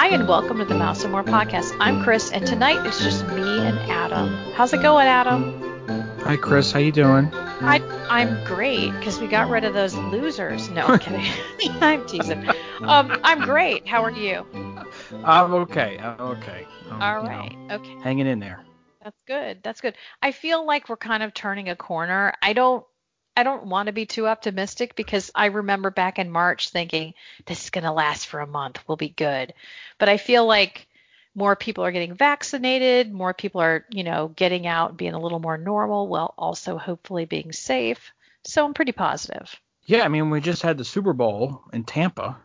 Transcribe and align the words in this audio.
Hi, 0.00 0.06
and 0.10 0.28
welcome 0.28 0.58
to 0.58 0.64
the 0.64 0.76
Mouse 0.76 1.02
and 1.02 1.10
More 1.10 1.24
podcast. 1.24 1.76
I'm 1.80 2.04
Chris, 2.04 2.30
and 2.30 2.46
tonight 2.46 2.86
it's 2.86 3.02
just 3.02 3.26
me 3.26 3.42
and 3.42 3.76
Adam. 3.90 4.28
How's 4.52 4.72
it 4.72 4.80
going, 4.80 5.08
Adam? 5.08 5.60
Hi, 6.20 6.36
Chris. 6.36 6.70
How 6.70 6.78
you 6.78 6.92
doing? 6.92 7.28
I, 7.34 7.82
I'm 8.08 8.44
great 8.44 8.92
because 8.92 9.18
we 9.18 9.26
got 9.26 9.50
rid 9.50 9.64
of 9.64 9.74
those 9.74 9.96
losers. 9.96 10.68
No, 10.70 10.86
I'm 10.86 11.00
kidding. 11.00 11.26
I'm 11.82 12.06
teasing. 12.06 12.48
Um, 12.80 13.18
I'm 13.24 13.40
great. 13.40 13.88
How 13.88 14.04
are 14.04 14.12
you? 14.12 14.46
I'm 15.24 15.52
okay. 15.54 15.98
I'm 15.98 16.20
okay. 16.20 16.64
I'm, 16.92 17.02
All 17.02 17.24
you 17.24 17.28
know, 17.30 17.74
Okay. 17.74 17.96
hanging 18.00 18.28
in 18.28 18.38
there. 18.38 18.64
That's 19.02 19.18
good. 19.26 19.64
That's 19.64 19.80
good. 19.80 19.96
I 20.22 20.30
feel 20.30 20.64
like 20.64 20.88
we're 20.88 20.96
kind 20.96 21.24
of 21.24 21.34
turning 21.34 21.70
a 21.70 21.74
corner. 21.74 22.34
I 22.40 22.52
don't 22.52 22.84
I 23.38 23.44
don't 23.44 23.66
want 23.66 23.86
to 23.86 23.92
be 23.92 24.04
too 24.04 24.26
optimistic 24.26 24.96
because 24.96 25.30
I 25.32 25.46
remember 25.46 25.92
back 25.92 26.18
in 26.18 26.28
March 26.28 26.70
thinking 26.70 27.14
this 27.46 27.62
is 27.62 27.70
going 27.70 27.84
to 27.84 27.92
last 27.92 28.26
for 28.26 28.40
a 28.40 28.48
month. 28.48 28.80
We'll 28.88 28.96
be 28.96 29.10
good. 29.10 29.54
But 29.96 30.08
I 30.08 30.16
feel 30.16 30.44
like 30.44 30.88
more 31.36 31.54
people 31.54 31.84
are 31.84 31.92
getting 31.92 32.14
vaccinated, 32.14 33.12
more 33.12 33.32
people 33.32 33.60
are, 33.60 33.86
you 33.90 34.02
know, 34.02 34.26
getting 34.34 34.66
out 34.66 34.88
and 34.88 34.98
being 34.98 35.14
a 35.14 35.20
little 35.20 35.38
more 35.38 35.56
normal 35.56 36.08
while 36.08 36.34
also 36.36 36.78
hopefully 36.78 37.26
being 37.26 37.52
safe. 37.52 38.10
So 38.42 38.64
I'm 38.64 38.74
pretty 38.74 38.90
positive. 38.90 39.54
Yeah, 39.86 40.02
I 40.02 40.08
mean, 40.08 40.30
we 40.30 40.40
just 40.40 40.62
had 40.62 40.76
the 40.76 40.84
Super 40.84 41.12
Bowl 41.12 41.62
in 41.72 41.84
Tampa. 41.84 42.38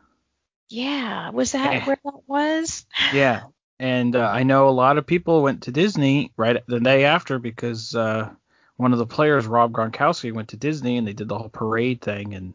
Yeah, 0.70 1.32
was 1.32 1.54
that 1.54 1.74
Eh. 1.74 1.86
where 1.88 2.00
that 2.04 2.20
was? 2.28 2.86
Yeah, 3.16 3.46
and 3.80 4.16
uh, 4.16 4.30
I 4.30 4.44
know 4.44 4.70
a 4.70 4.70
lot 4.70 5.00
of 5.00 5.08
people 5.08 5.42
went 5.42 5.64
to 5.64 5.72
Disney 5.72 6.32
right 6.38 6.62
the 6.68 6.80
day 6.80 7.06
after 7.06 7.40
because 7.40 7.96
uh, 7.96 8.30
one 8.78 8.94
of 8.94 9.00
the 9.00 9.06
players, 9.06 9.46
Rob 9.46 9.72
Gronkowski, 9.72 10.34
went 10.34 10.50
to 10.50 10.58
Disney 10.58 10.98
and 10.98 11.08
they 11.08 11.14
did 11.14 11.28
the 11.28 11.38
whole 11.38 11.50
parade 11.50 12.02
thing 12.02 12.34
and 12.34 12.54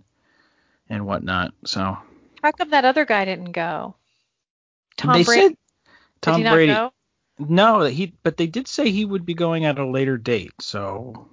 and 0.89 1.07
whatnot. 1.07 1.53
So 1.65 1.97
How 2.43 2.53
come 2.53 2.71
that 2.71 2.85
other 2.85 3.05
guy 3.05 3.25
didn't 3.25 3.53
go? 3.53 3.95
Tom 4.97 5.13
they 5.13 5.25
Brady 5.25 5.43
said 5.49 5.57
Tom 6.21 6.43
Brady. 6.43 6.73
go? 6.73 6.93
No, 7.39 7.83
he 7.83 8.15
but 8.23 8.37
they 8.37 8.47
did 8.47 8.67
say 8.67 8.91
he 8.91 9.05
would 9.05 9.25
be 9.25 9.35
going 9.35 9.65
at 9.65 9.79
a 9.79 9.87
later 9.87 10.17
date. 10.17 10.53
So 10.61 11.29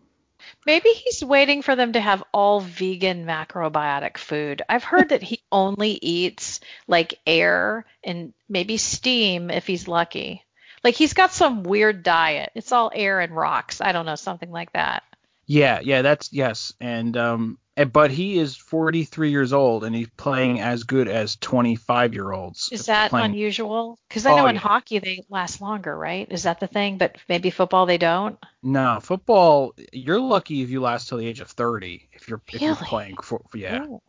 Maybe 0.66 0.90
he's 0.90 1.24
waiting 1.24 1.62
for 1.64 1.76
them 1.76 1.94
to 1.94 2.00
have 2.00 2.24
all 2.32 2.60
vegan 2.60 3.26
macrobiotic 3.26 4.18
food. 4.18 4.62
I've 4.70 4.84
heard 4.84 5.10
that 5.10 5.24
he 5.24 5.42
only 5.52 5.98
eats 6.02 6.60
like 6.88 7.20
air 7.26 7.86
and 8.04 8.34
maybe 8.48 8.78
steam 8.78 9.50
if 9.50 9.66
he's 9.66 9.88
lucky. 9.88 10.45
Like 10.86 10.96
he's 10.96 11.14
got 11.14 11.34
some 11.34 11.64
weird 11.64 12.04
diet. 12.04 12.52
It's 12.54 12.72
all 12.72 12.92
air 12.94 13.20
and 13.20 13.36
rocks. 13.36 13.82
I 13.82 13.92
don't 13.92 14.06
know, 14.06 14.16
something 14.16 14.52
like 14.52 14.72
that. 14.74 15.02
Yeah, 15.48 15.80
yeah, 15.82 16.04
that's 16.04 16.32
yes, 16.32 16.74
and 16.80 17.18
um, 17.18 17.58
but 17.92 18.12
he 18.12 18.38
is 18.38 18.56
43 18.56 19.32
years 19.32 19.52
old 19.52 19.84
and 19.84 19.96
he's 19.96 20.10
playing 20.16 20.62
as 20.62 20.84
good 20.84 21.08
as 21.08 21.36
25 21.38 22.14
year 22.14 22.32
olds. 22.32 22.70
Is 22.72 22.86
that 22.86 23.10
playing? 23.10 23.32
unusual? 23.32 23.98
Because 24.08 24.28
I 24.28 24.36
know 24.36 24.46
Oh, 24.46 24.48
in 24.48 24.56
yeah. 24.56 24.62
hockey 24.62 25.00
they 25.00 25.24
last 25.28 25.60
longer, 25.60 25.98
right? 25.98 26.28
Is 26.32 26.44
that 26.44 26.60
the 26.60 26.68
thing? 26.68 27.00
But 27.00 27.18
maybe 27.28 27.50
football 27.50 27.88
they 27.88 27.98
don't. 27.98 28.38
No, 28.62 29.00
football. 29.02 29.74
You're 29.92 30.22
lucky 30.22 30.62
if 30.62 30.70
you 30.70 30.82
last 30.82 31.10
till 31.10 31.18
the 31.18 31.26
age 31.28 31.40
of 31.40 31.50
30 31.50 32.10
if 32.14 32.30
you're 32.30 32.42
if 32.54 32.62
you're 32.62 32.76
Really? 32.76 32.86
playing. 32.88 33.18
For, 33.18 33.42
yeah, 33.56 33.86
Ooh. 33.86 34.02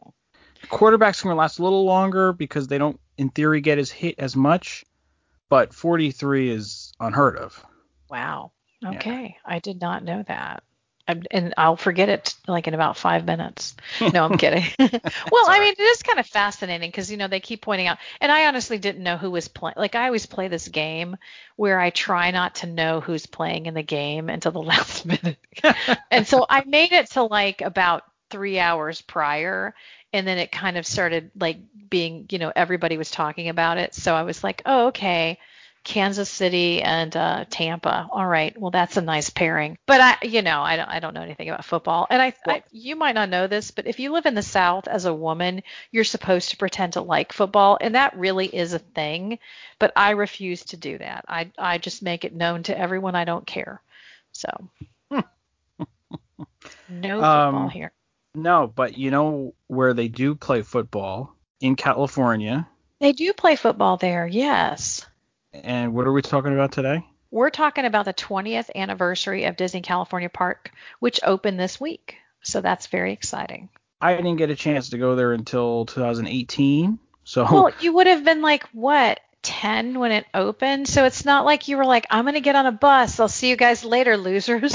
quarterbacks 0.64 1.22
can 1.22 1.34
last 1.36 1.58
a 1.58 1.62
little 1.62 1.84
longer 1.86 2.34
because 2.34 2.68
they 2.68 2.76
don't, 2.78 3.00
in 3.16 3.30
theory, 3.30 3.62
get 3.62 3.78
as 3.78 3.90
hit 3.90 4.16
as 4.18 4.36
much. 4.36 4.84
But 5.48 5.74
43 5.74 6.50
is 6.50 6.92
unheard 7.00 7.36
of. 7.36 7.64
Wow. 8.10 8.52
Yeah. 8.80 8.90
Okay. 8.90 9.36
I 9.44 9.58
did 9.58 9.80
not 9.80 10.04
know 10.04 10.22
that. 10.26 10.62
I'm, 11.08 11.22
and 11.30 11.54
I'll 11.56 11.76
forget 11.76 12.08
it 12.08 12.34
like 12.48 12.66
in 12.66 12.74
about 12.74 12.96
five 12.96 13.24
minutes. 13.24 13.76
No, 14.12 14.24
I'm 14.24 14.38
kidding. 14.38 14.64
well, 14.78 15.44
I 15.46 15.60
mean, 15.60 15.74
it 15.78 15.80
is 15.80 16.02
kind 16.02 16.18
of 16.18 16.26
fascinating 16.26 16.88
because, 16.88 17.10
you 17.10 17.16
know, 17.16 17.28
they 17.28 17.40
keep 17.40 17.62
pointing 17.62 17.86
out, 17.86 17.98
and 18.20 18.32
I 18.32 18.46
honestly 18.46 18.78
didn't 18.78 19.04
know 19.04 19.16
who 19.16 19.30
was 19.30 19.46
playing. 19.46 19.74
Like, 19.76 19.94
I 19.94 20.06
always 20.06 20.26
play 20.26 20.48
this 20.48 20.66
game 20.66 21.16
where 21.54 21.78
I 21.78 21.90
try 21.90 22.32
not 22.32 22.56
to 22.56 22.66
know 22.66 23.00
who's 23.00 23.26
playing 23.26 23.66
in 23.66 23.74
the 23.74 23.82
game 23.84 24.28
until 24.28 24.52
the 24.52 24.62
last 24.62 25.06
minute. 25.06 25.38
and 26.10 26.26
so 26.26 26.44
I 26.48 26.64
made 26.64 26.92
it 26.92 27.10
to 27.12 27.22
like 27.22 27.60
about 27.60 28.02
three 28.30 28.58
hours 28.58 29.00
prior. 29.02 29.74
And 30.12 30.26
then 30.26 30.38
it 30.38 30.52
kind 30.52 30.76
of 30.76 30.86
started 30.86 31.30
like 31.38 31.58
being, 31.90 32.26
you 32.30 32.38
know, 32.38 32.52
everybody 32.54 32.96
was 32.96 33.10
talking 33.10 33.48
about 33.48 33.78
it. 33.78 33.94
So 33.94 34.14
I 34.14 34.22
was 34.22 34.42
like, 34.44 34.62
oh, 34.66 34.88
okay. 34.88 35.38
Kansas 35.84 36.28
City 36.28 36.82
and 36.82 37.16
uh, 37.16 37.44
Tampa. 37.48 38.08
All 38.10 38.26
right. 38.26 38.58
Well, 38.60 38.72
that's 38.72 38.96
a 38.96 39.00
nice 39.02 39.30
pairing. 39.30 39.78
But 39.86 40.00
I, 40.00 40.26
you 40.26 40.42
know, 40.42 40.60
I 40.62 40.76
don't, 40.76 40.88
I 40.88 40.98
don't 40.98 41.14
know 41.14 41.22
anything 41.22 41.48
about 41.48 41.64
football. 41.64 42.08
And 42.10 42.20
I, 42.20 42.34
I, 42.48 42.64
you 42.72 42.96
might 42.96 43.14
not 43.14 43.28
know 43.28 43.46
this, 43.46 43.70
but 43.70 43.86
if 43.86 44.00
you 44.00 44.12
live 44.12 44.26
in 44.26 44.34
the 44.34 44.42
South 44.42 44.88
as 44.88 45.04
a 45.04 45.14
woman, 45.14 45.62
you're 45.92 46.02
supposed 46.04 46.50
to 46.50 46.56
pretend 46.56 46.94
to 46.94 47.02
like 47.02 47.32
football, 47.32 47.78
and 47.80 47.94
that 47.94 48.16
really 48.18 48.46
is 48.46 48.72
a 48.72 48.80
thing. 48.80 49.38
But 49.78 49.92
I 49.94 50.10
refuse 50.10 50.64
to 50.66 50.76
do 50.76 50.98
that. 50.98 51.24
I, 51.28 51.52
I 51.56 51.78
just 51.78 52.02
make 52.02 52.24
it 52.24 52.34
known 52.34 52.64
to 52.64 52.76
everyone 52.76 53.14
I 53.14 53.24
don't 53.24 53.46
care. 53.46 53.80
So, 54.32 54.48
no 56.88 57.22
football 57.22 57.68
Um, 57.68 57.70
here. 57.70 57.92
No, 58.36 58.66
but 58.66 58.98
you 58.98 59.10
know 59.10 59.54
where 59.66 59.94
they 59.94 60.08
do 60.08 60.34
play 60.34 60.60
football 60.60 61.34
in 61.60 61.74
California. 61.74 62.68
They 63.00 63.12
do 63.12 63.32
play 63.32 63.56
football 63.56 63.96
there. 63.96 64.26
Yes. 64.26 65.06
And 65.54 65.94
what 65.94 66.06
are 66.06 66.12
we 66.12 66.20
talking 66.20 66.52
about 66.52 66.72
today? 66.72 67.02
We're 67.30 67.50
talking 67.50 67.86
about 67.86 68.04
the 68.04 68.12
20th 68.12 68.68
anniversary 68.74 69.44
of 69.44 69.56
Disney 69.56 69.80
California 69.80 70.28
Park, 70.28 70.70
which 71.00 71.18
opened 71.22 71.58
this 71.58 71.80
week. 71.80 72.16
So 72.42 72.60
that's 72.60 72.88
very 72.88 73.12
exciting. 73.12 73.70
I 74.02 74.14
didn't 74.14 74.36
get 74.36 74.50
a 74.50 74.56
chance 74.56 74.90
to 74.90 74.98
go 74.98 75.16
there 75.16 75.32
until 75.32 75.86
2018. 75.86 76.98
So 77.24 77.44
Well, 77.50 77.70
you 77.80 77.94
would 77.94 78.06
have 78.06 78.22
been 78.22 78.42
like, 78.42 78.64
what, 78.72 79.18
10 79.46 79.98
when 79.98 80.12
it 80.12 80.26
opened? 80.34 80.88
So 80.88 81.04
it's 81.04 81.24
not 81.24 81.44
like 81.44 81.68
you 81.68 81.76
were 81.76 81.84
like, 81.86 82.06
I'm 82.10 82.24
going 82.24 82.34
to 82.34 82.40
get 82.40 82.56
on 82.56 82.66
a 82.66 82.72
bus. 82.72 83.18
I'll 83.20 83.28
see 83.28 83.48
you 83.48 83.56
guys 83.56 83.84
later, 83.84 84.16
losers. 84.16 84.74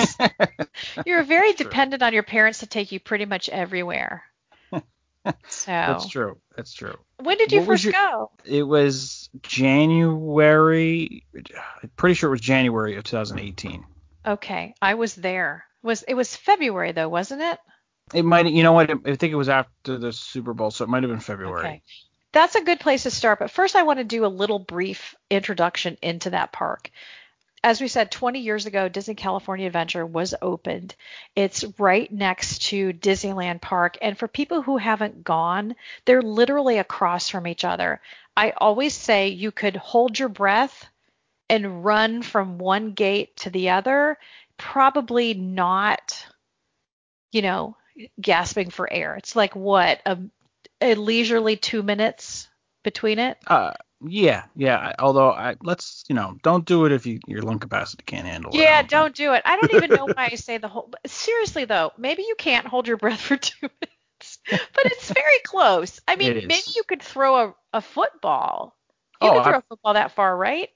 you 1.06 1.16
were 1.16 1.24
very 1.24 1.54
True. 1.54 1.66
dependent 1.66 2.02
on 2.02 2.14
your 2.14 2.24
parents 2.24 2.60
to 2.60 2.68
take 2.68 2.92
you 2.92 3.00
pretty 3.00 3.26
much 3.26 3.50
everywhere. 3.50 4.24
So 5.50 5.68
that's 5.72 6.10
true. 6.10 6.40
That's 6.58 6.74
true. 6.74 6.96
when 7.20 7.38
did 7.38 7.52
you 7.52 7.60
What 7.60 7.68
first 7.68 7.84
your- 7.84 7.94
go? 7.94 8.32
It 8.44 8.64
was 8.64 9.30
January. 9.44 11.26
I'm 11.36 11.92
pretty 11.96 12.16
sure 12.16 12.30
it 12.30 12.32
was 12.32 12.42
January 12.42 12.96
of 12.96 13.04
2018. 13.04 13.86
Okay, 14.26 14.74
I 14.82 14.96
was 14.96 15.14
there. 15.14 15.66
Was 15.84 16.04
it 16.08 16.16
was 16.16 16.36
February 16.36 16.92
though, 16.92 17.10
wasn't 17.10 17.42
it? 17.44 17.60
It 18.16 18.26
might, 18.26 18.48
you 18.48 18.64
know 18.64 18.74
what? 18.74 18.90
I 18.90 19.16
think 19.16 19.32
it 19.32 19.36
was 19.36 19.48
after 19.50 19.98
the 20.00 20.12
Super 20.12 20.54
Bowl, 20.56 20.72
so 20.72 20.84
it 20.84 20.90
might 20.90 21.04
have 21.04 21.12
been 21.12 21.20
February. 21.20 21.60
Okay. 21.68 21.82
That's 22.34 22.56
a 22.56 22.64
good 22.64 22.80
place 22.80 23.04
to 23.04 23.12
start. 23.12 23.40
But 23.40 23.52
first, 23.52 23.76
I 23.76 23.84
want 23.84 24.00
to 24.00 24.06
do 24.06 24.26
a 24.26 24.28
little 24.28 24.60
brief 24.60 25.16
introduction 25.30 25.98
into 26.02 26.30
that 26.30 26.52
park. 26.52 26.90
As 27.64 27.80
we 27.80 27.88
said, 27.88 28.10
20 28.10 28.40
years 28.40 28.66
ago, 28.66 28.90
Disney 28.90 29.14
California 29.14 29.68
Adventure 29.68 30.06
was 30.06 30.34
opened. 30.42 30.96
It's 31.36 31.64
right 31.78 32.12
next 32.12 32.64
to 32.70 32.92
Disneyland 32.92 33.62
Park. 33.62 33.98
And 34.02 34.18
for 34.18 34.28
people 34.28 34.64
who 34.64 34.78
haven't 34.78 35.24
gone, 35.24 35.76
they're 36.06 36.24
literally 36.24 36.80
across 36.80 37.30
from 37.30 37.46
each 37.46 37.64
other. 37.64 38.02
I 38.36 38.54
always 38.58 38.96
say 38.96 39.28
you 39.28 39.52
could 39.52 39.76
hold 39.76 40.18
your 40.18 40.30
breath 40.30 40.88
and 41.50 41.84
run 41.84 42.24
from 42.24 42.58
one 42.58 42.94
gate 42.94 43.36
to 43.38 43.50
the 43.52 43.70
other, 43.72 44.18
probably 44.58 45.34
not, 45.36 46.26
you 47.32 47.44
know, 47.44 47.76
gasping 48.20 48.70
for 48.70 48.92
air. 48.92 49.18
It's 49.18 49.36
like 49.36 49.56
what, 49.56 50.02
a, 50.06 50.18
a 50.82 50.96
leisurely 50.96 51.56
two 51.56 51.84
minutes 51.84 52.48
between 52.84 53.20
it? 53.20 53.38
Uh, 53.48 53.74
yeah, 54.04 54.46
yeah. 54.56 54.94
Although, 55.00 55.32
I, 55.32 55.56
let's, 55.62 56.04
you 56.10 56.16
know, 56.16 56.38
don't 56.44 56.66
do 56.66 56.86
it 56.86 56.92
if 56.92 57.06
you, 57.06 57.20
your 57.28 57.42
lung 57.44 57.60
capacity 57.60 58.04
can't 58.06 58.26
handle 58.28 58.52
it. 58.52 58.58
I 58.60 58.62
Yeah, 58.64 58.82
don't 58.82 59.16
do 59.16 59.34
it. 59.34 59.44
I 59.46 59.56
don't 59.56 59.72
even 59.74 59.92
know 59.92 60.06
why 60.08 60.30
I 60.32 60.36
say 60.36 60.58
the 60.58 60.68
whole. 60.68 60.92
Seriously 61.06 61.66
though, 61.66 61.92
maybe 61.98 62.24
you 62.24 62.36
can't 62.38 62.66
hold 62.68 62.88
your 62.88 62.98
breath 62.98 63.22
for 63.22 63.38
two 63.38 63.68
minutes, 63.82 64.40
but 64.50 64.84
it's 64.88 65.12
very 65.12 65.40
close. 65.46 66.00
I 66.08 66.16
mean, 66.16 66.34
maybe 66.48 66.64
you 66.76 66.84
could 66.84 67.02
throw 67.02 67.36
a, 67.50 67.56
a 67.74 67.82
football. 67.82 68.76
You 69.22 69.30
Oh, 69.30 69.34
can 69.34 69.44
throw 69.44 69.56
I- 69.56 69.58
a 69.60 69.64
football 69.70 69.94
that 69.94 70.12
far, 70.14 70.36
right? 70.36 70.70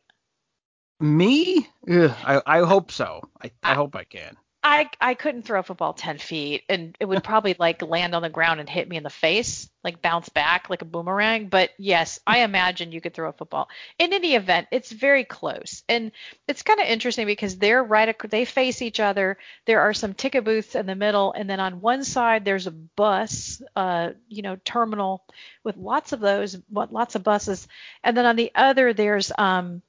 Me? 0.99 1.67
Ugh, 1.89 2.11
I, 2.23 2.41
I 2.45 2.59
hope 2.65 2.91
so. 2.91 3.21
I, 3.41 3.51
I 3.63 3.71
I- 3.71 3.75
hope 3.75 3.95
I 3.95 4.03
can. 4.05 4.37
I 4.67 4.89
I 4.99 5.13
couldn't 5.13 5.43
throw 5.43 5.59
a 5.59 5.63
football 5.63 5.93
ten 5.93 6.17
feet, 6.17 6.63
and 6.69 6.97
it 6.99 7.05
would 7.05 7.23
probably 7.23 7.55
like 7.59 7.83
land 7.83 8.15
on 8.15 8.23
the 8.23 8.29
ground 8.29 8.59
and 8.59 8.67
hit 8.67 8.89
me 8.89 8.97
in 8.97 9.03
the 9.03 9.11
face, 9.11 9.69
like 9.83 10.01
bounce 10.01 10.27
back 10.29 10.71
like 10.71 10.81
a 10.81 10.85
boomerang. 10.85 11.49
But 11.49 11.69
yes, 11.77 12.19
I 12.25 12.39
imagine 12.39 12.91
you 12.91 12.99
could 12.99 13.13
throw 13.13 13.29
a 13.29 13.33
football. 13.33 13.69
In 13.99 14.11
any 14.11 14.33
event, 14.33 14.67
it's 14.71 14.91
very 14.91 15.23
close, 15.23 15.83
and 15.87 16.11
it's 16.47 16.63
kind 16.63 16.79
of 16.79 16.87
interesting 16.87 17.27
because 17.27 17.57
they're 17.59 17.83
right. 17.83 18.09
ac- 18.09 18.27
They 18.27 18.43
face 18.43 18.81
each 18.81 18.99
other. 18.99 19.37
There 19.65 19.81
are 19.81 19.93
some 19.93 20.15
ticket 20.15 20.43
booths 20.43 20.73
in 20.73 20.87
the 20.87 20.95
middle, 20.95 21.31
and 21.33 21.47
then 21.47 21.59
on 21.59 21.79
one 21.79 22.03
side 22.03 22.43
there's 22.43 22.65
a 22.65 22.71
bus, 22.71 23.61
uh, 23.75 24.13
you 24.29 24.41
know, 24.41 24.57
terminal 24.65 25.23
with 25.63 25.77
lots 25.77 26.11
of 26.11 26.19
those, 26.19 26.57
what- 26.69 26.91
lots 26.91 27.13
of 27.13 27.23
buses, 27.23 27.67
and 28.03 28.17
then 28.17 28.25
on 28.25 28.35
the 28.35 28.51
other 28.55 28.93
there's 28.93 29.31
um 29.37 29.83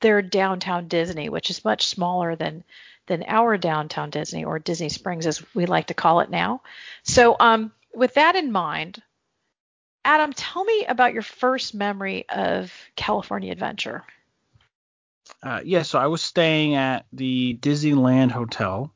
their 0.00 0.22
downtown 0.22 0.88
Disney, 0.88 1.28
which 1.28 1.50
is 1.50 1.64
much 1.64 1.86
smaller 1.86 2.36
than 2.36 2.64
than 3.12 3.24
our 3.28 3.58
downtown 3.58 4.08
Disney 4.08 4.44
or 4.44 4.58
Disney 4.58 4.88
Springs 4.88 5.26
as 5.26 5.42
we 5.54 5.66
like 5.66 5.88
to 5.88 5.94
call 5.94 6.20
it 6.20 6.30
now. 6.30 6.62
So 7.02 7.36
um 7.38 7.72
with 7.94 8.14
that 8.14 8.36
in 8.36 8.52
mind, 8.52 9.02
Adam, 10.04 10.32
tell 10.32 10.64
me 10.64 10.86
about 10.86 11.12
your 11.12 11.22
first 11.22 11.74
memory 11.74 12.24
of 12.28 12.72
California 12.96 13.52
Adventure. 13.52 14.02
Uh, 15.42 15.60
yeah, 15.64 15.82
so 15.82 15.98
I 15.98 16.06
was 16.06 16.22
staying 16.22 16.74
at 16.74 17.04
the 17.12 17.56
Disneyland 17.60 18.30
Hotel, 18.30 18.92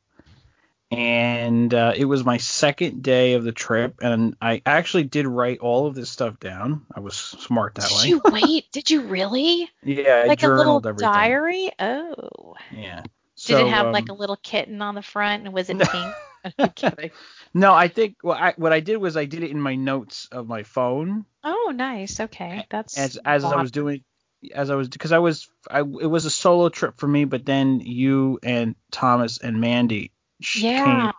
and 0.91 1.73
uh, 1.75 1.93
it 1.97 2.05
was 2.05 2.25
my 2.25 2.39
second 2.39 3.03
day 3.03 3.35
of 3.35 3.45
the 3.45 3.53
trip, 3.53 3.97
and 4.01 4.37
I 4.41 4.63
actually 4.65 5.05
did 5.05 5.27
write 5.27 5.59
all 5.59 5.87
of 5.87 5.95
this 5.95 6.11
stuff 6.11 6.41
down. 6.41 6.87
I 6.95 7.01
was 7.01 7.17
smart 7.17 7.75
that 7.77 7.89
Did 7.89 7.97
way. 7.99 8.09
you 8.09 8.23
wait? 8.25 8.73
Did 8.73 8.91
you 8.91 9.03
really? 9.03 9.69
yeah, 9.83 10.23
I 10.25 10.27
like 10.27 10.43
a 10.43 10.49
little 10.49 10.79
everything. 10.79 11.13
diary? 11.13 11.71
Oh. 11.79 12.55
Yeah. 12.73 13.03
Did 13.47 13.59
So, 13.59 13.67
it 13.67 13.69
have 13.69 13.93
like 13.93 14.09
a 14.09 14.13
um, 14.13 14.19
little 14.19 14.37
kitten 14.37 14.83
on 14.83 14.95
the 14.95 15.03
front 15.03 15.45
and 15.45 15.55
was 15.55 15.71
it 15.71 15.79
pink? 16.59 17.13
No, 17.55 17.73
I 17.73 17.89
think 17.89 18.17
what 18.23 18.41
I 18.41 18.55
what 18.57 18.73
I 18.73 18.81
did 18.81 18.99
was 18.99 19.17
I 19.17 19.25
did 19.25 19.43
it 19.43 19.51
in 19.51 19.61
my 19.61 19.75
notes 19.75 20.29
of 20.31 20.47
my 20.47 20.63
phone 20.63 21.25
Oh, 21.43 21.73
nice. 21.75 22.19
Okay. 22.19 22.67
That's 22.71 22.99
as 22.99 23.17
as 23.25 23.45
I 23.45 23.61
was 23.61 23.71
doing 23.71 24.03
as 24.53 24.69
I 24.69 24.75
was 24.75 24.89
because 24.89 25.13
I 25.13 25.19
was 25.19 25.49
I 25.71 25.81
it 25.81 25.85
was 25.85 26.25
a 26.25 26.31
solo 26.31 26.69
trip 26.69 26.99
for 26.99 27.07
me, 27.07 27.25
but 27.25 27.47
then 27.47 27.81
you 27.81 28.41
and 28.43 28.75
Thomas 28.91 29.39
and 29.39 29.61
Mandy 29.61 30.11
Yeah. 30.55 30.83
came 30.85 31.11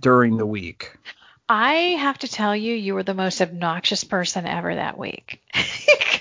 during 0.00 0.38
the 0.38 0.46
week. 0.46 0.96
I 1.48 1.72
have 1.98 2.18
to 2.20 2.28
tell 2.28 2.56
you, 2.56 2.74
you 2.74 2.94
were 2.94 3.02
the 3.02 3.14
most 3.14 3.40
obnoxious 3.42 4.02
person 4.04 4.46
ever 4.46 4.74
that 4.74 4.98
week. 4.98 5.40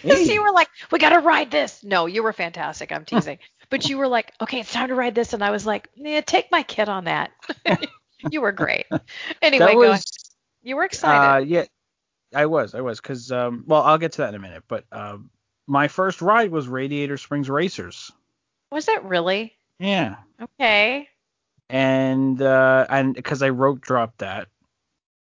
Because 0.03 0.27
you 0.27 0.43
were 0.43 0.51
like, 0.51 0.67
we 0.91 0.99
got 0.99 1.11
to 1.11 1.19
ride 1.19 1.49
this. 1.49 1.81
No, 1.81 2.07
you 2.07 2.23
were 2.23 2.33
fantastic. 2.33 2.91
I'm 2.91 3.05
teasing. 3.05 3.39
but 3.69 3.87
you 3.87 3.97
were 3.97 4.09
like, 4.09 4.33
okay, 4.41 4.59
it's 4.59 4.73
time 4.73 4.89
to 4.89 4.95
ride 4.95 5.15
this. 5.15 5.31
And 5.31 5.41
I 5.41 5.51
was 5.51 5.65
like, 5.65 5.87
yeah, 5.95 6.19
take 6.19 6.51
my 6.51 6.61
kid 6.61 6.89
on 6.89 7.05
that. 7.05 7.31
you 8.29 8.41
were 8.41 8.51
great. 8.51 8.85
Anyway, 9.41 9.75
was. 9.75 10.03
You 10.61 10.75
were 10.75 10.83
excited. 10.83 11.25
uh 11.25 11.45
yeah, 11.45 11.63
I 12.35 12.47
was 12.47 12.75
I 12.75 12.81
was 12.81 12.99
because 12.99 13.31
um 13.31 13.63
well 13.65 13.83
I'll 13.83 13.97
get 13.97 14.13
to 14.13 14.17
that 14.23 14.29
in 14.29 14.35
a 14.35 14.39
minute, 14.39 14.63
but 14.67 14.83
um 14.91 15.29
my 15.67 15.87
first 15.87 16.21
ride 16.21 16.51
was 16.51 16.67
Radiator 16.67 17.15
Springs 17.17 17.49
Racers. 17.49 18.11
was 18.71 18.89
it 18.89 19.03
really? 19.03 19.53
Yeah. 19.79 20.17
Okay. 20.41 21.07
and 21.69 22.41
uh 22.41 22.85
and 22.89 23.13
because 23.15 23.41
I 23.41 23.49
rope 23.49 23.79
dropped 23.79 24.19
that 24.19 24.49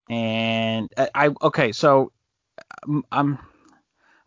and 0.08 0.88
I, 0.96 1.08
I 1.14 1.30
okay 1.42 1.72
so 1.72 2.12
I'm 3.10 3.38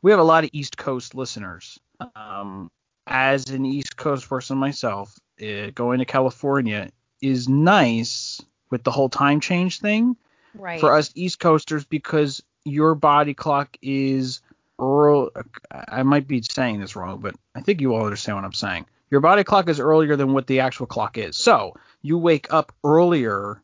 we 0.02 0.12
have 0.12 0.20
a 0.20 0.24
lot 0.24 0.44
of 0.44 0.50
East 0.54 0.78
Coast 0.78 1.16
listeners 1.16 1.80
um 2.16 2.70
as 3.08 3.50
an 3.50 3.66
East 3.66 3.98
Coast 3.98 4.28
person 4.30 4.58
myself 4.58 5.16
uh, 5.42 5.72
going 5.74 6.00
to 6.00 6.06
California 6.06 6.90
is 7.22 7.50
nice 7.50 8.42
with 8.70 8.84
the 8.84 8.92
whole 8.92 9.10
time 9.10 9.40
change 9.40 9.80
thing 9.80 10.16
Right. 10.54 10.80
for 10.80 10.94
us 10.94 11.12
East 11.16 11.40
Coasters 11.40 11.86
because 11.86 12.42
your 12.66 12.96
body 12.96 13.34
clock 13.34 13.78
is 13.82 14.42
early, 14.80 15.30
I 15.72 16.04
might 16.04 16.28
be 16.28 16.42
saying 16.42 16.80
this 16.80 16.96
wrong, 16.96 17.20
but 17.20 17.36
I 17.56 17.62
think 17.62 17.82
you 17.82 17.94
all 17.94 18.04
understand 18.04 18.38
what 18.38 18.46
I'm 18.46 18.54
saying. 18.54 18.86
Your 19.12 19.22
body 19.22 19.44
clock 19.44 19.70
is 19.70 19.80
earlier 19.80 20.16
than 20.16 20.34
what 20.34 20.48
the 20.48 20.62
actual 20.62 20.86
clock 20.86 21.18
is. 21.18 21.38
So 21.38 21.76
you 22.02 22.18
wake 22.18 22.52
up 22.52 22.74
earlier 22.84 23.62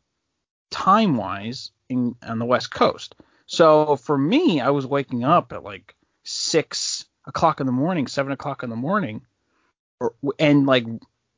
time 0.76 1.16
wise 1.16 1.70
in 1.88 2.14
on 2.22 2.38
the 2.38 2.44
West 2.44 2.70
Coast. 2.70 3.14
So 3.46 3.96
for 3.96 4.16
me, 4.18 4.60
I 4.60 4.70
was 4.70 4.86
waking 4.86 5.24
up 5.24 5.54
at 5.54 5.62
like 5.62 5.94
six 6.22 7.06
o'clock 7.24 7.60
in 7.60 7.66
the 7.66 7.72
morning, 7.72 8.06
seven 8.06 8.32
o'clock 8.32 8.62
in 8.62 8.68
the 8.68 8.76
morning, 8.76 9.22
or, 10.00 10.12
and 10.38 10.66
like 10.66 10.84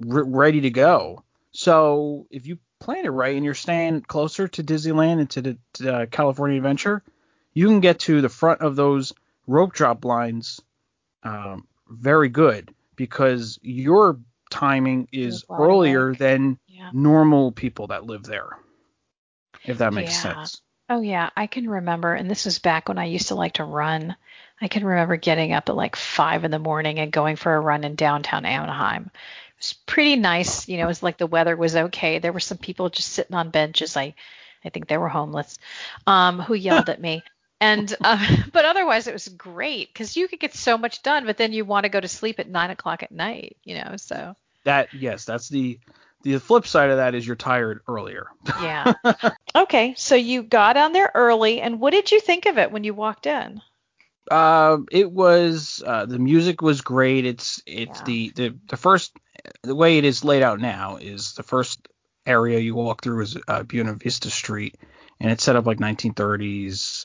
re- 0.00 0.24
ready 0.26 0.62
to 0.62 0.70
go. 0.70 1.22
So 1.52 2.26
if 2.30 2.48
you 2.48 2.58
plan 2.80 3.04
it 3.04 3.10
right 3.10 3.36
and 3.36 3.44
you're 3.44 3.54
staying 3.54 4.00
closer 4.02 4.48
to 4.48 4.64
Disneyland 4.64 5.20
and 5.20 5.30
to 5.30 5.42
the 5.42 5.58
to, 5.74 5.94
uh, 5.94 6.06
California 6.06 6.56
Adventure, 6.56 7.04
you 7.54 7.68
can 7.68 7.78
get 7.78 8.00
to 8.00 8.20
the 8.20 8.28
front 8.28 8.60
of 8.60 8.74
those 8.74 9.12
rope 9.46 9.72
drop 9.72 10.04
lines 10.04 10.60
um, 11.22 11.64
very 11.88 12.28
good 12.28 12.74
because 12.96 13.60
your 13.62 14.18
timing 14.50 15.06
is 15.12 15.44
earlier 15.48 16.12
than 16.12 16.58
yeah. 16.66 16.90
normal 16.92 17.52
people 17.52 17.88
that 17.88 18.04
live 18.04 18.24
there. 18.24 18.58
If 19.64 19.78
that 19.78 19.92
makes 19.92 20.14
Yeah. 20.14 20.22
sense. 20.22 20.60
Oh 20.90 21.00
yeah, 21.00 21.30
I 21.36 21.46
can 21.46 21.68
remember, 21.68 22.14
and 22.14 22.30
this 22.30 22.46
was 22.46 22.58
back 22.58 22.88
when 22.88 22.98
I 22.98 23.04
used 23.04 23.28
to 23.28 23.34
like 23.34 23.54
to 23.54 23.64
run. 23.64 24.16
I 24.60 24.68
can 24.68 24.84
remember 24.84 25.16
getting 25.16 25.52
up 25.52 25.68
at 25.68 25.76
like 25.76 25.96
five 25.96 26.44
in 26.44 26.50
the 26.50 26.58
morning 26.58 26.98
and 26.98 27.12
going 27.12 27.36
for 27.36 27.54
a 27.54 27.60
run 27.60 27.84
in 27.84 27.94
downtown 27.94 28.46
Anaheim. 28.46 29.04
It 29.04 29.58
was 29.58 29.72
pretty 29.86 30.16
nice, 30.16 30.68
you 30.68 30.78
know. 30.78 30.84
It 30.84 30.88
was 30.88 31.02
like 31.02 31.18
the 31.18 31.26
weather 31.26 31.56
was 31.56 31.76
okay. 31.76 32.18
There 32.18 32.32
were 32.32 32.40
some 32.40 32.58
people 32.58 32.88
just 32.88 33.10
sitting 33.12 33.36
on 33.36 33.50
benches. 33.50 33.96
I, 33.96 34.14
I 34.64 34.70
think 34.70 34.88
they 34.88 34.96
were 34.98 35.08
homeless, 35.08 35.58
um, 36.06 36.40
who 36.40 36.54
yelled 36.54 36.88
at 36.90 37.00
me. 37.00 37.24
And 37.60 37.92
uh, 38.04 38.24
but 38.52 38.64
otherwise 38.64 39.08
it 39.08 39.12
was 39.12 39.28
great 39.28 39.88
because 39.92 40.16
you 40.16 40.28
could 40.28 40.40
get 40.40 40.54
so 40.54 40.78
much 40.78 41.02
done. 41.02 41.26
But 41.26 41.36
then 41.38 41.52
you 41.52 41.64
want 41.64 41.84
to 41.84 41.90
go 41.90 42.00
to 42.00 42.08
sleep 42.08 42.38
at 42.38 42.48
nine 42.48 42.70
o'clock 42.70 43.02
at 43.02 43.10
night, 43.10 43.56
you 43.64 43.74
know. 43.74 43.96
So 43.96 44.36
That 44.64 44.92
yes, 44.92 45.24
that's 45.24 45.48
the 45.48 45.78
the 46.32 46.40
flip 46.40 46.66
side 46.66 46.90
of 46.90 46.96
that 46.98 47.14
is 47.14 47.26
you're 47.26 47.36
tired 47.36 47.80
earlier. 47.88 48.26
yeah. 48.62 48.92
okay, 49.56 49.94
so 49.96 50.14
you 50.14 50.42
got 50.42 50.76
on 50.76 50.92
there 50.92 51.10
early, 51.14 51.60
and 51.60 51.80
what 51.80 51.90
did 51.92 52.10
you 52.10 52.20
think 52.20 52.46
of 52.46 52.58
it 52.58 52.70
when 52.72 52.84
you 52.84 52.94
walked 52.94 53.26
in? 53.26 53.60
Um, 54.30 54.86
it 54.90 55.10
was 55.10 55.82
uh, 55.86 56.04
the 56.06 56.18
music 56.18 56.60
was 56.60 56.82
great. 56.82 57.24
It's 57.24 57.62
it's 57.66 58.00
Yeah. 58.00 58.04
the, 58.04 58.32
the 58.34 58.54
the 58.68 58.76
first 58.76 59.16
the 59.62 59.74
way 59.74 59.98
it 59.98 60.04
is 60.04 60.24
laid 60.24 60.42
out 60.42 60.60
now 60.60 60.96
is 60.96 61.32
the 61.34 61.42
first 61.42 61.88
area 62.26 62.58
you 62.58 62.74
walk 62.74 63.02
through 63.02 63.22
is 63.22 63.36
uh, 63.48 63.62
Buena 63.62 63.94
Vista 63.94 64.28
Street, 64.30 64.76
and 65.20 65.30
it's 65.30 65.42
set 65.42 65.56
up 65.56 65.64
like 65.66 65.78
1930s 65.78 67.04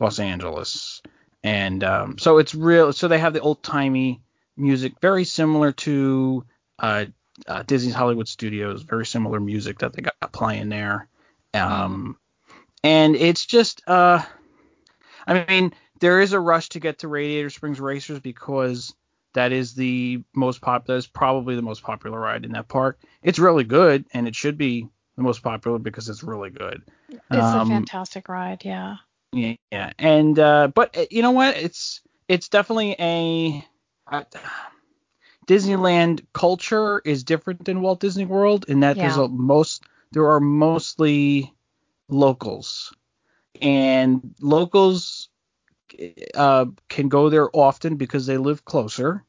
Los 0.00 0.18
Angeles, 0.18 1.02
and 1.42 1.84
um, 1.84 2.18
so 2.18 2.38
it's 2.38 2.54
real. 2.54 2.92
So 2.92 3.08
they 3.08 3.18
have 3.18 3.34
the 3.34 3.40
old 3.40 3.62
timey 3.62 4.22
music, 4.56 4.94
very 5.00 5.24
similar 5.24 5.72
to 5.72 6.44
uh, 6.78 7.04
uh, 7.46 7.62
Disney's 7.64 7.94
Hollywood 7.94 8.28
Studios, 8.28 8.82
very 8.82 9.06
similar 9.06 9.40
music 9.40 9.78
that 9.80 9.92
they 9.92 10.02
got 10.02 10.32
playing 10.32 10.68
there. 10.68 11.08
Um, 11.54 12.16
and 12.82 13.14
it's 13.16 13.44
just 13.46 13.82
uh, 13.86 14.22
I 15.26 15.44
mean 15.48 15.72
there 16.00 16.20
is 16.20 16.32
a 16.32 16.40
rush 16.40 16.70
to 16.70 16.80
get 16.80 16.98
to 17.00 17.08
Radiator 17.08 17.50
Springs 17.50 17.80
Racers 17.80 18.20
because 18.20 18.94
that 19.34 19.52
is 19.52 19.74
the 19.74 20.22
most 20.34 20.60
pop 20.60 20.86
that 20.86 20.94
is 20.94 21.06
probably 21.06 21.54
the 21.56 21.62
most 21.62 21.82
popular 21.82 22.18
ride 22.18 22.44
in 22.44 22.52
that 22.52 22.68
park. 22.68 22.98
It's 23.22 23.38
really 23.38 23.64
good 23.64 24.04
and 24.12 24.26
it 24.26 24.34
should 24.34 24.58
be 24.58 24.88
the 25.16 25.22
most 25.22 25.42
popular 25.42 25.78
because 25.78 26.08
it's 26.08 26.22
really 26.22 26.50
good. 26.50 26.82
It's 27.10 27.20
a 27.30 27.60
Um, 27.60 27.68
fantastic 27.68 28.28
ride, 28.28 28.64
yeah. 28.64 28.96
Yeah, 29.32 29.54
yeah. 29.70 29.92
And 29.98 30.38
uh 30.38 30.68
but 30.68 30.96
uh, 30.96 31.06
you 31.10 31.22
know 31.22 31.30
what? 31.32 31.56
It's 31.56 32.00
it's 32.28 32.48
definitely 32.48 32.96
a 32.98 33.66
uh, 34.10 34.24
Disneyland 35.46 36.24
culture 36.32 37.00
is 37.04 37.24
different 37.24 37.64
than 37.64 37.80
Walt 37.80 38.00
Disney 38.00 38.24
World 38.24 38.66
in 38.68 38.80
that 38.80 38.96
there's 38.98 39.16
a 39.16 39.28
most 39.28 39.84
there 40.12 40.28
are 40.30 40.40
mostly 40.40 41.52
locals 42.08 42.92
and 43.60 44.34
locals 44.40 45.28
uh, 46.34 46.66
can 46.88 47.08
go 47.08 47.28
there 47.28 47.48
often 47.52 47.96
because 47.96 48.26
they 48.26 48.38
live 48.38 48.64
closer. 48.64 49.24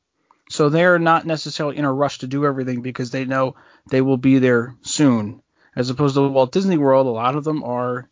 So 0.50 0.70
they're 0.70 1.00
not 1.00 1.25
necessarily 1.25 1.77
in 1.77 1.86
a 1.86 1.93
rush 1.93 2.20
to 2.20 2.27
do 2.27 2.46
everything 2.46 2.82
because 2.82 3.12
they 3.12 3.25
know 3.25 3.55
they 3.89 4.01
will 4.01 4.17
be 4.17 4.39
there 4.39 4.75
soon. 4.82 5.41
As 5.75 5.89
opposed 5.89 6.15
to 6.15 6.27
Walt 6.27 6.51
Disney 6.51 6.77
World, 6.77 7.08
a 7.08 7.12
lot 7.12 7.36
of 7.36 7.43
them 7.43 7.63
are, 7.63 8.10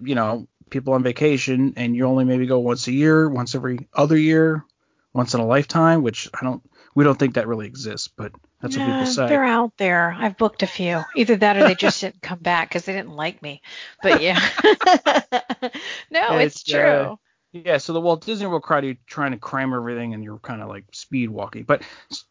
you 0.00 0.14
know, 0.14 0.48
people 0.70 0.94
on 0.94 1.02
vacation 1.02 1.74
and 1.76 1.94
you 1.94 2.06
only 2.06 2.24
maybe 2.24 2.46
go 2.46 2.60
once 2.60 2.86
a 2.86 2.92
year, 2.92 3.28
once 3.28 3.54
every 3.54 3.88
other 3.92 4.16
year, 4.16 4.64
once 5.12 5.34
in 5.34 5.40
a 5.40 5.46
lifetime, 5.46 6.02
which 6.02 6.28
I 6.32 6.44
don't, 6.44 6.62
we 6.94 7.04
don't 7.04 7.18
think 7.18 7.34
that 7.34 7.46
really 7.46 7.66
exists, 7.66 8.08
but 8.08 8.32
that's 8.60 8.76
what 8.76 8.86
people 8.86 9.06
say. 9.06 9.28
They're 9.28 9.44
out 9.44 9.76
there. 9.76 10.14
I've 10.18 10.36
booked 10.36 10.62
a 10.62 10.66
few. 10.66 11.02
Either 11.16 11.36
that 11.36 11.56
or 11.56 11.66
they 11.66 11.74
just 11.74 12.00
didn't 12.00 12.20
come 12.20 12.40
back 12.40 12.68
because 12.68 12.84
they 12.84 12.92
didn't 12.92 13.14
like 13.14 13.40
me. 13.42 13.62
But 14.02 14.22
yeah. 14.22 14.38
no, 16.10 16.38
it's, 16.38 16.62
It's, 16.62 16.74
uh, 16.74 16.78
true. 16.78 17.18
Yeah, 17.52 17.78
so 17.78 17.92
the 17.92 18.00
Walt 18.00 18.24
Disney 18.24 18.46
World 18.46 18.62
crowd, 18.62 18.84
you're 18.84 18.96
trying 19.06 19.32
to 19.32 19.38
cram 19.38 19.74
everything, 19.74 20.14
and 20.14 20.22
you're 20.22 20.38
kind 20.38 20.62
of 20.62 20.68
like 20.68 20.84
speed 20.92 21.30
walking. 21.30 21.64
But 21.64 21.82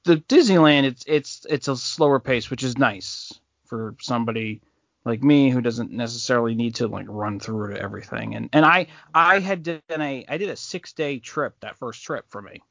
the 0.06 0.18
Disneyland, 0.18 0.86
it's 0.86 1.04
it's 1.08 1.46
it's 1.50 1.68
a 1.68 1.76
slower 1.76 2.20
pace, 2.20 2.50
which 2.50 2.64
is 2.64 2.78
nice 2.78 3.34
for 3.66 3.96
somebody 4.00 4.62
like 5.04 5.22
me 5.22 5.50
who 5.50 5.60
doesn't 5.60 5.92
necessarily 5.92 6.56
need 6.56 6.76
to 6.76 6.88
like 6.88 7.06
run 7.10 7.40
through 7.40 7.74
to 7.74 7.82
everything. 7.82 8.36
And 8.36 8.50
and 8.54 8.66
I 8.66 8.88
I 9.14 9.40
had 9.40 9.64
done 9.64 9.82
a 9.90 10.26
I 10.28 10.38
did 10.38 10.50
a 10.50 10.56
six 10.56 10.94
day 10.94 11.20
trip 11.20 11.56
that 11.62 11.78
first 11.78 12.02
trip 12.04 12.26
for 12.30 12.42
me, 12.42 12.62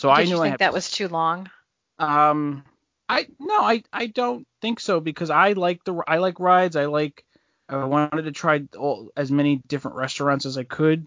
so 0.00 0.08
Did 0.08 0.18
I 0.18 0.20
you 0.22 0.28
knew 0.28 0.34
think 0.36 0.44
I 0.44 0.48
had 0.48 0.58
that 0.60 0.72
was 0.72 0.90
too 0.90 1.08
long? 1.08 1.50
um, 1.98 2.64
I 3.08 3.26
no, 3.38 3.60
I 3.60 3.82
I 3.92 4.06
don't 4.06 4.46
think 4.62 4.80
so 4.80 5.00
because 5.00 5.30
I 5.30 5.52
like 5.52 5.84
the 5.84 5.94
I 6.06 6.18
like 6.18 6.40
rides. 6.40 6.76
I 6.76 6.86
like 6.86 7.24
I 7.68 7.84
wanted 7.84 8.22
to 8.22 8.32
try 8.32 8.62
all, 8.78 9.10
as 9.16 9.30
many 9.30 9.56
different 9.68 9.96
restaurants 9.96 10.46
as 10.46 10.56
I 10.56 10.64
could, 10.64 11.06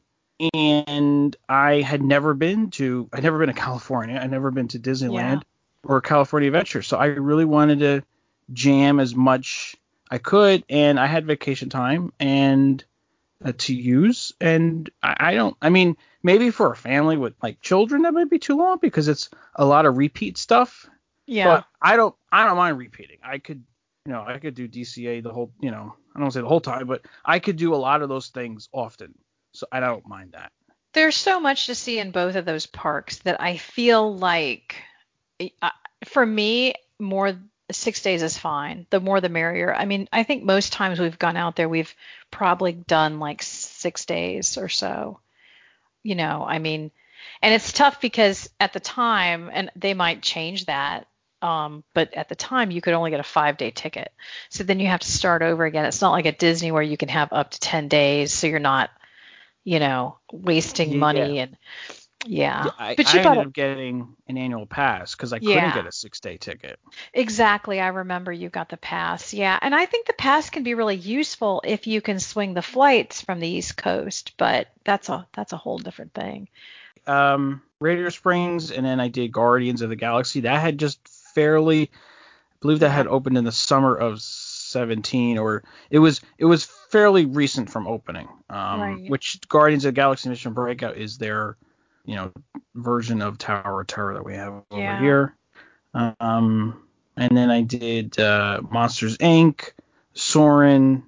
and 0.53 1.35
I 1.49 1.81
had 1.81 2.01
never 2.03 2.33
been 2.33 2.69
to 2.71 3.09
I'd 3.13 3.23
never 3.23 3.39
been 3.39 3.47
to 3.47 3.53
California. 3.53 4.19
I'd 4.21 4.31
never 4.31 4.51
been 4.51 4.67
to 4.69 4.79
Disneyland 4.79 5.41
or 5.83 5.99
California 6.01 6.47
Adventure, 6.47 6.81
so 6.81 6.97
I 6.97 7.07
really 7.07 7.45
wanted 7.45 7.79
to 7.79 8.03
jam 8.51 8.99
as 8.99 9.15
much 9.15 9.75
I 10.11 10.19
could, 10.19 10.63
and 10.69 10.99
I 10.99 11.07
had 11.07 11.25
vacation 11.25 11.69
time, 11.69 12.13
and 12.19 12.83
uh, 13.43 13.53
to 13.57 13.75
use, 13.75 14.33
and 14.39 14.89
I, 15.01 15.15
I 15.19 15.33
don't. 15.35 15.55
I 15.61 15.69
mean, 15.69 15.97
maybe 16.21 16.51
for 16.51 16.71
a 16.71 16.75
family 16.75 17.17
with 17.17 17.33
like 17.41 17.61
children, 17.61 18.03
that 18.03 18.13
might 18.13 18.29
be 18.29 18.39
too 18.39 18.57
long 18.57 18.77
because 18.81 19.07
it's 19.07 19.29
a 19.55 19.65
lot 19.65 19.85
of 19.85 19.97
repeat 19.97 20.37
stuff. 20.37 20.89
Yeah. 21.25 21.45
But 21.45 21.65
I 21.81 21.95
don't. 21.95 22.15
I 22.31 22.45
don't 22.45 22.57
mind 22.57 22.77
repeating. 22.77 23.17
I 23.23 23.39
could, 23.39 23.63
you 24.05 24.11
know, 24.11 24.23
I 24.25 24.39
could 24.39 24.55
do 24.55 24.67
DCA 24.67 25.21
the 25.23 25.33
whole, 25.33 25.51
you 25.61 25.71
know, 25.71 25.95
I 26.15 26.19
don't 26.19 26.31
say 26.31 26.41
the 26.41 26.47
whole 26.47 26.61
time, 26.61 26.87
but 26.87 27.01
I 27.25 27.39
could 27.39 27.57
do 27.57 27.73
a 27.73 27.77
lot 27.77 28.01
of 28.01 28.09
those 28.09 28.27
things 28.27 28.69
often, 28.71 29.13
so 29.53 29.67
I 29.71 29.79
don't 29.79 30.07
mind 30.07 30.33
that. 30.33 30.51
There's 30.93 31.15
so 31.15 31.39
much 31.39 31.65
to 31.67 31.75
see 31.75 31.99
in 31.99 32.11
both 32.11 32.35
of 32.35 32.45
those 32.45 32.67
parks 32.67 33.17
that 33.19 33.41
I 33.41 33.57
feel 33.57 34.15
like, 34.15 34.75
uh, 35.61 35.69
for 36.05 36.25
me, 36.25 36.75
more 36.99 37.35
six 37.73 38.01
days 38.01 38.23
is 38.23 38.37
fine. 38.37 38.85
The 38.89 38.99
more 38.99 39.21
the 39.21 39.29
merrier. 39.29 39.73
I 39.73 39.85
mean, 39.85 40.07
I 40.11 40.23
think 40.23 40.43
most 40.43 40.73
times 40.73 40.99
we've 40.99 41.19
gone 41.19 41.37
out 41.37 41.55
there, 41.55 41.69
we've 41.69 41.93
probably 42.31 42.73
done 42.73 43.19
like 43.19 43.41
six 43.41 44.05
days 44.05 44.57
or 44.57 44.69
so. 44.69 45.19
You 46.03 46.15
know, 46.15 46.45
I 46.47 46.59
mean, 46.59 46.91
and 47.41 47.53
it's 47.53 47.71
tough 47.71 48.01
because 48.01 48.49
at 48.59 48.73
the 48.73 48.79
time, 48.79 49.49
and 49.53 49.71
they 49.75 49.93
might 49.93 50.21
change 50.21 50.65
that. 50.65 51.07
Um, 51.41 51.83
but 51.93 52.13
at 52.13 52.29
the 52.29 52.35
time, 52.35 52.71
you 52.71 52.79
could 52.81 52.93
only 52.93 53.11
get 53.11 53.19
a 53.19 53.23
five 53.23 53.57
day 53.57 53.71
ticket. 53.71 54.13
So 54.49 54.63
then 54.63 54.79
you 54.79 54.87
have 54.87 55.01
to 55.01 55.11
start 55.11 55.41
over 55.41 55.65
again. 55.65 55.85
It's 55.85 56.01
not 56.01 56.11
like 56.11 56.25
at 56.25 56.39
Disney 56.39 56.71
where 56.71 56.81
you 56.81 56.95
can 56.95 57.09
have 57.09 57.33
up 57.33 57.51
to 57.51 57.59
10 57.59 57.89
days. 57.89 58.31
So 58.31 58.47
you're 58.47 58.59
not, 58.59 58.89
you 59.65 59.79
know, 59.79 60.17
wasting 60.31 60.91
Yeah. 60.91 60.97
money 60.99 61.39
and, 61.39 61.57
yeah. 62.25 62.69
I, 62.79 62.95
but 62.95 63.13
you 63.13 63.21
bought 63.21 63.31
ended 63.33 63.47
up 63.47 63.53
getting 63.53 64.15
an 64.27 64.37
annual 64.37 64.65
pass 64.65 65.15
because 65.15 65.33
I 65.33 65.39
couldn't 65.39 65.53
Yeah. 65.55 65.73
get 65.75 65.85
a 65.87 65.91
six 65.91 66.19
day 66.19 66.37
ticket. 66.37 66.79
Exactly. 67.13 67.79
I 67.81 67.87
remember 67.87 68.31
you 68.31 68.49
got 68.49 68.69
the 68.69 68.77
pass. 68.77 69.33
Yeah. 69.33 69.57
And 69.61 69.75
I 69.75 69.85
think 69.85 70.07
the 70.07 70.13
pass 70.13 70.49
can 70.49 70.63
be 70.63 70.73
really 70.73 70.95
useful 70.95 71.61
if 71.65 71.87
you 71.87 72.01
can 72.01 72.19
swing 72.19 72.53
the 72.53 72.61
flights 72.61 73.21
from 73.21 73.39
the 73.39 73.47
East 73.47 73.77
Coast, 73.77 74.33
but 74.37 74.67
that's 74.83 75.09
a 75.09 75.27
that's 75.33 75.53
a 75.53 75.57
whole 75.57 75.77
different 75.79 76.13
thing. 76.13 76.47
um, 77.07 77.61
Radiator 77.79 78.11
Springs, 78.11 78.71
and 78.71 78.85
then 78.85 78.99
I 79.01 79.09
did 79.09 79.31
Guardians 79.33 79.81
of 79.81 79.89
the 79.89 79.95
Galaxy. 79.97 80.41
That 80.41 80.61
had 80.61 80.77
just 80.77 81.05
fairly, 81.35 81.83
I 81.83 81.89
believe 82.61 82.79
that 82.79 82.91
had 82.91 83.07
opened 83.07 83.37
in 83.37 83.43
the 83.43 83.51
summer 83.51 83.93
of 83.93 84.21
17, 84.21 85.37
or 85.37 85.63
it 85.89 85.99
was 85.99 86.21
it 86.37 86.45
was 86.45 86.63
fairly 86.63 87.25
recent 87.25 87.69
from 87.69 87.87
opening. 87.87 88.29
Um, 88.49 88.79
Right. 88.81 89.09
Which 89.09 89.39
Guardians 89.49 89.83
of 89.85 89.89
the 89.93 89.95
Galaxy 89.99 90.29
Mission 90.29 90.53
Breakout 90.53 90.95
is 90.97 91.17
their, 91.17 91.57
you 92.05 92.15
know, 92.15 92.31
version 92.75 93.21
of 93.21 93.37
Tower 93.37 93.81
of 93.81 93.87
Terror 93.87 94.13
that 94.13 94.25
we 94.25 94.35
have 94.35 94.63
Yeah. 94.71 94.77
over 94.77 94.97
here. 94.97 95.35
Um, 96.19 96.87
and 97.15 97.37
then 97.37 97.51
I 97.51 97.61
did 97.61 98.19
uh, 98.19 98.61
Monsters 98.69 99.17
Inc., 99.17 99.71
Soarin'. 100.13 101.03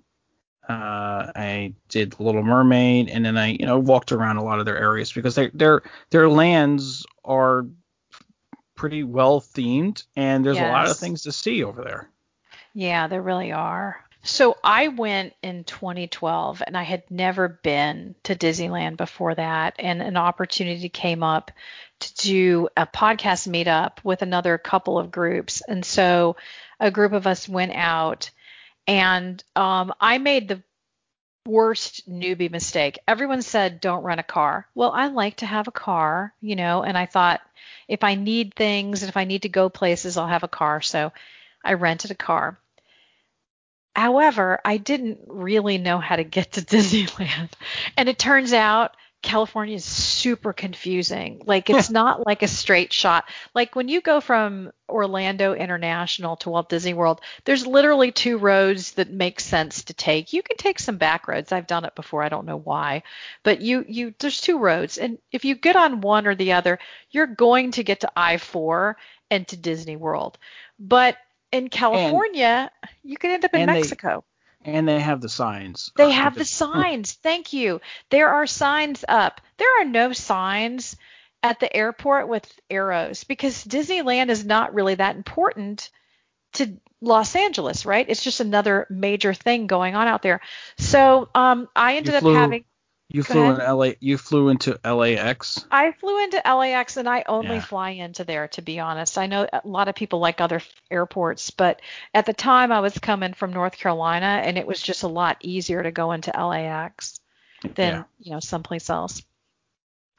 Uh, 0.67 1.31
I 1.35 1.73
did 1.89 2.19
Little 2.19 2.43
Mermaid, 2.43 3.09
and 3.09 3.23
then 3.23 3.37
I, 3.37 3.49
you 3.49 3.65
know, 3.65 3.77
walked 3.77 4.11
around 4.11 4.37
a 4.37 4.43
lot 4.43 4.59
of 4.59 4.65
their 4.65 4.77
areas 4.77 5.11
because 5.11 5.35
their 5.35 5.51
their 5.53 5.83
their 6.09 6.27
lands 6.27 7.05
are 7.23 7.67
pretty 8.75 9.03
well 9.03 9.41
themed, 9.41 10.03
and 10.15 10.43
there's 10.43 10.57
a 10.59 10.63
lot 10.63 10.89
of 10.89 10.97
things 10.97 11.23
to 11.23 11.31
see 11.31 11.63
over 11.63 11.83
there. 11.83 12.09
Yeah, 12.73 13.07
there 13.07 13.21
really 13.21 13.51
are. 13.51 14.04
So 14.25 14.57
I 14.63 14.87
went 14.87 15.33
in 15.43 15.65
2012 15.65 16.63
and 16.65 16.75
I 16.75 16.81
had 16.81 17.03
never 17.11 17.47
been 17.47 18.15
to 18.23 18.35
Disneyland 18.35 18.97
before 18.97 19.35
that. 19.35 19.75
And 19.77 20.01
an 20.01 20.17
opportunity 20.17 20.89
came 20.89 21.21
up 21.21 21.51
to 21.99 22.15
do 22.15 22.67
a 22.75 22.87
podcast 22.87 23.47
meetup 23.47 24.03
with 24.03 24.23
another 24.23 24.57
couple 24.57 24.97
of 24.97 25.11
groups. 25.11 25.61
And 25.67 25.85
so 25.85 26.37
a 26.79 26.89
group 26.89 27.13
of 27.13 27.27
us 27.27 27.47
went 27.47 27.73
out 27.75 28.31
and 28.87 29.43
um, 29.55 29.93
I 30.01 30.17
made 30.17 30.47
the 30.47 30.63
worst 31.45 32.09
newbie 32.09 32.49
mistake. 32.49 32.97
Everyone 33.07 33.43
said 33.43 33.79
don't 33.79 34.03
rent 34.03 34.19
a 34.19 34.23
car. 34.23 34.67
Well, 34.73 34.91
I 34.91 35.07
like 35.07 35.37
to 35.37 35.45
have 35.45 35.67
a 35.67 35.71
car, 35.71 36.33
you 36.41 36.55
know, 36.55 36.81
and 36.81 36.97
I 36.97 37.05
thought 37.05 37.41
if 37.87 38.03
I 38.03 38.15
need 38.15 38.55
things 38.55 39.03
and 39.03 39.09
if 39.09 39.17
I 39.17 39.25
need 39.25 39.43
to 39.43 39.49
go 39.49 39.69
places, 39.69 40.17
I'll 40.17 40.25
have 40.25 40.43
a 40.43 40.47
car. 40.47 40.81
So 40.81 41.13
I 41.63 41.73
rented 41.73 42.09
a 42.09 42.15
car. 42.15 42.59
However, 43.95 44.59
I 44.65 44.77
didn't 44.77 45.19
really 45.27 45.77
know 45.77 45.99
how 45.99 46.15
to 46.15 46.23
get 46.23 46.53
to 46.53 46.61
Disneyland. 46.75 47.49
And 47.97 48.09
it 48.09 48.19
turns 48.19 48.53
out 48.53 48.95
California 49.25 49.75
is 49.75 49.83
super 49.83 50.53
confusing. 50.53 51.41
Like 51.47 51.71
it's 51.71 51.89
not 51.89 52.27
like 52.27 52.43
a 52.43 52.47
straight 52.47 52.93
shot. 52.93 53.25
Like 53.55 53.75
when 53.75 53.87
you 53.87 53.99
go 53.99 54.21
from 54.21 54.71
Orlando 54.87 55.55
International 55.55 56.35
to 56.37 56.51
Walt 56.51 56.69
Disney 56.69 56.93
World, 56.93 57.21
there's 57.43 57.65
literally 57.65 58.11
two 58.11 58.37
roads 58.37 58.91
that 58.91 59.09
make 59.09 59.39
sense 59.39 59.85
to 59.85 59.95
take. 59.95 60.31
You 60.31 60.43
can 60.43 60.57
take 60.57 60.77
some 60.77 60.97
back 60.97 61.27
roads. 61.27 61.51
I've 61.51 61.65
done 61.65 61.85
it 61.85 61.95
before. 61.95 62.21
I 62.21 62.29
don't 62.29 62.45
know 62.45 62.59
why. 62.59 63.01
But 63.41 63.61
you 63.61 63.83
you 63.87 64.13
there's 64.19 64.39
two 64.39 64.59
roads 64.59 64.99
and 64.99 65.17
if 65.31 65.43
you 65.43 65.55
get 65.55 65.75
on 65.75 66.01
one 66.01 66.27
or 66.27 66.35
the 66.35 66.53
other, 66.53 66.77
you're 67.09 67.25
going 67.25 67.71
to 67.71 67.83
get 67.83 68.01
to 68.01 68.11
I-4 68.15 68.93
and 69.31 69.47
to 69.47 69.57
Disney 69.57 69.95
World. 69.95 70.37
But 70.79 71.17
in 71.55 71.69
California, 71.69 72.69
you 73.03 73.17
can 73.17 73.31
end 73.31 73.45
up 73.45 73.53
in 73.53 73.61
and 73.61 73.69
they- 73.69 73.75
Mexico. 73.75 74.23
And 74.67 74.87
they 74.87 74.99
have 74.99 75.21
the 75.21 75.29
signs. 75.29 75.91
They 75.95 76.05
uh, 76.05 76.09
have 76.09 76.33
the 76.33 76.45
signs. 76.63 77.13
Thank 77.13 77.53
you. 77.53 77.81
There 78.09 78.29
are 78.29 78.47
signs 78.47 79.05
up. 79.07 79.39
There 79.57 79.81
are 79.81 79.85
no 79.85 80.11
signs 80.11 80.97
at 81.43 81.59
the 81.59 81.73
airport 81.75 82.27
with 82.27 82.51
arrows 82.71 83.23
because 83.25 83.63
Disneyland 83.63 84.29
is 84.29 84.43
not 84.43 84.73
really 84.73 84.95
that 84.95 85.15
important 85.15 85.91
to 86.53 86.79
Los 86.99 87.35
Angeles, 87.35 87.85
right? 87.85 88.07
It's 88.09 88.23
just 88.23 88.39
another 88.39 88.87
major 88.89 89.35
thing 89.35 89.67
going 89.67 89.93
on 89.93 90.07
out 90.07 90.23
there. 90.23 90.41
So 90.79 91.29
um, 91.35 91.67
I 91.75 91.97
ended 91.97 92.15
up 92.15 92.23
having. 92.23 92.65
You 93.09 93.21
Go 93.23 93.33
flew 93.33 93.43
in 93.51 93.57
ahead. 93.61 93.69
LA. 93.71 93.89
You 93.99 94.17
flew 94.17 94.49
into 94.49 94.79
LAX. 94.83 95.65
I 95.71 95.91
flew 95.93 96.23
into 96.23 96.41
LAX 96.43 96.97
and 96.97 97.07
I 97.07 97.23
only 97.27 97.55
Yeah. 97.57 97.61
fly 97.61 97.91
into 97.91 98.23
there 98.23 98.47
to 98.49 98.61
be 98.61 98.79
honest. 98.79 99.17
I 99.17 99.27
know 99.27 99.47
a 99.51 99.61
lot 99.63 99.87
of 99.87 99.95
people 99.95 100.19
like 100.19 100.41
other 100.41 100.61
airports, 100.89 101.51
but 101.51 101.81
at 102.13 102.25
the 102.25 102.33
time 102.33 102.71
I 102.71 102.79
was 102.79 102.97
coming 102.97 103.33
from 103.33 103.53
North 103.53 103.77
Carolina 103.77 104.41
and 104.43 104.57
it 104.57 104.65
was 104.65 104.81
just 104.81 105.03
a 105.03 105.07
lot 105.07 105.37
easier 105.41 105.83
to 105.83 105.91
go 105.91 106.11
into 106.13 106.31
LAX 106.31 107.19
than, 107.75 107.93
Yeah. 107.93 108.03
you 108.19 108.31
know, 108.31 108.39
someplace 108.39 108.89
else. 108.89 109.21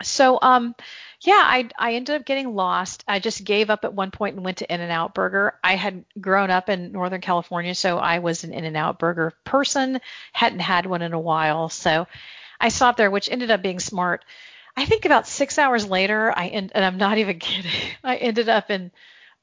So 0.03 0.39
um 0.41 0.75
yeah, 1.23 1.41
I 1.43 1.69
I 1.79 1.95
ended 1.95 2.15
up 2.17 2.25
getting 2.27 2.55
lost. 2.55 3.03
I 3.09 3.19
just 3.19 3.43
gave 3.45 3.69
up 3.71 3.85
at 3.85 3.95
one 3.95 4.11
point 4.11 4.37
and 4.37 4.45
went 4.45 4.59
to 4.59 4.73
In-N-Out 4.73 5.15
Burger. 5.15 5.59
I 5.65 5.75
had 5.75 6.05
grown 6.21 6.51
up 6.51 6.69
in 6.69 6.93
Northern 6.93 7.23
California, 7.23 7.75
so 7.75 7.99
I 7.99 8.19
was 8.19 8.45
an 8.45 8.53
In-N-Out 8.53 8.99
Burger 8.99 9.33
person, 9.45 10.01
hadn't 10.33 10.61
had 10.61 10.85
one 10.87 11.01
in 11.03 11.15
a 11.15 11.19
while. 11.21 11.69
So 11.71 12.07
I 12.61 12.69
stopped 12.69 12.99
there, 12.99 13.11
which 13.11 13.31
ended 13.31 13.51
up 13.51 13.63
being 13.63 13.81
smart. 13.81 14.25
I 14.77 14.85
think 14.87 15.05
about 15.05 15.27
six 15.27 15.59
hours 15.59 15.87
later, 15.87 16.33
I 16.37 16.47
and 16.47 16.71
I'm 16.75 16.99
not 16.99 17.19
even 17.23 17.39
kidding. 17.39 17.73
I 18.05 18.17
ended 18.17 18.49
up 18.49 18.71
in 18.71 18.91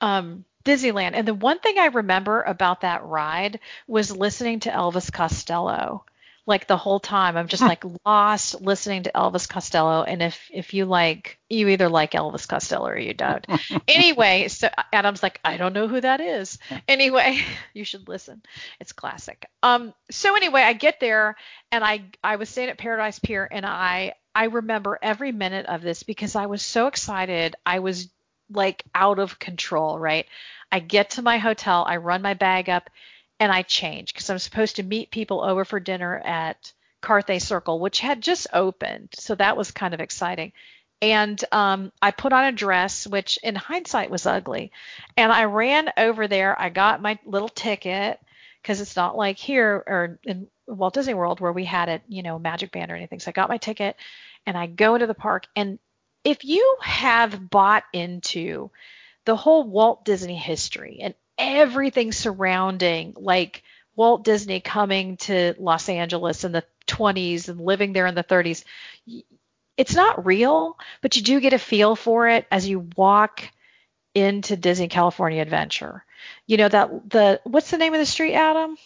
um, 0.01 0.45
Disneyland, 0.65 1.11
and 1.13 1.27
the 1.27 1.33
one 1.33 1.59
thing 1.59 1.79
I 1.79 1.87
remember 1.87 2.41
about 2.41 2.81
that 2.81 3.03
ride 3.05 3.59
was 3.87 4.15
listening 4.15 4.61
to 4.61 4.71
Elvis 4.71 5.11
Costello. 5.11 6.05
Like 6.45 6.67
the 6.67 6.77
whole 6.77 6.99
time, 6.99 7.37
I'm 7.37 7.47
just 7.47 7.63
like 7.63 7.83
lost 8.05 8.59
listening 8.59 9.03
to 9.03 9.11
Elvis 9.13 9.47
Costello. 9.47 10.03
And 10.03 10.21
if 10.21 10.49
if 10.51 10.73
you 10.73 10.85
like, 10.85 11.39
you 11.49 11.69
either 11.69 11.87
like 11.87 12.11
Elvis 12.11 12.47
Costello 12.47 12.87
or 12.89 12.97
you 12.97 13.13
don't. 13.13 13.45
anyway, 13.87 14.49
so 14.49 14.67
Adam's 14.91 15.23
like, 15.23 15.39
I 15.45 15.55
don't 15.55 15.71
know 15.71 15.87
who 15.87 16.01
that 16.01 16.19
is. 16.19 16.59
Anyway, 16.87 17.39
you 17.73 17.85
should 17.85 18.09
listen. 18.09 18.41
It's 18.79 18.91
classic. 18.91 19.45
Um. 19.61 19.93
So 20.11 20.35
anyway, 20.35 20.61
I 20.61 20.73
get 20.73 20.99
there 20.99 21.37
and 21.71 21.83
I 21.83 22.03
I 22.23 22.35
was 22.35 22.49
staying 22.49 22.69
at 22.69 22.77
Paradise 22.77 23.19
Pier 23.19 23.47
and 23.49 23.65
I 23.65 24.13
I 24.35 24.45
remember 24.45 24.99
every 25.01 25.31
minute 25.31 25.67
of 25.67 25.81
this 25.81 26.03
because 26.03 26.35
I 26.35 26.47
was 26.47 26.61
so 26.61 26.87
excited. 26.87 27.55
I 27.65 27.79
was 27.79 28.09
like 28.49 28.83
out 28.93 29.19
of 29.19 29.39
control, 29.39 29.99
right? 29.99 30.25
I 30.71 30.79
get 30.79 31.11
to 31.11 31.21
my 31.21 31.37
hotel, 31.37 31.85
I 31.87 31.97
run 31.97 32.21
my 32.21 32.33
bag 32.33 32.69
up 32.69 32.89
and 33.43 33.51
I 33.51 33.61
change 33.61 34.13
because 34.13 34.29
I'm 34.29 34.39
supposed 34.39 34.77
to 34.77 34.83
meet 34.83 35.11
people 35.11 35.43
over 35.43 35.65
for 35.65 35.77
dinner 35.77 36.17
at 36.17 36.71
Carthay 37.01 37.41
Circle, 37.41 37.77
which 37.77 37.99
had 37.99 38.21
just 38.21 38.47
opened. 38.53 39.09
So 39.15 39.35
that 39.35 39.57
was 39.57 39.71
kind 39.71 39.93
of 39.93 39.99
exciting. 39.99 40.53
And 41.01 41.43
um, 41.51 41.91
I 42.01 42.11
put 42.11 42.31
on 42.31 42.45
a 42.45 42.53
dress, 42.53 43.05
which 43.05 43.37
in 43.43 43.55
hindsight 43.55 44.09
was 44.09 44.25
ugly. 44.25 44.71
And 45.17 45.29
I 45.29 45.43
ran 45.43 45.91
over 45.97 46.29
there. 46.29 46.57
I 46.57 46.69
got 46.69 47.01
my 47.01 47.19
little 47.25 47.49
ticket 47.49 48.17
because 48.61 48.79
it's 48.79 48.95
not 48.95 49.17
like 49.17 49.37
here 49.37 49.83
or 49.85 50.19
in 50.23 50.47
Walt 50.65 50.93
Disney 50.93 51.13
World 51.13 51.41
where 51.41 51.51
we 51.51 51.65
had 51.65 51.89
it, 51.89 52.01
you 52.07 52.23
know, 52.23 52.39
Magic 52.39 52.71
Band 52.71 52.93
or 52.93 52.95
anything. 52.95 53.19
So 53.19 53.27
I 53.27 53.33
got 53.33 53.49
my 53.49 53.57
ticket 53.57 53.97
and 54.45 54.57
I 54.57 54.67
go 54.67 54.95
into 54.95 55.07
the 55.07 55.13
park. 55.13 55.47
And 55.53 55.79
if 56.23 56.45
you 56.45 56.77
have 56.81 57.49
bought 57.49 57.83
into 57.91 58.71
the 59.25 59.35
whole 59.35 59.65
Walt 59.65 60.05
Disney 60.05 60.37
history 60.37 60.99
and 61.01 61.13
everything 61.43 62.11
surrounding 62.11 63.13
like 63.17 63.63
Walt 63.95 64.23
Disney 64.23 64.59
coming 64.59 65.17
to 65.17 65.53
Los 65.59 65.87
Angeles 65.89 66.43
in 66.43 66.51
the 66.51 66.63
20s 66.87 67.49
and 67.49 67.59
living 67.59 67.93
there 67.93 68.07
in 68.07 68.15
the 68.15 68.23
30s, 68.23 68.63
it's 69.77 69.95
not 69.95 70.25
real, 70.25 70.77
but 71.01 71.15
you 71.15 71.21
do 71.21 71.39
get 71.39 71.53
a 71.53 71.59
feel 71.59 71.95
for 71.95 72.27
it 72.27 72.45
as 72.51 72.67
you 72.67 72.87
walk 72.95 73.43
into 74.15 74.55
Disney 74.55 74.87
California 74.87 75.41
Adventure. 75.41 76.03
You 76.47 76.57
know 76.57 76.69
that 76.69 77.09
the 77.09 77.41
what's 77.43 77.71
the 77.71 77.77
name 77.77 77.93
of 77.93 77.99
the 77.99 78.05
street, 78.05 78.33
Adam? 78.33 78.77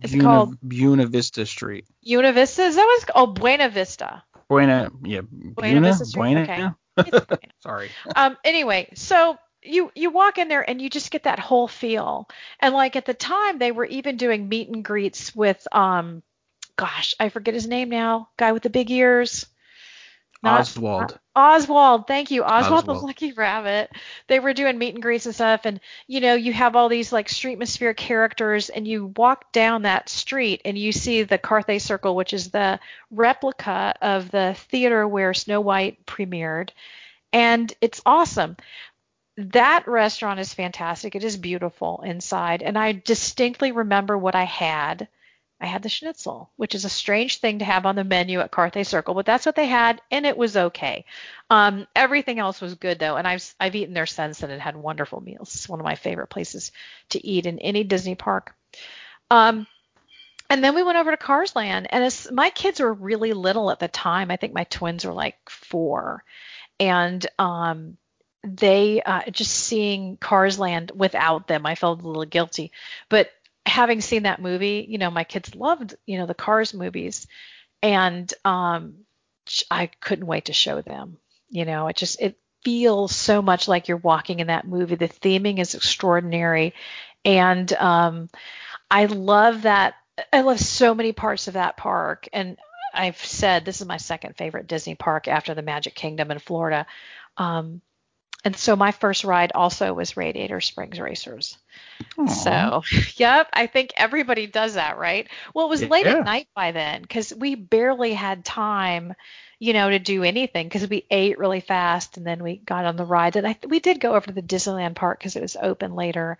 It's 0.00 0.12
Buena, 0.12 0.24
called 0.24 0.60
Buena 0.62 1.06
Vista 1.06 1.44
Street. 1.46 1.84
Buena 2.02 2.32
Vista. 2.32 2.62
Is 2.62 2.76
that 2.76 2.84
what 2.84 3.02
it's 3.02 3.10
oh 3.14 3.26
Buena 3.26 3.68
Vista? 3.68 4.24
Buena, 4.48 4.90
yeah, 5.04 5.20
Buena, 5.22 5.80
Vista 5.80 6.06
Street, 6.06 6.20
Buena. 6.20 6.42
okay. 6.42 7.10
Buena. 7.10 7.26
Sorry. 7.60 7.90
um 8.16 8.36
anyway 8.44 8.88
so 8.94 9.38
you 9.62 9.90
you 9.94 10.10
walk 10.10 10.38
in 10.38 10.48
there 10.48 10.68
and 10.68 10.80
you 10.80 10.88
just 10.88 11.10
get 11.10 11.24
that 11.24 11.38
whole 11.38 11.68
feel 11.68 12.28
and 12.60 12.74
like 12.74 12.96
at 12.96 13.04
the 13.04 13.14
time 13.14 13.58
they 13.58 13.72
were 13.72 13.84
even 13.84 14.16
doing 14.16 14.48
meet 14.48 14.68
and 14.68 14.84
greets 14.84 15.34
with 15.34 15.66
um 15.72 16.22
gosh 16.76 17.14
i 17.20 17.28
forget 17.28 17.54
his 17.54 17.66
name 17.66 17.90
now 17.90 18.28
guy 18.36 18.52
with 18.52 18.62
the 18.62 18.70
big 18.70 18.90
ears 18.90 19.46
Not- 20.42 20.60
Oswald. 20.60 21.18
Oswald, 21.36 22.06
thank 22.06 22.30
you. 22.30 22.42
Oswald, 22.44 22.86
the 22.86 22.94
Lucky 22.94 23.32
Rabbit. 23.32 23.90
They 24.26 24.40
were 24.40 24.52
doing 24.52 24.78
meet 24.78 24.94
and 24.94 25.02
greets 25.02 25.26
and 25.26 25.34
stuff, 25.34 25.62
and 25.64 25.80
you 26.06 26.20
know, 26.20 26.34
you 26.34 26.52
have 26.52 26.76
all 26.76 26.88
these 26.88 27.12
like 27.12 27.28
streetmosphere 27.28 27.96
characters, 27.96 28.68
and 28.68 28.86
you 28.86 29.12
walk 29.16 29.52
down 29.52 29.82
that 29.82 30.08
street 30.08 30.62
and 30.64 30.76
you 30.78 30.92
see 30.92 31.22
the 31.22 31.38
Carthay 31.38 31.80
Circle, 31.80 32.16
which 32.16 32.32
is 32.32 32.50
the 32.50 32.80
replica 33.10 33.94
of 34.02 34.30
the 34.30 34.54
theater 34.70 35.06
where 35.06 35.32
Snow 35.34 35.60
White 35.60 36.04
premiered, 36.06 36.70
and 37.32 37.72
it's 37.80 38.00
awesome. 38.04 38.56
That 39.40 39.88
restaurant 39.88 40.38
is 40.38 40.52
fantastic. 40.52 41.14
It 41.14 41.24
is 41.24 41.38
beautiful 41.38 42.02
inside, 42.04 42.60
and 42.60 42.76
I 42.76 42.92
distinctly 42.92 43.72
remember 43.72 44.18
what 44.18 44.34
I 44.34 44.44
had. 44.44 45.08
I 45.58 45.64
had 45.64 45.82
the 45.82 45.88
schnitzel, 45.88 46.50
which 46.56 46.74
is 46.74 46.84
a 46.84 46.90
strange 46.90 47.38
thing 47.38 47.60
to 47.60 47.64
have 47.64 47.86
on 47.86 47.96
the 47.96 48.04
menu 48.04 48.40
at 48.40 48.50
Carthay 48.50 48.84
Circle, 48.84 49.14
but 49.14 49.24
that's 49.24 49.46
what 49.46 49.56
they 49.56 49.64
had, 49.64 50.02
and 50.10 50.26
it 50.26 50.36
was 50.36 50.58
okay. 50.58 51.06
Um, 51.48 51.86
everything 51.96 52.38
else 52.38 52.60
was 52.60 52.74
good 52.74 52.98
though, 52.98 53.16
and 53.16 53.26
I've 53.26 53.54
I've 53.58 53.74
eaten 53.74 53.94
there 53.94 54.04
since, 54.04 54.42
and 54.42 54.52
it 54.52 54.60
had 54.60 54.76
wonderful 54.76 55.22
meals. 55.22 55.54
It's 55.54 55.68
one 55.70 55.80
of 55.80 55.84
my 55.84 55.94
favorite 55.94 56.28
places 56.28 56.70
to 57.10 57.26
eat 57.26 57.46
in 57.46 57.58
any 57.60 57.82
Disney 57.82 58.16
park. 58.16 58.54
Um, 59.30 59.66
and 60.50 60.62
then 60.62 60.74
we 60.74 60.82
went 60.82 60.98
over 60.98 61.12
to 61.12 61.16
Cars 61.16 61.56
Land, 61.56 61.86
and 61.88 62.04
as 62.04 62.30
my 62.30 62.50
kids 62.50 62.78
were 62.78 62.92
really 62.92 63.32
little 63.32 63.70
at 63.70 63.78
the 63.78 63.88
time, 63.88 64.30
I 64.30 64.36
think 64.36 64.52
my 64.52 64.64
twins 64.64 65.06
were 65.06 65.14
like 65.14 65.38
four, 65.48 66.24
and 66.78 67.26
um, 67.38 67.96
they 68.42 69.02
uh, 69.02 69.22
just 69.30 69.52
seeing 69.52 70.16
Cars 70.16 70.58
Land 70.58 70.92
without 70.94 71.46
them, 71.46 71.66
I 71.66 71.74
felt 71.74 72.02
a 72.02 72.06
little 72.06 72.24
guilty, 72.24 72.72
but 73.08 73.30
having 73.66 74.00
seen 74.00 74.24
that 74.24 74.40
movie, 74.40 74.86
you 74.88 74.98
know, 74.98 75.10
my 75.10 75.24
kids 75.24 75.54
loved, 75.54 75.94
you 76.06 76.18
know, 76.18 76.26
the 76.26 76.34
Cars 76.34 76.74
movies, 76.74 77.26
and 77.82 78.32
um, 78.44 78.94
I 79.70 79.86
couldn't 79.86 80.26
wait 80.26 80.46
to 80.46 80.52
show 80.52 80.80
them. 80.80 81.18
You 81.50 81.64
know, 81.64 81.88
it 81.88 81.96
just 81.96 82.20
it 82.20 82.38
feels 82.64 83.14
so 83.14 83.42
much 83.42 83.68
like 83.68 83.88
you're 83.88 83.96
walking 83.96 84.40
in 84.40 84.48
that 84.48 84.66
movie. 84.66 84.94
The 84.96 85.08
theming 85.08 85.58
is 85.58 85.74
extraordinary, 85.74 86.74
and 87.24 87.70
um, 87.74 88.30
I 88.90 89.06
love 89.06 89.62
that. 89.62 89.94
I 90.32 90.42
love 90.42 90.60
so 90.60 90.94
many 90.94 91.12
parts 91.12 91.48
of 91.48 91.54
that 91.54 91.76
park, 91.76 92.28
and 92.32 92.58
I've 92.94 93.18
said 93.18 93.64
this 93.64 93.80
is 93.80 93.86
my 93.86 93.96
second 93.98 94.36
favorite 94.36 94.66
Disney 94.66 94.94
park 94.94 95.28
after 95.28 95.54
the 95.54 95.62
Magic 95.62 95.94
Kingdom 95.94 96.30
in 96.30 96.38
Florida. 96.38 96.86
Um, 97.36 97.80
and 98.44 98.56
so 98.56 98.74
my 98.74 98.90
first 98.92 99.24
ride 99.24 99.52
also 99.54 99.92
was 99.92 100.16
Radiator 100.16 100.60
Springs 100.60 100.98
Racers. 100.98 101.58
Aw. 102.18 102.26
So, 102.26 102.82
yep, 103.16 103.48
I 103.52 103.66
think 103.66 103.92
everybody 103.96 104.46
does 104.46 104.74
that, 104.74 104.98
right? 104.98 105.28
Well, 105.54 105.66
it 105.66 105.70
was 105.70 105.84
late 105.84 106.06
at 106.06 106.24
night 106.24 106.48
by 106.54 106.72
then 106.72 107.02
because 107.02 107.34
we 107.34 107.54
barely 107.54 108.14
had 108.14 108.44
time, 108.44 109.14
you 109.58 109.74
know, 109.74 109.90
to 109.90 109.98
do 109.98 110.24
anything 110.24 110.68
because 110.68 110.88
we 110.88 111.04
ate 111.10 111.38
really 111.38 111.60
fast 111.60 112.16
and 112.16 112.26
then 112.26 112.42
we 112.42 112.56
got 112.56 112.86
on 112.86 112.96
the 112.96 113.04
ride. 113.04 113.36
And 113.36 113.46
I, 113.46 113.56
we 113.68 113.78
did 113.78 114.00
go 114.00 114.14
over 114.14 114.26
to 114.26 114.32
the 114.32 114.42
Disneyland 114.42 114.94
park 114.94 115.18
because 115.18 115.36
it 115.36 115.42
was 115.42 115.56
open 115.60 115.94
later 115.94 116.38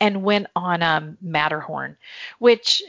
and 0.00 0.22
went 0.22 0.46
on 0.56 0.82
um, 0.82 1.18
Matterhorn, 1.20 1.98
which 2.38 2.82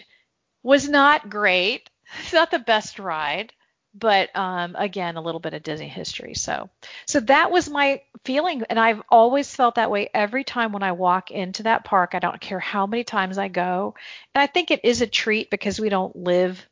was 0.64 0.88
not 0.88 1.30
great. 1.30 1.90
It's 2.20 2.34
not 2.34 2.52
the 2.52 2.60
best 2.60 3.00
ride, 3.00 3.54
but 3.94 4.36
um, 4.36 4.76
again, 4.78 5.18
a 5.18 5.22
little 5.22 5.40
bit 5.40 5.54
of 5.54 5.64
Disney 5.64 5.88
history. 5.88 6.34
So, 6.34 6.70
so 7.06 7.20
that 7.22 7.52
was 7.52 7.70
my 7.70 8.02
feeling, 8.24 8.64
and 8.70 8.80
I've 8.80 9.02
always 9.10 9.54
felt 9.56 9.76
that 9.76 9.92
way 9.92 10.10
every 10.14 10.44
time 10.44 10.72
when 10.72 10.84
I 10.84 10.94
walk 10.94 11.32
into 11.32 11.64
that 11.64 11.86
park. 11.86 12.12
I 12.16 12.20
don't 12.20 12.42
care 12.42 12.60
how 12.60 12.86
many 12.88 13.04
times 13.04 13.38
I 13.38 13.48
go, 13.50 13.96
and 14.34 14.42
I 14.42 14.48
think 14.48 14.72
it 14.72 14.84
is 14.84 15.02
a 15.02 15.08
treat 15.08 15.50
because 15.50 15.80
we 15.80 15.90
don't 15.90 16.16
live, 16.16 16.66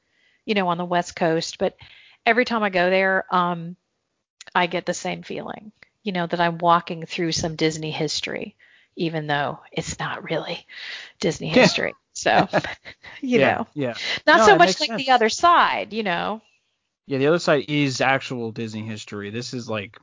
you 0.45 0.55
know, 0.55 0.67
on 0.67 0.77
the 0.77 0.85
West 0.85 1.15
Coast. 1.15 1.57
But 1.59 1.75
every 2.25 2.45
time 2.45 2.63
I 2.63 2.69
go 2.69 2.89
there, 2.89 3.25
um, 3.33 3.75
I 4.55 4.67
get 4.67 4.85
the 4.85 4.93
same 4.93 5.23
feeling, 5.23 5.71
you 6.03 6.11
know, 6.11 6.27
that 6.27 6.39
I'm 6.41 6.57
walking 6.57 7.05
through 7.05 7.31
some 7.33 7.55
Disney 7.55 7.91
history, 7.91 8.55
even 8.95 9.27
though 9.27 9.59
it's 9.71 9.99
not 9.99 10.23
really 10.23 10.65
Disney 11.19 11.49
history. 11.49 11.95
So, 12.13 12.47
you 13.21 13.37
yeah, 13.37 13.39
know, 13.39 13.67
yeah, 13.73 13.97
not 14.27 14.41
No, 14.41 14.43
so 14.43 14.55
much 14.55 14.79
like 14.79 14.91
sense. 14.91 14.97
the 14.97 15.11
other 15.11 15.29
side, 15.29 15.93
you 15.93 16.03
know. 16.03 16.41
Yeah. 17.11 17.17
The 17.17 17.27
other 17.27 17.39
side 17.39 17.65
is 17.67 17.99
actual 17.99 18.53
Disney 18.53 18.83
history. 18.83 19.31
This 19.31 19.53
is 19.53 19.69
like 19.69 19.99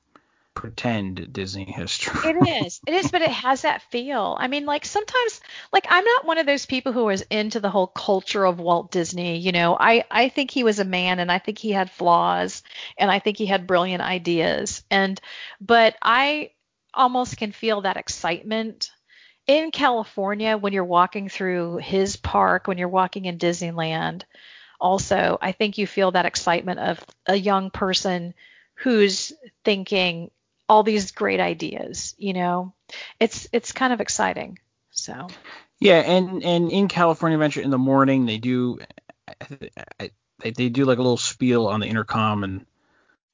pretend 0.53 1.33
Disney 1.33 1.65
history. 1.65 2.21
It 2.31 2.49
is. 2.67 2.81
It 2.87 2.93
is, 2.93 3.11
but 3.11 3.23
it 3.23 3.31
has 3.31 3.63
that 3.63 3.81
feel. 3.91 4.37
I 4.39 4.47
mean, 4.47 4.67
like 4.67 4.85
sometimes 4.85 5.41
like 5.73 5.87
I'm 5.89 6.05
not 6.05 6.27
one 6.27 6.37
of 6.37 6.45
those 6.45 6.67
people 6.67 6.93
who 6.93 7.09
is 7.09 7.25
into 7.31 7.61
the 7.61 7.71
whole 7.71 7.87
culture 7.87 8.45
of 8.45 8.61
Walt 8.61 8.91
Disney, 8.91 9.39
you 9.39 9.53
know. 9.53 9.75
I 9.81 10.05
I 10.11 10.29
think 10.29 10.51
he 10.51 10.65
was 10.65 10.81
a 10.81 10.85
man 10.85 11.19
and 11.19 11.33
I 11.33 11.39
think 11.39 11.57
he 11.57 11.73
had 11.73 11.91
flaws 11.91 12.63
and 12.99 13.11
I 13.11 13.21
think 13.21 13.39
he 13.39 13.47
had 13.47 13.67
brilliant 13.67 14.03
ideas. 14.03 14.83
And 14.91 15.19
but 15.63 15.97
I 16.03 16.51
almost 16.93 17.39
can 17.39 17.53
feel 17.53 17.81
that 17.83 17.97
excitement 17.97 18.91
in 19.47 19.71
California 19.71 20.59
when 20.59 20.75
you're 20.75 20.85
walking 20.85 21.31
through 21.31 21.79
his 21.79 22.17
park, 22.17 22.67
when 22.67 22.77
you're 22.77 22.87
walking 22.87 23.25
in 23.25 23.39
Disneyland. 23.39 24.25
Also, 24.81 25.39
I 25.41 25.53
think 25.53 25.79
you 25.79 25.87
feel 25.87 26.13
that 26.13 26.27
excitement 26.27 26.81
of 26.81 27.01
a 27.27 27.35
young 27.35 27.71
person 27.71 28.35
who's 28.75 29.33
thinking 29.65 30.31
all 30.69 30.83
these 30.83 31.13
great 31.13 31.41
ideas, 31.41 32.15
you 32.19 32.33
know. 32.33 32.73
It's 33.19 33.49
it's 33.53 33.73
kind 33.73 33.93
of 33.93 34.01
exciting. 34.01 34.59
So, 34.91 35.29
Yeah, 35.81 36.01
and 36.01 36.43
and 36.45 36.71
in 36.71 36.89
California 36.89 37.37
Adventure 37.37 37.61
in 37.61 37.71
the 37.71 37.79
morning 37.79 38.27
they 38.27 38.39
do 38.39 38.79
they 39.99 40.51
they 40.51 40.69
do 40.69 40.85
like 40.85 40.99
a 40.99 41.03
little 41.03 41.17
spiel 41.17 41.67
on 41.67 41.81
the 41.81 41.87
intercom 41.87 42.45
and 42.45 42.67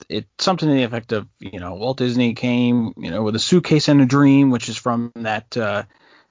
it's 0.09 0.45
something 0.45 0.69
to 0.69 0.75
the 0.75 0.83
effect 0.83 1.13
of 1.13 1.29
you 1.39 1.61
know 1.61 1.75
Walt 1.75 1.99
Disney 1.99 2.35
came 2.35 2.93
you 2.97 3.11
know 3.11 3.23
with 3.23 3.37
a 3.37 3.41
suitcase 3.41 3.89
and 3.89 4.01
a 4.01 4.07
dream 4.07 4.51
which 4.51 4.69
is 4.69 4.77
from 4.77 5.13
that 5.17 5.57
uh, 5.57 5.85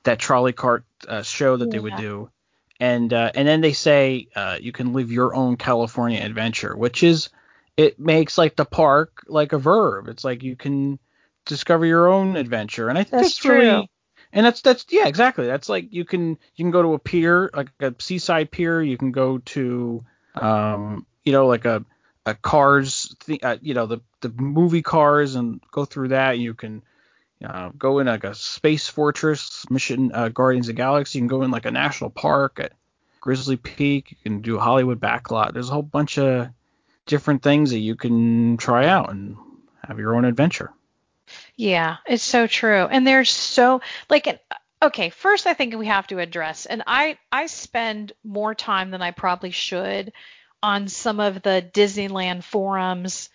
that 0.04 0.20
trolley 0.20 0.54
cart 0.54 0.86
uh, 1.08 1.22
show 1.22 1.58
that 1.58 1.72
they 1.72 1.80
would 1.80 1.98
do 1.98 2.30
and 2.84 3.14
uh, 3.14 3.32
and 3.34 3.48
then 3.48 3.62
they 3.62 3.74
say 3.74 4.28
uh, 4.36 4.58
you 4.60 4.74
can 4.74 4.92
live 4.92 5.10
your 5.12 5.34
own 5.34 5.56
California 5.56 6.20
adventure 6.22 6.76
which 6.76 7.02
is 7.02 7.30
it 7.78 8.00
makes 8.00 8.38
like 8.38 8.56
the 8.56 8.66
park 8.66 9.24
like 9.28 9.54
a 9.54 9.58
verb. 9.58 10.08
It's 10.08 10.24
like 10.24 10.44
you 10.44 10.56
can 10.56 11.00
discover 11.46 11.86
your 11.86 12.08
own 12.08 12.36
adventure. 12.36 12.90
And 12.90 12.98
I 12.98 13.04
think 13.04 13.24
That's 13.24 13.38
that's, 13.38 13.46
really 13.46 13.66
true. 13.66 13.86
and 14.32 14.46
that's 14.46 14.62
that's 14.62 14.86
yeah 14.90 15.08
exactly. 15.08 15.48
That's 15.48 15.70
like 15.70 15.88
you 15.92 16.06
can 16.06 16.32
you 16.56 16.66
can 16.66 16.72
go 16.72 16.82
to 16.82 16.94
a 16.94 17.00
pier 17.00 17.50
like 17.54 17.70
a 17.80 17.96
seaside 18.00 18.52
pier. 18.52 18.82
You 18.82 18.98
can 18.98 19.12
go 19.12 19.40
to 19.40 20.04
um 20.36 21.06
you 21.24 21.32
know 21.32 21.48
like 21.48 21.66
a 21.66 21.86
a 22.26 22.36
cars 22.36 23.16
th- 23.26 23.44
uh, 23.44 23.58
you 23.62 23.74
know 23.74 23.86
the 23.86 24.02
the 24.22 24.30
movie 24.30 24.82
cars 24.82 25.36
and 25.36 25.62
go 25.72 25.86
through 25.86 26.10
that. 26.10 26.38
You 26.38 26.54
can 26.54 26.84
uh, 27.44 27.70
go 27.78 28.00
in 28.00 28.08
like 28.08 28.24
a 28.24 28.36
space 28.36 28.88
fortress 28.88 29.66
mission 29.70 30.12
uh, 30.14 30.30
guardians 30.30 30.70
of 30.70 30.76
galaxy. 30.76 31.20
You 31.20 31.24
can 31.24 31.28
go 31.28 31.44
in 31.44 31.52
like 31.52 31.66
a 31.66 31.72
national 31.72 32.10
park 32.10 32.60
at 32.60 32.74
grizzly 33.20 33.58
peak. 33.58 34.12
You 34.12 34.18
can 34.24 34.42
do 34.42 34.58
hollywood 34.58 35.00
backlot. 35.00 35.54
There's 35.54 35.70
a 35.70 35.74
whole 35.74 35.82
bunch 35.82 36.18
of 36.18 36.50
different 37.06 37.44
things 37.44 37.72
that 37.72 37.80
you 37.80 37.96
can 37.96 38.58
try 38.58 38.88
out 38.88 39.12
and 39.12 39.38
have 39.86 40.00
your 40.00 40.16
own 40.16 40.26
adventure. 40.26 40.72
Yeah, 41.56 41.98
it's 42.06 42.24
so 42.24 42.48
true. 42.48 42.86
And 42.86 43.06
there's 43.06 43.30
so 43.30 43.82
like 44.10 44.42
okay, 44.82 45.10
first 45.10 45.48
I 45.48 45.54
think 45.54 45.76
we 45.76 45.88
have 45.88 46.08
to 46.08 46.20
address 46.20 46.66
and 46.66 46.84
I 46.88 47.18
I 47.32 47.48
spend 47.48 48.14
more 48.24 48.54
time 48.56 48.92
than 48.92 49.02
I 49.02 49.12
probably 49.12 49.52
should 49.52 50.14
on 50.62 50.88
some 50.88 51.20
of 51.20 51.42
the 51.42 51.66
Disneyland 51.74 52.44
forums 52.44 53.30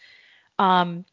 um 0.58 1.04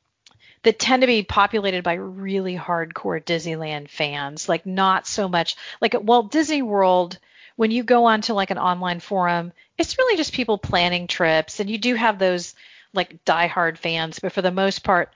that 0.65 0.79
tend 0.79 1.01
to 1.01 1.07
be 1.07 1.21
populated 1.21 1.83
by 1.83 1.93
really 1.93 2.57
hardcore 2.57 3.23
Disneyland 3.23 3.87
fans. 3.87 4.49
Like 4.49 4.65
not 4.65 5.07
so 5.07 5.29
much 5.29 5.55
like 5.79 5.93
at 5.93 6.03
Walt 6.03 6.31
Disney 6.31 6.63
World 6.63 7.19
when 7.55 7.71
you 7.71 7.83
go 7.83 8.05
onto 8.05 8.33
like 8.33 8.49
an 8.49 8.57
online 8.57 8.99
forum, 8.99 9.53
it's 9.77 9.97
really 9.97 10.17
just 10.17 10.33
people 10.33 10.57
planning 10.57 11.07
trips 11.07 11.59
and 11.59 11.69
you 11.69 11.77
do 11.77 11.93
have 11.93 12.17
those 12.17 12.55
like 12.93 13.23
diehard 13.25 13.77
fans, 13.77 14.19
but 14.19 14.33
for 14.33 14.41
the 14.41 14.51
most 14.51 14.83
part 14.83 15.13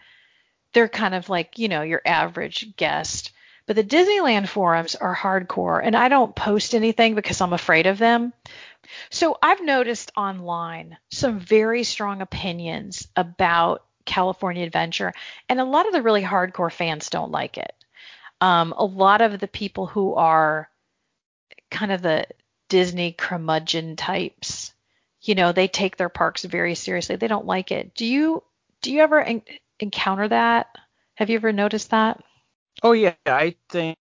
they're 0.74 0.88
kind 0.88 1.16
of 1.16 1.30
like, 1.30 1.58
you 1.58 1.68
know, 1.68 1.82
your 1.82 2.02
average 2.06 2.76
guest. 2.78 3.32
But 3.66 3.76
the 3.76 3.84
Disneyland 3.84 4.48
forums 4.48 4.94
are 4.94 5.16
hardcore 5.16 5.82
and 5.84 5.96
I 5.96 6.10
don't 6.10 6.36
post 6.36 6.76
anything 6.76 7.16
because 7.16 7.42
I'm 7.42 7.54
afraid 7.54 7.88
of 7.88 7.98
them. 7.98 8.34
So 9.10 9.36
I've 9.42 9.64
noticed 9.64 10.12
online 10.16 10.98
some 11.10 11.40
very 11.40 11.84
strong 11.84 12.22
opinions 12.22 13.08
about 13.16 13.84
California 14.10 14.66
Adventure, 14.66 15.14
and 15.48 15.60
a 15.60 15.64
lot 15.64 15.86
of 15.86 15.94
the 15.94 16.02
really 16.02 16.24
hardcore 16.24 16.72
fans 16.72 17.12
don't 17.12 17.32
like 17.32 17.60
it. 17.60 17.74
Um, 18.42 18.74
a 18.76 18.84
lot 18.84 19.22
of 19.22 19.40
the 19.40 19.48
people 19.48 19.86
who 19.86 20.16
are 20.16 20.68
kind 21.70 21.92
of 21.92 22.02
the 22.02 22.26
Disney 22.70 23.12
curmudgeon 23.12 23.96
types. 23.96 24.74
You 25.22 25.36
know, 25.36 25.52
they 25.52 25.68
take 25.68 25.96
their 25.96 26.10
parks 26.10 26.44
very 26.44 26.74
seriously. 26.74 27.18
They 27.18 27.28
don't 27.28 27.46
like 27.46 27.72
it. 27.72 27.94
Do 27.94 28.06
you 28.06 28.44
do 28.82 28.92
you 28.92 29.02
ever 29.02 29.22
en- 29.22 29.44
encounter 29.80 30.28
that? 30.28 30.76
Have 31.16 31.30
you 31.30 31.36
ever 31.36 31.54
noticed 31.54 31.92
that? 31.92 32.24
Oh 32.82 32.94
yeah, 32.94 33.14
I 33.28 33.56
think 33.70 33.98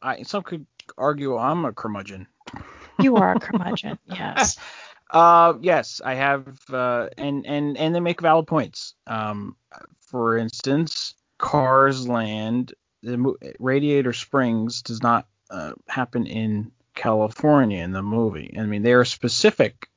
I, 0.00 0.22
some 0.22 0.44
could 0.44 0.66
argue 0.96 1.36
I'm 1.36 1.66
a 1.66 1.72
curmudgeon. 1.72 2.26
You 3.00 3.16
are 3.16 3.32
a 3.32 3.40
curmudgeon. 3.40 3.98
yes. 4.06 4.56
Uh, 5.10 5.54
yes, 5.60 6.00
I 6.04 6.14
have, 6.14 6.46
uh, 6.72 7.08
and 7.16 7.46
and 7.46 7.76
and 7.76 7.94
they 7.94 8.00
make 8.00 8.20
valid 8.20 8.46
points. 8.46 8.94
Um, 9.06 9.56
for 10.00 10.36
instance, 10.36 11.14
Cars 11.38 12.08
Land, 12.08 12.74
the 13.02 13.34
Radiator 13.58 14.12
Springs 14.12 14.82
does 14.82 15.02
not 15.02 15.26
uh, 15.50 15.72
happen 15.88 16.26
in 16.26 16.72
California 16.94 17.82
in 17.82 17.92
the 17.92 18.02
movie. 18.02 18.56
I 18.58 18.66
mean, 18.66 18.82
they 18.82 18.94
are 18.94 19.04
specific 19.04 19.88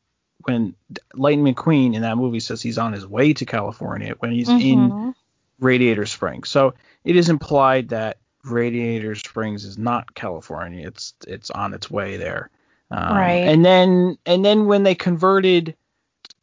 when 0.43 0.75
Lightning 1.15 1.53
McQueen 1.53 1.95
in 1.95 2.03
that 2.03 2.17
movie 2.17 2.39
says 2.39 2.61
he's 2.61 2.77
on 2.77 2.93
his 2.93 3.05
way 3.05 3.33
to 3.33 3.45
California 3.45 4.15
when 4.19 4.31
he's 4.31 4.49
mm-hmm. 4.49 4.61
in 4.61 5.15
Radiator 5.59 6.05
Springs. 6.05 6.49
So 6.49 6.75
it 7.03 7.15
is 7.15 7.29
implied 7.29 7.89
that 7.89 8.17
Radiator 8.43 9.15
Springs 9.15 9.65
is 9.65 9.77
not 9.77 10.13
California. 10.13 10.87
It's 10.87 11.13
it's 11.27 11.49
on 11.49 11.73
its 11.73 11.89
way 11.89 12.17
there. 12.17 12.49
Um, 12.91 13.15
right. 13.15 13.47
And 13.47 13.63
then 13.63 14.17
and 14.25 14.43
then 14.43 14.65
when 14.65 14.83
they 14.83 14.95
converted 14.95 15.75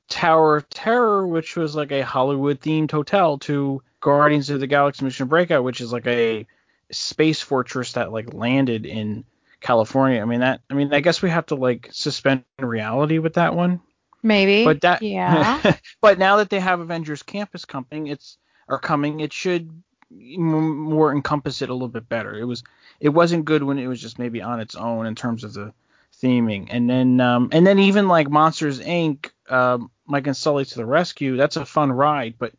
Tower 0.09 0.57
of 0.57 0.69
Terror, 0.69 1.27
which 1.27 1.57
was 1.57 1.75
like 1.75 1.93
a 1.93 2.03
Hollywood 2.03 2.61
themed 2.61 2.91
hotel, 2.91 3.39
to 3.39 3.83
Guardians 4.01 4.51
of 4.51 4.61
the 4.61 4.67
Galaxy 4.67 5.05
Mission 5.05 5.27
Breakout, 5.27 5.65
which 5.65 5.81
is 5.81 5.93
like 5.93 6.07
a 6.07 6.47
space 6.93 7.41
fortress 7.41 7.93
that 7.93 8.13
like 8.13 8.33
landed 8.33 8.87
in 8.87 9.25
California. 9.61 10.21
I 10.21 10.25
mean 10.25 10.41
that 10.41 10.61
I 10.71 10.75
mean 10.75 10.93
I 10.95 11.01
guess 11.01 11.23
we 11.23 11.31
have 11.31 11.47
to 11.47 11.57
like 11.57 11.89
suspend 11.93 12.45
reality 12.59 13.19
with 13.19 13.35
that 13.35 13.55
one. 13.55 13.81
Maybe. 14.23 14.65
But 14.65 14.83
that 14.83 15.03
yeah. 15.03 15.77
but 16.01 16.19
now 16.19 16.37
that 16.37 16.51
they 16.51 16.61
have 16.61 16.81
Avengers 16.81 17.23
Campus 17.23 17.65
coming, 17.65 18.07
it's 18.07 18.39
are 18.69 18.79
coming, 18.79 19.21
it 19.21 19.33
should 19.33 19.71
more 20.11 21.13
encompass 21.13 21.63
it 21.63 21.69
a 21.69 21.73
little 21.73 21.89
bit 21.89 22.09
better. 22.09 22.35
It 22.39 22.45
was 22.45 22.63
it 23.01 23.09
wasn't 23.09 23.45
good 23.45 23.63
when 23.63 23.79
it 23.79 23.87
was 23.89 24.01
just 24.01 24.19
maybe 24.19 24.43
on 24.43 24.61
its 24.61 24.77
own 24.77 25.07
in 25.07 25.15
terms 25.15 25.43
of 25.43 25.55
the 25.55 25.73
theming. 26.23 26.69
And 26.71 26.89
then 26.89 27.21
um 27.21 27.49
and 27.53 27.67
then 27.67 27.79
even 27.79 28.09
like 28.09 28.31
Monsters 28.31 28.81
Inc. 28.81 29.31
Um, 29.49 29.91
Mike 30.07 30.27
and 30.27 30.37
Sully 30.37 30.65
to 30.65 30.75
the 30.75 30.87
rescue. 30.87 31.37
That's 31.37 31.57
a 31.57 31.65
fun 31.65 31.93
ride, 31.93 32.35
but 32.39 32.53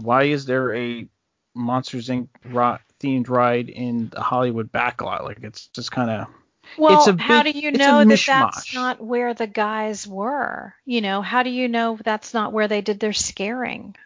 why 0.00 0.24
is 0.24 0.46
there 0.46 0.74
a 0.74 1.06
Monsters 1.54 2.08
Inc. 2.08 2.28
themed 3.00 3.28
ride 3.28 3.68
in 3.68 4.08
the 4.08 4.20
Hollywood 4.20 4.72
backlot? 4.72 5.24
Like 5.24 5.40
it's 5.42 5.68
just 5.68 5.92
kind 5.92 6.10
of 6.10 6.28
well, 6.78 6.98
it's 6.98 7.06
a 7.06 7.12
big, 7.12 7.20
how 7.20 7.42
do 7.42 7.50
you 7.50 7.72
know 7.72 8.04
that 8.04 8.22
that's 8.26 8.74
not 8.74 9.00
where 9.00 9.34
the 9.34 9.46
guys 9.46 10.06
were? 10.06 10.74
You 10.84 11.00
know, 11.00 11.22
how 11.22 11.42
do 11.42 11.50
you 11.50 11.68
know 11.68 11.98
that's 12.02 12.34
not 12.34 12.52
where 12.52 12.68
they 12.68 12.80
did 12.80 13.00
their 13.00 13.12
scaring? 13.12 13.96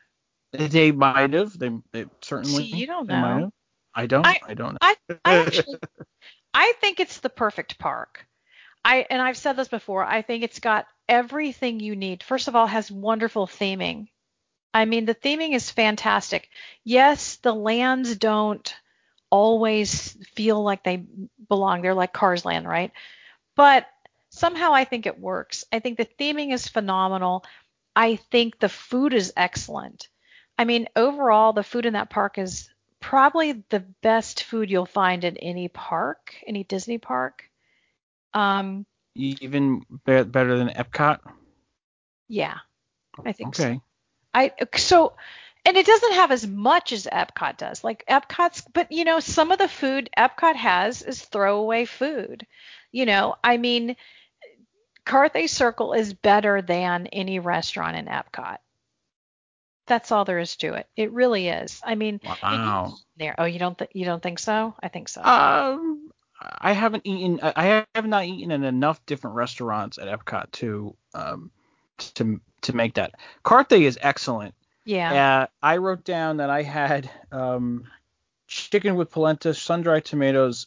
They 0.53 0.93
might 0.93 1.33
have. 1.35 1.59
They, 1.59 1.71
they 1.93 2.07
certainly. 2.21 2.65
See, 2.65 2.77
you 2.77 2.87
don't 2.87 3.07
know. 3.07 3.51
I 3.95 4.07
don't. 4.07 4.27
I, 4.27 4.41
I 4.47 4.55
don't 4.55 4.73
know. 4.73 4.79
I, 4.81 4.97
I 5.25 5.39
actually, 5.39 5.79
I 6.55 6.73
think 6.81 7.01
it's 7.01 7.21
the 7.21 7.31
perfect 7.31 7.79
park. 7.79 8.27
I 8.89 9.07
and 9.11 9.21
I've 9.21 9.37
said 9.37 9.53
this 9.53 9.69
before. 9.69 10.03
I 10.03 10.23
think 10.23 10.43
it's 10.43 10.61
got 10.61 10.87
everything 11.11 11.79
you 11.79 11.95
need. 11.95 12.23
First 12.23 12.49
of 12.49 12.57
all, 12.57 12.67
has 12.67 12.91
wonderful 12.91 13.47
theming. 13.47 14.09
I 14.73 14.87
mean, 14.87 15.05
the 15.05 15.15
theming 15.15 15.55
is 15.55 15.71
fantastic. 15.71 16.49
Yes, 16.85 17.37
the 17.37 17.55
lands 17.55 18.17
don't 18.17 18.75
always 19.29 20.17
feel 20.35 20.63
like 20.63 20.85
they 20.85 21.05
belong. 21.49 21.83
They're 21.83 21.93
like 21.93 22.15
Cars 22.15 22.47
Land, 22.47 22.67
right? 22.67 22.91
But 23.57 23.87
somehow 24.31 24.73
I 24.73 24.85
think 24.85 25.05
it 25.05 25.21
works. 25.21 25.67
I 25.71 25.81
think 25.81 25.99
the 25.99 26.09
theming 26.19 26.55
is 26.55 26.67
phenomenal. 26.67 27.45
I 27.95 28.17
think 28.17 28.59
the 28.59 28.71
food 28.71 29.13
is 29.13 29.35
excellent. 29.37 30.09
I 30.57 30.65
mean, 30.65 30.89
overall, 30.97 31.53
the 31.53 31.63
food 31.63 31.85
in 31.85 31.93
that 31.93 32.09
park 32.09 32.39
is 32.39 32.71
probably 33.01 33.65
the 33.69 33.81
best 34.03 34.45
food 34.45 34.71
you'll 34.71 34.87
find 34.87 35.25
in 35.25 35.37
any 35.37 35.69
park, 35.69 36.35
any 36.47 36.65
Disney 36.65 36.97
park. 36.97 37.45
Um, 38.35 38.87
Even 39.15 39.85
be- 40.05 40.23
better 40.25 40.59
than 40.59 40.69
Epcot. 40.69 41.21
Yeah, 42.29 42.59
I 43.25 43.33
think 43.33 43.59
okay. 43.59 43.75
so. 43.75 43.83
I 44.35 44.53
so, 44.77 45.15
and 45.65 45.77
it 45.77 45.87
doesn't 45.87 46.15
have 46.15 46.31
as 46.31 46.47
much 46.47 46.93
as 46.93 47.09
Epcot 47.11 47.57
does. 47.57 47.83
Like 47.83 48.05
Epcot's, 48.09 48.63
but 48.73 48.93
you 48.93 49.05
know, 49.05 49.21
some 49.21 49.51
of 49.51 49.59
the 49.59 49.69
food 49.69 50.11
Epcot 50.17 50.57
has 50.57 51.03
is 51.03 51.23
throwaway 51.23 51.85
food. 51.85 52.47
You 52.93 53.07
know, 53.07 53.37
I 53.43 53.57
mean, 53.57 53.97
Carthay 55.05 55.49
Circle 55.49 55.95
is 55.95 56.13
better 56.13 56.63
than 56.63 57.07
any 57.09 57.39
restaurant 57.39 57.97
in 57.97 58.07
Epcot. 58.07 58.59
That's 59.87 60.13
all 60.13 60.27
there 60.27 60.39
is 60.39 60.55
to 60.57 60.75
it. 60.75 60.87
It 60.97 61.13
really 61.13 61.49
is. 61.49 61.81
I 61.83 61.95
mean, 61.95 62.21
wow. 62.23 62.95
There. 63.17 63.35
Oh, 63.39 63.47
you 63.47 63.59
don't 63.59 63.77
th- 63.77 63.91
you 63.95 64.05
don't 64.05 64.23
think 64.23 64.39
so? 64.39 64.75
I 64.83 64.89
think 64.89 65.09
so. 65.09 65.23
Um, 65.23 66.08
I 66.41 66.73
haven't 66.73 67.07
eaten. 67.07 67.41
I 67.43 67.85
have 67.95 68.07
not 68.07 68.25
eaten 68.25 68.51
in 68.51 68.65
enough 68.65 69.05
different 69.07 69.37
restaurants 69.37 69.99
at 69.99 70.09
Epcot 70.09 70.53
to 70.53 70.97
um 71.15 71.51
to 71.99 72.41
to 72.63 72.77
make 72.77 72.95
that. 72.95 73.15
Carthay 73.45 73.83
is 73.83 73.99
excellent. 74.01 74.55
Yeah. 74.85 75.43
Uh, 75.43 75.47
I 75.63 75.77
wrote 75.79 76.05
down 76.05 76.39
that 76.39 76.51
I 76.51 76.63
had 76.63 77.11
um 77.33 77.85
chicken 78.47 78.97
with 78.97 79.11
polenta, 79.11 79.53
sun-dried 79.55 80.05
tomatoes, 80.05 80.67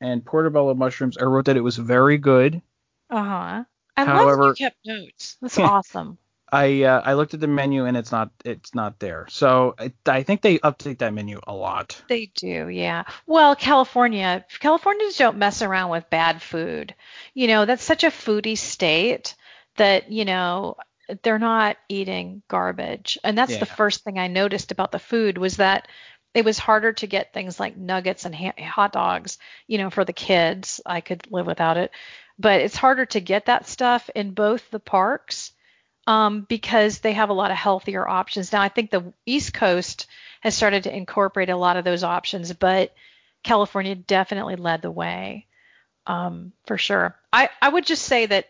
and 0.00 0.24
portobello 0.24 0.74
mushrooms. 0.74 1.16
I 1.16 1.24
wrote 1.24 1.46
that 1.46 1.56
it 1.56 1.62
was 1.62 1.76
very 1.76 2.18
good. 2.18 2.60
Uh 3.10 3.24
huh. 3.24 3.64
I 3.96 4.04
However, 4.04 4.42
love 4.42 4.58
you 4.58 4.64
kept 4.66 4.76
notes. 4.84 5.36
That's 5.40 5.58
awesome. 5.60 6.18
I 6.50 6.82
uh, 6.82 7.02
I 7.04 7.14
looked 7.14 7.34
at 7.34 7.40
the 7.40 7.48
menu 7.48 7.86
and 7.86 7.96
it's 7.96 8.12
not 8.12 8.30
it's 8.44 8.74
not 8.74 8.98
there. 9.00 9.26
So 9.28 9.74
I, 9.78 9.92
I 10.06 10.22
think 10.22 10.42
they 10.42 10.58
update 10.58 10.98
that 10.98 11.14
menu 11.14 11.40
a 11.46 11.54
lot. 11.54 12.00
They 12.08 12.26
do, 12.34 12.68
yeah. 12.68 13.04
Well, 13.26 13.56
California 13.56 14.44
Californians 14.60 15.16
don't 15.16 15.38
mess 15.38 15.62
around 15.62 15.90
with 15.90 16.10
bad 16.10 16.42
food. 16.42 16.94
You 17.32 17.48
know, 17.48 17.64
that's 17.64 17.82
such 17.82 18.04
a 18.04 18.08
foodie 18.08 18.58
state 18.58 19.34
that 19.76 20.12
you 20.12 20.24
know 20.24 20.76
they're 21.22 21.38
not 21.38 21.76
eating 21.88 22.42
garbage. 22.48 23.18
And 23.24 23.36
that's 23.36 23.52
yeah. 23.52 23.58
the 23.58 23.66
first 23.66 24.04
thing 24.04 24.18
I 24.18 24.28
noticed 24.28 24.72
about 24.72 24.92
the 24.92 24.98
food 24.98 25.38
was 25.38 25.56
that 25.56 25.88
it 26.34 26.44
was 26.44 26.58
harder 26.58 26.92
to 26.94 27.06
get 27.06 27.32
things 27.32 27.60
like 27.60 27.76
nuggets 27.76 28.24
and 28.24 28.34
ha- 28.34 28.52
hot 28.58 28.92
dogs, 28.92 29.38
you 29.66 29.78
know, 29.78 29.90
for 29.90 30.04
the 30.04 30.12
kids. 30.12 30.80
I 30.84 31.00
could 31.00 31.30
live 31.30 31.46
without 31.46 31.76
it. 31.76 31.90
But 32.38 32.60
it's 32.60 32.76
harder 32.76 33.06
to 33.06 33.20
get 33.20 33.46
that 33.46 33.68
stuff 33.68 34.10
in 34.14 34.32
both 34.32 34.70
the 34.70 34.80
parks 34.80 35.52
um, 36.06 36.42
because 36.42 36.98
they 36.98 37.12
have 37.12 37.30
a 37.30 37.34
lot 37.34 37.50
of 37.50 37.56
healthier 37.56 38.06
options. 38.06 38.52
Now, 38.52 38.62
I 38.62 38.68
think 38.68 38.90
the 38.90 39.12
East 39.26 39.54
Coast 39.54 40.06
has 40.40 40.54
started 40.54 40.84
to 40.84 40.94
incorporate 40.94 41.50
a 41.50 41.56
lot 41.56 41.76
of 41.76 41.84
those 41.84 42.04
options, 42.04 42.52
but 42.52 42.94
California 43.42 43.94
definitely 43.94 44.56
led 44.56 44.82
the 44.82 44.90
way 44.90 45.46
um, 46.06 46.52
for 46.66 46.78
sure. 46.78 47.16
I, 47.32 47.48
I 47.60 47.68
would 47.68 47.86
just 47.86 48.02
say 48.02 48.26
that 48.26 48.48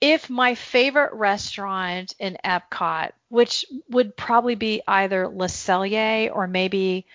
if 0.00 0.30
my 0.30 0.54
favorite 0.54 1.12
restaurant 1.12 2.14
in 2.18 2.38
Epcot, 2.44 3.12
which 3.28 3.64
would 3.90 4.16
probably 4.16 4.54
be 4.54 4.82
either 4.88 5.28
Le 5.28 5.46
Cellier 5.46 6.34
or 6.34 6.46
maybe, 6.46 7.06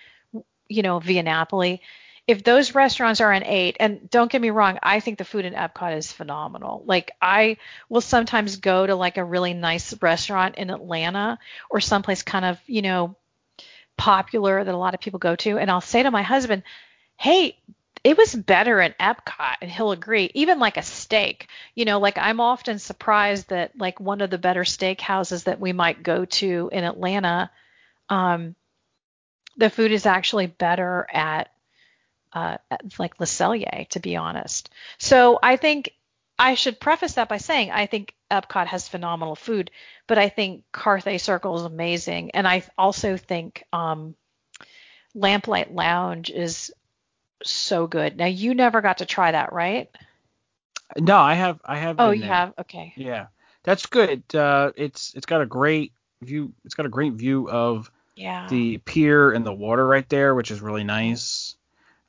you 0.67 0.83
know, 0.83 0.99
Via 0.99 1.23
Napoli, 1.23 1.81
if 2.27 2.43
those 2.43 2.73
restaurants 2.73 3.21
are 3.21 3.31
an 3.31 3.43
eight, 3.43 3.77
and 3.79 4.09
don't 4.09 4.31
get 4.31 4.41
me 4.41 4.49
wrong, 4.49 4.79
I 4.81 4.99
think 4.99 5.17
the 5.17 5.25
food 5.25 5.45
in 5.45 5.53
Epcot 5.53 5.95
is 5.95 6.11
phenomenal. 6.11 6.83
Like 6.85 7.11
I 7.21 7.57
will 7.87 8.01
sometimes 8.01 8.57
go 8.57 8.85
to 8.85 8.95
like 8.95 9.17
a 9.17 9.23
really 9.23 9.53
nice 9.53 9.93
restaurant 10.01 10.55
in 10.55 10.71
Atlanta 10.71 11.37
or 11.69 11.79
someplace 11.79 12.23
kind 12.23 12.45
of, 12.45 12.59
you 12.65 12.81
know, 12.81 13.15
popular 13.95 14.63
that 14.63 14.73
a 14.73 14.77
lot 14.77 14.95
of 14.95 15.01
people 15.01 15.19
go 15.19 15.35
to, 15.35 15.57
and 15.59 15.69
I'll 15.69 15.81
say 15.81 16.01
to 16.01 16.11
my 16.11 16.23
husband, 16.23 16.63
Hey, 17.15 17.57
it 18.03 18.17
was 18.17 18.35
better 18.35 18.81
in 18.81 18.93
Epcot, 18.99 19.57
and 19.61 19.71
he'll 19.71 19.91
agree. 19.91 20.29
Even 20.33 20.59
like 20.59 20.77
a 20.77 20.83
steak, 20.83 21.47
you 21.75 21.85
know, 21.85 21.99
like 21.99 22.17
I'm 22.17 22.39
often 22.39 22.79
surprised 22.79 23.49
that 23.49 23.77
like 23.77 23.99
one 23.99 24.21
of 24.21 24.29
the 24.29 24.37
better 24.37 24.65
steak 24.65 24.99
houses 24.99 25.43
that 25.43 25.59
we 25.59 25.73
might 25.73 26.03
go 26.03 26.25
to 26.25 26.69
in 26.71 26.83
Atlanta, 26.83 27.49
um, 28.09 28.55
the 29.57 29.69
food 29.69 29.91
is 29.91 30.05
actually 30.05 30.47
better 30.47 31.07
at 31.11 31.49
uh, 32.35 32.57
like 32.99 33.19
Le 33.19 33.25
Cellier, 33.25 33.87
to 33.89 33.99
be 33.99 34.17
honest. 34.17 34.69
So 34.99 35.39
I 35.41 35.55
think 35.55 35.91
I 36.37 36.55
should 36.55 36.79
preface 36.79 37.13
that 37.13 37.29
by 37.29 37.37
saying 37.37 37.71
I 37.71 37.85
think 37.85 38.13
Epcot 38.29 38.67
has 38.67 38.87
phenomenal 38.87 39.35
food, 39.35 39.71
but 40.05 40.17
I 40.17 40.29
think 40.29 40.63
Carthay 40.73 41.19
Circle 41.19 41.55
is 41.55 41.63
amazing, 41.63 42.31
and 42.31 42.47
I 42.47 42.63
also 42.77 43.15
think 43.15 43.63
um, 43.71 44.15
Lamplight 45.15 45.73
Lounge 45.73 46.29
is 46.29 46.73
so 47.43 47.87
good. 47.87 48.17
Now 48.17 48.25
you 48.25 48.53
never 48.53 48.81
got 48.81 48.97
to 48.97 49.05
try 49.05 49.31
that, 49.31 49.53
right? 49.53 49.89
No, 50.97 51.17
I 51.17 51.35
have. 51.35 51.61
I 51.63 51.77
have. 51.77 51.95
Oh, 51.99 52.11
you 52.11 52.21
there. 52.21 52.29
have. 52.29 52.53
Okay. 52.59 52.93
Yeah, 52.97 53.27
that's 53.63 53.85
good. 53.85 54.23
Uh, 54.35 54.71
it's 54.75 55.13
it's 55.15 55.25
got 55.25 55.41
a 55.41 55.45
great 55.45 55.93
view. 56.21 56.53
It's 56.65 56.75
got 56.75 56.85
a 56.85 56.89
great 56.89 57.13
view 57.13 57.49
of 57.49 57.89
yeah. 58.15 58.47
the 58.49 58.77
pier 58.79 59.31
and 59.31 59.45
the 59.45 59.53
water 59.53 59.85
right 59.85 60.07
there, 60.09 60.35
which 60.35 60.51
is 60.51 60.61
really 60.61 60.83
nice. 60.83 61.55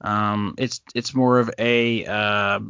Um, 0.00 0.54
it's 0.58 0.80
it's 0.94 1.14
more 1.14 1.38
of 1.38 1.50
a 1.58 2.04
uh, 2.04 2.60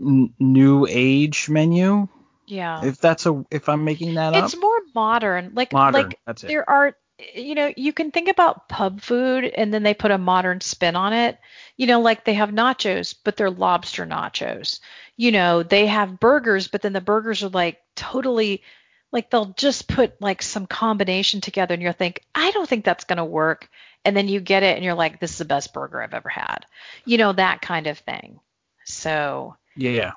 n- 0.00 0.34
new 0.38 0.86
age 0.88 1.48
menu. 1.48 2.08
Yeah. 2.46 2.84
If 2.84 2.98
that's 2.98 3.26
a 3.26 3.44
if 3.50 3.68
I'm 3.68 3.84
making 3.84 4.14
that 4.14 4.34
it's 4.34 4.38
up. 4.38 4.44
It's 4.44 4.56
more 4.56 4.80
modern. 4.94 5.52
Like 5.54 5.72
Modern. 5.72 6.12
like 6.26 6.36
there 6.40 6.68
are 6.68 6.94
you 7.34 7.56
know, 7.56 7.72
you 7.76 7.92
can 7.92 8.12
think 8.12 8.28
about 8.28 8.68
pub 8.68 9.00
food 9.00 9.44
and 9.44 9.74
then 9.74 9.82
they 9.82 9.94
put 9.94 10.12
a 10.12 10.18
modern 10.18 10.60
spin 10.60 10.94
on 10.94 11.12
it. 11.12 11.38
You 11.76 11.86
know, 11.86 12.00
like 12.00 12.24
they 12.24 12.34
have 12.34 12.50
nachos, 12.50 13.14
but 13.24 13.36
they're 13.36 13.50
lobster 13.50 14.06
nachos. 14.06 14.80
You 15.16 15.32
know, 15.32 15.64
they 15.64 15.86
have 15.86 16.20
burgers, 16.20 16.68
but 16.68 16.82
then 16.82 16.92
the 16.92 17.00
burgers 17.00 17.42
are 17.42 17.48
like 17.48 17.80
totally 17.96 18.62
like 19.10 19.30
they'll 19.30 19.54
just 19.56 19.88
put 19.88 20.20
like 20.20 20.42
some 20.42 20.66
combination 20.66 21.40
together 21.40 21.74
and 21.74 21.82
you'll 21.82 21.92
think, 21.92 22.22
I 22.34 22.50
don't 22.50 22.68
think 22.68 22.84
that's 22.84 23.04
going 23.04 23.16
to 23.16 23.24
work. 23.24 23.68
And 24.04 24.16
then 24.16 24.28
you 24.28 24.40
get 24.40 24.62
it 24.62 24.76
and 24.76 24.84
you're 24.84 24.94
like, 24.94 25.20
this 25.20 25.32
is 25.32 25.38
the 25.38 25.44
best 25.44 25.72
burger 25.72 26.02
I've 26.02 26.14
ever 26.14 26.28
had. 26.28 26.60
You 27.04 27.18
know, 27.18 27.32
that 27.32 27.60
kind 27.60 27.86
of 27.86 27.98
thing. 27.98 28.40
So, 28.84 29.56
Yeah. 29.76 30.12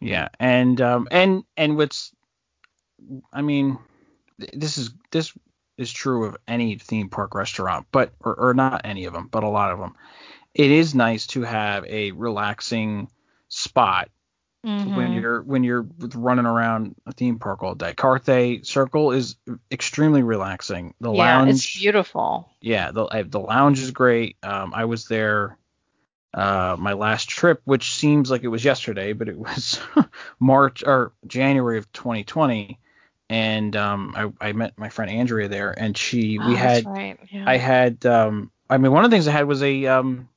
Yeah. 0.00 0.28
And 0.38 0.80
um 0.80 1.08
and 1.10 1.44
and 1.56 1.76
what's 1.76 2.12
I 3.32 3.42
mean 3.42 3.78
this 4.38 4.78
is 4.78 4.90
this 5.10 5.32
is 5.76 5.92
true 5.92 6.26
of 6.26 6.36
any 6.46 6.76
theme 6.76 7.08
park 7.08 7.34
restaurant, 7.34 7.86
but 7.92 8.12
or, 8.20 8.34
or 8.34 8.54
not 8.54 8.82
any 8.84 9.04
of 9.06 9.12
them, 9.12 9.28
but 9.30 9.44
a 9.44 9.48
lot 9.48 9.72
of 9.72 9.78
them. 9.78 9.94
It 10.54 10.70
is 10.70 10.94
nice 10.94 11.26
to 11.28 11.42
have 11.42 11.84
a 11.86 12.12
relaxing 12.12 13.08
spot 13.48 14.10
when 14.62 14.90
mhm. 14.94 15.20
you're 15.20 15.42
when 15.42 15.64
you're 15.64 15.86
running 16.14 16.46
around 16.46 16.96
a 17.06 17.12
theme 17.12 17.38
park 17.38 17.62
all 17.62 17.74
day. 17.74 17.94
Carthay 17.94 18.66
Circle 18.66 19.12
is 19.12 19.36
extremely 19.70 20.22
relaxing. 20.22 20.94
The 21.00 21.12
yeah, 21.12 21.38
lounge 21.38 21.50
it's 21.50 21.78
beautiful. 21.78 22.50
yeah, 22.60 22.90
the 22.90 23.26
the 23.28 23.40
lounge 23.40 23.80
is 23.80 23.92
great. 23.92 24.36
Um, 24.42 24.72
I 24.74 24.86
was 24.86 25.06
there 25.06 25.56
uh 26.34 26.76
my 26.78 26.92
last 26.92 27.28
trip, 27.28 27.62
which 27.64 27.94
seems 27.94 28.30
like 28.30 28.42
it 28.42 28.48
was 28.48 28.64
yesterday, 28.64 29.12
but 29.12 29.28
it 29.28 29.38
was 29.38 29.80
March 30.40 30.82
or 30.84 31.12
January 31.26 31.78
of 31.78 31.90
2020, 31.92 32.78
and 33.30 33.76
um 33.76 34.14
I, 34.16 34.48
I 34.48 34.52
met 34.52 34.76
my 34.76 34.88
friend 34.88 35.10
Andrea 35.10 35.48
there, 35.48 35.70
and 35.70 35.96
she 35.96 36.38
Oh, 36.40 36.48
we 36.48 36.56
had 36.56 36.84
right. 36.84 37.18
Yeah. 37.30 37.44
I 37.46 37.56
had 37.58 38.04
um 38.04 38.50
I 38.68 38.78
mean 38.78 38.92
one 38.92 39.04
of 39.04 39.10
the 39.10 39.14
things 39.14 39.28
I 39.28 39.32
had 39.32 39.46
was 39.46 39.62
a 39.62 39.86
um 39.86 40.28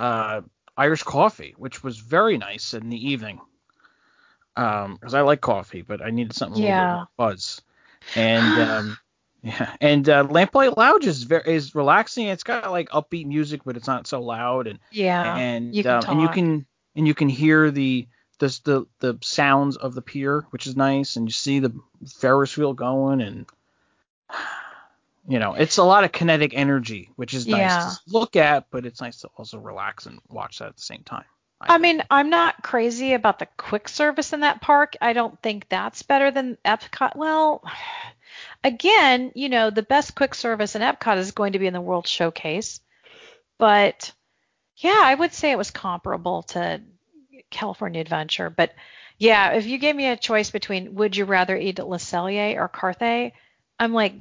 uh 0.00 0.40
Irish 0.78 1.02
coffee, 1.02 1.54
which 1.58 1.82
was 1.84 1.98
very 1.98 2.38
nice 2.38 2.74
in 2.74 2.88
the 2.88 3.10
evening. 3.10 3.40
Um, 4.56 4.94
because 4.94 5.14
I 5.14 5.20
like 5.22 5.40
coffee, 5.40 5.82
but 5.82 6.02
I 6.02 6.10
needed 6.10 6.34
something 6.34 6.56
a 6.56 6.58
little 6.60 6.74
Yeah. 6.74 6.96
bit 6.98 7.08
buzz. 7.16 7.62
And 8.16 8.58
um 8.58 8.98
yeah, 9.42 9.76
and 9.80 10.08
uh, 10.08 10.24
Lamplight 10.24 10.76
Lounge 10.76 11.06
is 11.06 11.22
very 11.24 11.54
is 11.54 11.74
relaxing. 11.74 12.26
It's 12.26 12.42
got 12.42 12.70
like 12.72 12.88
upbeat 12.90 13.26
music, 13.26 13.62
but 13.64 13.76
it's 13.76 13.86
not 13.86 14.06
so 14.08 14.20
loud, 14.20 14.66
and 14.66 14.80
yeah. 14.90 15.36
and 15.36 15.74
you 15.76 15.84
can 15.84 15.92
um, 15.92 16.04
and 16.10 16.20
you 16.20 16.28
can 16.28 16.66
and 16.96 17.06
you 17.06 17.14
can 17.14 17.28
hear 17.28 17.70
the 17.70 18.08
the 18.40 18.48
the 18.64 18.86
the 19.00 19.18
sounds 19.22 19.76
of 19.76 19.94
the 19.94 20.02
pier, 20.02 20.46
which 20.50 20.66
is 20.66 20.76
nice, 20.76 21.16
and 21.16 21.26
you 21.28 21.32
see 21.32 21.60
the 21.60 21.72
Ferris 22.18 22.56
wheel 22.56 22.74
going, 22.74 23.20
and 23.20 23.46
you 25.28 25.38
know 25.38 25.54
it's 25.54 25.76
a 25.76 25.84
lot 25.84 26.04
of 26.04 26.12
kinetic 26.12 26.52
energy, 26.54 27.10
which 27.16 27.34
is 27.34 27.46
nice 27.46 27.60
Yeah. 27.60 27.90
to 27.90 27.98
look 28.12 28.36
at, 28.36 28.66
but 28.70 28.86
it's 28.86 29.00
nice 29.00 29.20
to 29.20 29.28
also 29.36 29.58
relax 29.58 30.06
and 30.06 30.20
watch 30.28 30.58
that 30.58 30.68
at 30.68 30.76
the 30.76 30.82
same 30.82 31.02
time. 31.04 31.24
I 31.60 31.78
think. 31.78 31.82
mean, 31.82 32.02
I'm 32.10 32.30
not 32.30 32.62
crazy 32.62 33.14
about 33.14 33.38
the 33.40 33.46
quick 33.56 33.88
service 33.88 34.32
in 34.32 34.40
that 34.40 34.60
park. 34.60 34.94
I 35.00 35.12
don't 35.12 35.40
think 35.42 35.68
that's 35.68 36.02
better 36.02 36.30
than 36.30 36.56
Epcot. 36.64 37.16
Well, 37.16 37.62
again, 38.64 39.32
you 39.34 39.48
know, 39.48 39.70
the 39.70 39.82
best 39.82 40.14
quick 40.14 40.34
service 40.34 40.74
in 40.76 40.82
Epcot 40.82 41.16
is 41.18 41.32
going 41.32 41.52
to 41.54 41.58
be 41.58 41.66
in 41.66 41.72
the 41.72 41.80
World 41.80 42.06
Showcase. 42.06 42.80
But 43.58 44.12
yeah, 44.76 45.00
I 45.02 45.14
would 45.14 45.32
say 45.32 45.50
it 45.50 45.58
was 45.58 45.72
comparable 45.72 46.44
to 46.44 46.80
California 47.50 48.00
Adventure. 48.00 48.50
But 48.50 48.72
yeah, 49.18 49.52
if 49.54 49.66
you 49.66 49.78
gave 49.78 49.96
me 49.96 50.06
a 50.06 50.16
choice 50.16 50.50
between 50.50 50.94
would 50.94 51.16
you 51.16 51.24
rather 51.24 51.56
eat 51.56 51.80
at 51.80 51.88
Le 51.88 51.98
Cellier 51.98 52.56
or 52.56 52.68
Carthay, 52.68 53.32
I'm 53.80 53.92
like, 53.92 54.14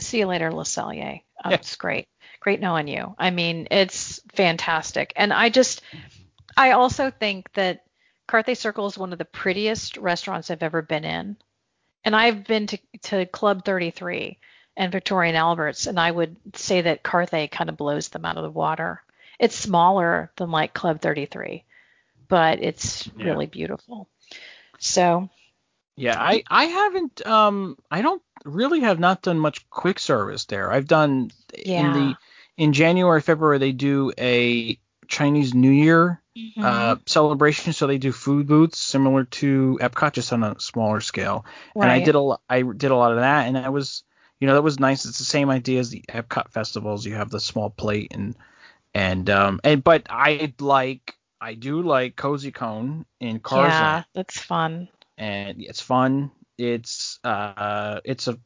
see 0.00 0.18
you 0.20 0.26
later, 0.26 0.52
Le 0.52 0.64
Cellier. 0.64 1.20
Um, 1.44 1.50
Yeah. 1.52 1.56
It's 1.58 1.76
great. 1.76 2.08
Great 2.40 2.60
knowing 2.60 2.88
you. 2.88 3.14
I 3.18 3.30
mean, 3.30 3.68
it's 3.70 4.20
fantastic. 4.34 5.12
And 5.16 5.32
I 5.32 5.48
just, 5.48 5.82
I 6.56 6.72
also 6.72 7.10
think 7.10 7.52
that 7.54 7.84
Carthay 8.28 8.56
Circle 8.56 8.86
is 8.86 8.98
one 8.98 9.12
of 9.12 9.18
the 9.18 9.24
prettiest 9.24 9.96
restaurants 9.96 10.50
I've 10.50 10.62
ever 10.62 10.82
been 10.82 11.04
in. 11.04 11.36
And 12.04 12.16
I've 12.16 12.44
been 12.44 12.66
to, 12.68 12.78
to 13.02 13.26
Club 13.26 13.64
33 13.64 14.38
and 14.76 14.90
Victoria 14.90 15.28
and 15.28 15.36
Albert's, 15.36 15.86
and 15.86 16.00
I 16.00 16.10
would 16.10 16.36
say 16.56 16.80
that 16.82 17.02
Carthay 17.04 17.50
kind 17.50 17.68
of 17.70 17.76
blows 17.76 18.08
them 18.08 18.24
out 18.24 18.36
of 18.38 18.42
the 18.42 18.50
water. 18.50 19.02
It's 19.38 19.54
smaller 19.54 20.32
than 20.36 20.50
like 20.50 20.72
Club 20.74 21.00
33, 21.00 21.64
but 22.28 22.60
it's 22.62 23.06
Yeah. 23.16 23.24
really 23.26 23.46
beautiful. 23.46 24.08
So, 24.78 25.28
Yeah, 25.96 26.16
I 26.18 26.42
I 26.50 26.64
haven't 26.64 27.26
um 27.26 27.76
I 27.90 28.02
don't 28.02 28.22
really 28.44 28.80
have 28.80 28.98
not 28.98 29.22
done 29.22 29.38
much 29.38 29.68
quick 29.70 29.98
service 29.98 30.46
there. 30.46 30.72
I've 30.72 30.86
done 30.88 31.30
yeah. 31.56 31.86
in 31.86 31.92
the 31.92 32.16
in 32.56 32.72
January 32.72 33.20
February 33.20 33.58
they 33.58 33.72
do 33.72 34.12
a 34.18 34.78
Chinese 35.08 35.54
New 35.54 35.70
Year 35.70 36.20
uh 36.62 36.94
Mm-hmm. 36.94 37.02
celebration, 37.06 37.72
so 37.72 37.86
they 37.86 37.98
do 37.98 38.12
food 38.12 38.46
booths 38.46 38.78
similar 38.78 39.24
to 39.24 39.78
Epcot 39.82 40.12
just 40.12 40.32
on 40.32 40.42
a 40.42 40.58
smaller 40.60 41.00
scale. 41.00 41.44
Right. 41.74 41.84
And 41.84 41.92
I 41.92 42.00
did 42.00 42.14
a 42.14 42.36
I 42.48 42.62
did 42.62 42.90
a 42.90 42.96
lot 42.96 43.12
of 43.12 43.18
that, 43.18 43.46
and 43.46 43.56
that 43.56 43.72
was 43.72 44.02
you 44.40 44.46
know 44.46 44.54
that 44.54 44.62
was 44.62 44.80
nice. 44.80 45.04
It's 45.04 45.18
the 45.18 45.24
same 45.24 45.50
idea 45.50 45.80
as 45.80 45.90
the 45.90 46.02
Epcot 46.08 46.50
festivals. 46.50 47.04
You 47.04 47.14
have 47.14 47.30
the 47.30 47.40
small 47.40 47.68
plate 47.70 48.12
and 48.14 48.34
and 48.94 49.28
um 49.30 49.60
and 49.64 49.84
but 49.84 50.06
I 50.08 50.52
like 50.58 51.16
I 51.40 51.54
do 51.54 51.82
like 51.82 52.16
Cozy 52.16 52.52
Cone 52.52 53.04
in 53.20 53.40
Cars 53.40 53.72
yeah, 53.74 54.02
that's 54.14 54.38
fun. 54.38 54.88
And 55.22 55.62
it's 55.62 55.80
fun. 55.80 56.32
It's 56.58 57.20
uh, 57.22 58.00
it's 58.04 58.26
a, 58.26 58.38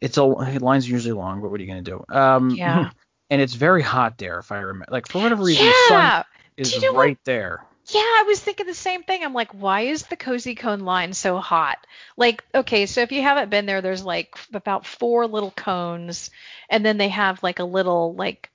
it's 0.00 0.16
a 0.16 0.24
lines 0.24 0.88
usually 0.88 1.12
long, 1.12 1.40
but 1.40 1.50
what 1.50 1.60
are 1.60 1.62
you 1.62 1.68
gonna 1.68 1.82
do? 1.82 2.04
Um, 2.08 2.50
Yeah. 2.50 2.90
and 3.30 3.40
it's 3.40 3.54
very 3.54 3.82
hot 3.82 4.18
there, 4.18 4.38
if 4.40 4.50
I 4.52 4.58
remember. 4.58 4.86
Like 4.90 5.08
for 5.08 5.22
whatever 5.22 5.44
reason, 5.44 5.66
the 5.66 5.72
sun 5.88 6.24
is 6.56 6.74
you 6.74 6.82
know 6.82 6.92
what? 6.92 7.06
right 7.06 7.18
there. 7.24 7.64
Yeah, 7.86 8.00
I 8.00 8.24
was 8.26 8.40
thinking 8.40 8.66
the 8.66 8.74
same 8.74 9.02
thing. 9.02 9.22
I'm 9.22 9.34
like, 9.34 9.52
why 9.52 9.82
is 9.82 10.04
the 10.04 10.16
cozy 10.16 10.54
cone 10.54 10.80
line 10.80 11.12
so 11.12 11.38
hot? 11.38 11.78
Like, 12.16 12.42
okay, 12.54 12.86
so 12.86 13.02
if 13.02 13.12
you 13.12 13.22
haven't 13.22 13.50
been 13.50 13.66
there, 13.66 13.82
there's 13.82 14.04
like 14.04 14.34
about 14.52 14.86
four 14.86 15.26
little 15.26 15.50
cones, 15.50 16.30
and 16.68 16.84
then 16.84 16.96
they 16.96 17.10
have 17.10 17.42
like 17.42 17.60
a 17.60 17.64
little 17.64 18.14
like 18.14 18.50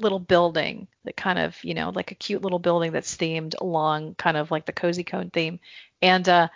little 0.00 0.18
building 0.18 0.88
that 1.04 1.16
kind 1.16 1.38
of, 1.38 1.56
you 1.62 1.74
know, 1.74 1.90
like 1.90 2.10
a 2.10 2.16
cute 2.16 2.42
little 2.42 2.58
building 2.58 2.92
that's 2.92 3.16
themed 3.16 3.54
along 3.60 4.14
kind 4.14 4.36
of 4.36 4.50
like 4.50 4.66
the 4.66 4.72
cozy 4.72 5.04
cone 5.04 5.30
theme. 5.30 5.60
And 6.04 6.28
uh 6.28 6.48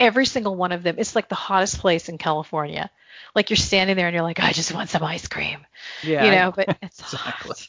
every 0.00 0.26
single 0.26 0.56
one 0.56 0.72
of 0.72 0.82
them, 0.82 0.96
it's 0.98 1.14
like 1.14 1.28
the 1.28 1.34
hottest 1.34 1.78
place 1.80 2.08
in 2.08 2.18
California. 2.18 2.90
Like 3.34 3.50
you're 3.50 3.56
standing 3.56 3.96
there 3.96 4.06
and 4.06 4.14
you're 4.14 4.22
like, 4.24 4.40
I 4.40 4.52
just 4.52 4.72
want 4.74 4.90
some 4.90 5.02
ice 5.04 5.28
cream. 5.28 5.66
Yeah, 6.02 6.24
you 6.24 6.30
know, 6.30 6.52
but 6.54 6.70
it's 6.82 7.00
Exactly. 7.00 7.12
hot. 7.12 7.68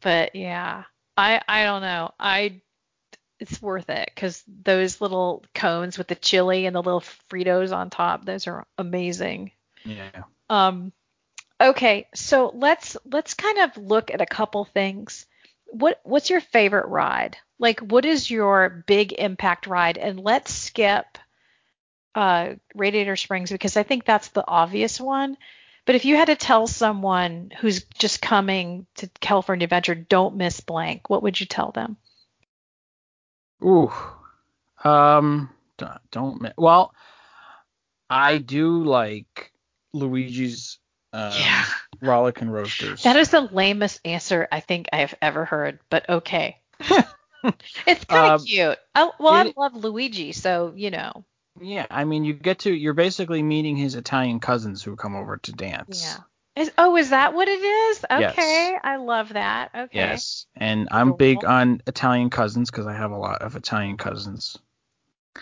But 0.00 0.34
yeah, 0.36 0.84
I 1.16 1.40
I 1.48 1.64
don't 1.64 1.82
know. 1.82 2.12
I 2.18 2.62
it's 3.40 3.60
worth 3.62 3.90
it 3.90 4.10
because 4.14 4.42
those 4.46 5.00
little 5.00 5.44
cones 5.54 5.98
with 5.98 6.08
the 6.08 6.14
chili 6.14 6.66
and 6.66 6.74
the 6.76 6.82
little 6.82 7.02
Fritos 7.30 7.74
on 7.76 7.90
top, 7.90 8.24
those 8.24 8.46
are 8.46 8.66
amazing. 8.78 9.52
yeah. 9.84 10.24
Um, 10.50 10.92
okay, 11.60 12.08
so 12.14 12.52
let's 12.54 12.96
let's 13.04 13.34
kind 13.34 13.58
of 13.58 13.76
look 13.76 14.10
at 14.10 14.20
a 14.20 14.26
couple 14.26 14.64
things. 14.64 15.26
What 15.66 16.00
what's 16.04 16.30
your 16.30 16.40
favorite 16.40 16.88
ride? 16.88 17.36
Like, 17.58 17.80
what 17.80 18.04
is 18.04 18.30
your 18.30 18.84
big 18.86 19.12
impact 19.12 19.66
ride? 19.66 19.98
And 19.98 20.18
let's 20.18 20.52
skip 20.52 21.18
uh, 22.14 22.54
Radiator 22.74 23.16
Springs 23.16 23.50
because 23.50 23.76
I 23.76 23.82
think 23.82 24.04
that's 24.04 24.28
the 24.28 24.46
obvious 24.46 25.00
one. 25.00 25.36
But 25.86 25.94
if 25.94 26.04
you 26.04 26.16
had 26.16 26.26
to 26.26 26.36
tell 26.36 26.66
someone 26.66 27.50
who's 27.60 27.84
just 27.84 28.22
coming 28.22 28.86
to 28.96 29.10
California 29.20 29.64
Adventure, 29.64 29.94
don't 29.94 30.36
miss 30.36 30.60
blank, 30.60 31.10
what 31.10 31.22
would 31.22 31.38
you 31.38 31.46
tell 31.46 31.72
them? 31.72 31.96
Ooh. 33.62 33.92
Um. 34.82 35.50
Don't, 35.76 36.00
don't 36.10 36.52
well. 36.56 36.94
I 38.08 38.38
do 38.38 38.84
like 38.84 39.52
Luigi's 39.92 40.78
um, 41.12 41.32
Yeah. 41.36 41.64
Rollickin' 42.00 42.50
Roadsters. 42.50 43.02
That 43.02 43.16
is 43.16 43.30
the 43.30 43.40
lamest 43.40 44.00
answer 44.04 44.46
I 44.52 44.60
think 44.60 44.88
I 44.92 44.98
have 44.98 45.14
ever 45.22 45.44
heard, 45.44 45.80
but 45.90 46.08
okay. 46.08 46.60
it's 47.86 48.04
kind 48.04 48.32
of 48.32 48.40
Um, 48.40 48.46
cute. 48.46 48.78
I, 48.94 49.10
well, 49.18 49.34
I 49.34 49.52
love 49.56 49.74
Luigi, 49.74 50.32
so 50.32 50.72
you 50.74 50.90
know. 50.90 51.24
Yeah, 51.60 51.86
I 51.90 52.04
mean, 52.04 52.24
you 52.24 52.32
get 52.32 52.60
to 52.60 52.72
you're 52.72 52.94
basically 52.94 53.42
meeting 53.42 53.76
his 53.76 53.94
Italian 53.94 54.40
cousins 54.40 54.82
who 54.82 54.96
come 54.96 55.14
over 55.14 55.36
to 55.36 55.52
dance. 55.52 56.02
Yeah. 56.02 56.62
Is, 56.62 56.70
oh, 56.78 56.96
is 56.96 57.10
that 57.10 57.34
what 57.34 57.48
it 57.48 57.60
is? 57.60 58.04
Yes. 58.08 58.32
Okay, 58.32 58.78
I 58.82 58.96
love 58.96 59.32
that. 59.32 59.70
Okay. 59.74 59.88
Yes, 59.98 60.46
and 60.56 60.88
I'm 60.92 61.16
big 61.16 61.44
on 61.44 61.82
Italian 61.86 62.30
cousins 62.30 62.70
because 62.70 62.86
I 62.86 62.92
have 62.92 63.10
a 63.10 63.16
lot 63.18 63.42
of 63.42 63.56
Italian 63.56 63.96
cousins. 63.96 64.56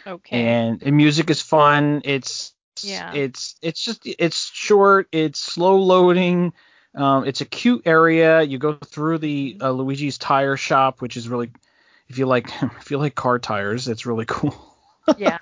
Okay. 0.06 0.42
And 0.42 0.80
the 0.80 0.90
music 0.90 1.28
is 1.28 1.42
fun. 1.42 2.00
It's 2.04 2.54
Yeah. 2.82 3.12
It's 3.14 3.56
it's 3.60 3.84
just 3.84 4.02
it's 4.06 4.50
short. 4.52 5.08
It's 5.12 5.38
slow 5.38 5.76
loading. 5.76 6.54
Um, 6.94 7.24
it's 7.26 7.40
a 7.40 7.46
cute 7.46 7.82
area. 7.86 8.42
You 8.42 8.58
go 8.58 8.74
through 8.74 9.18
the 9.18 9.58
uh, 9.60 9.70
Luigi's 9.70 10.18
tire 10.18 10.56
shop, 10.56 11.00
which 11.00 11.16
is 11.16 11.28
really 11.28 11.50
if 12.08 12.18
you 12.18 12.26
like 12.26 12.50
if 12.62 12.90
you 12.90 12.98
like 12.98 13.14
car 13.14 13.38
tires, 13.38 13.88
it's 13.88 14.06
really 14.06 14.26
cool. 14.26 14.54
Yeah. 15.18 15.38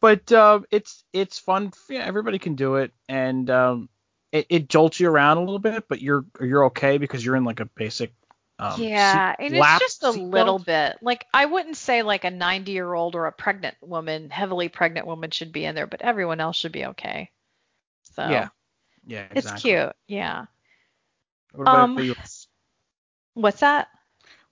but 0.00 0.30
uh, 0.32 0.60
it's 0.70 1.04
it's 1.12 1.38
fun. 1.38 1.72
Yeah, 1.88 2.04
everybody 2.04 2.38
can 2.38 2.56
do 2.56 2.76
it, 2.76 2.92
and 3.08 3.48
um, 3.48 3.88
it, 4.32 4.46
it 4.50 4.68
jolts 4.68 4.98
you 4.98 5.08
around 5.08 5.36
a 5.36 5.40
little 5.40 5.60
bit, 5.60 5.84
but 5.88 6.00
you're 6.02 6.24
you're 6.40 6.66
okay 6.66 6.98
because 6.98 7.24
you're 7.24 7.36
in 7.36 7.44
like 7.44 7.60
a 7.60 7.66
basic. 7.66 8.12
Um, 8.58 8.80
yeah, 8.80 9.32
seat- 9.36 9.44
and 9.46 9.54
it's 9.54 9.78
just 9.80 10.02
a 10.04 10.10
little 10.10 10.58
belt. 10.58 10.66
bit. 10.66 10.96
Like 11.00 11.26
I 11.32 11.46
wouldn't 11.46 11.76
say 11.76 12.02
like 12.02 12.24
a 12.24 12.30
90 12.30 12.72
year 12.72 12.92
old 12.92 13.14
or 13.14 13.26
a 13.26 13.32
pregnant 13.32 13.76
woman, 13.80 14.30
heavily 14.30 14.68
pregnant 14.68 15.06
woman 15.06 15.30
should 15.30 15.52
be 15.52 15.64
in 15.64 15.74
there, 15.74 15.86
but 15.86 16.02
everyone 16.02 16.40
else 16.40 16.56
should 16.56 16.72
be 16.72 16.86
okay. 16.86 17.30
So 18.14 18.22
Yeah, 18.22 18.48
yeah, 19.06 19.26
it's 19.30 19.50
cute. 19.62 19.92
Yeah. 20.06 20.46
What 21.52 21.68
about 21.68 21.78
Um, 21.80 21.98
yours? 21.98 22.48
What's 23.34 23.60
that? 23.60 23.88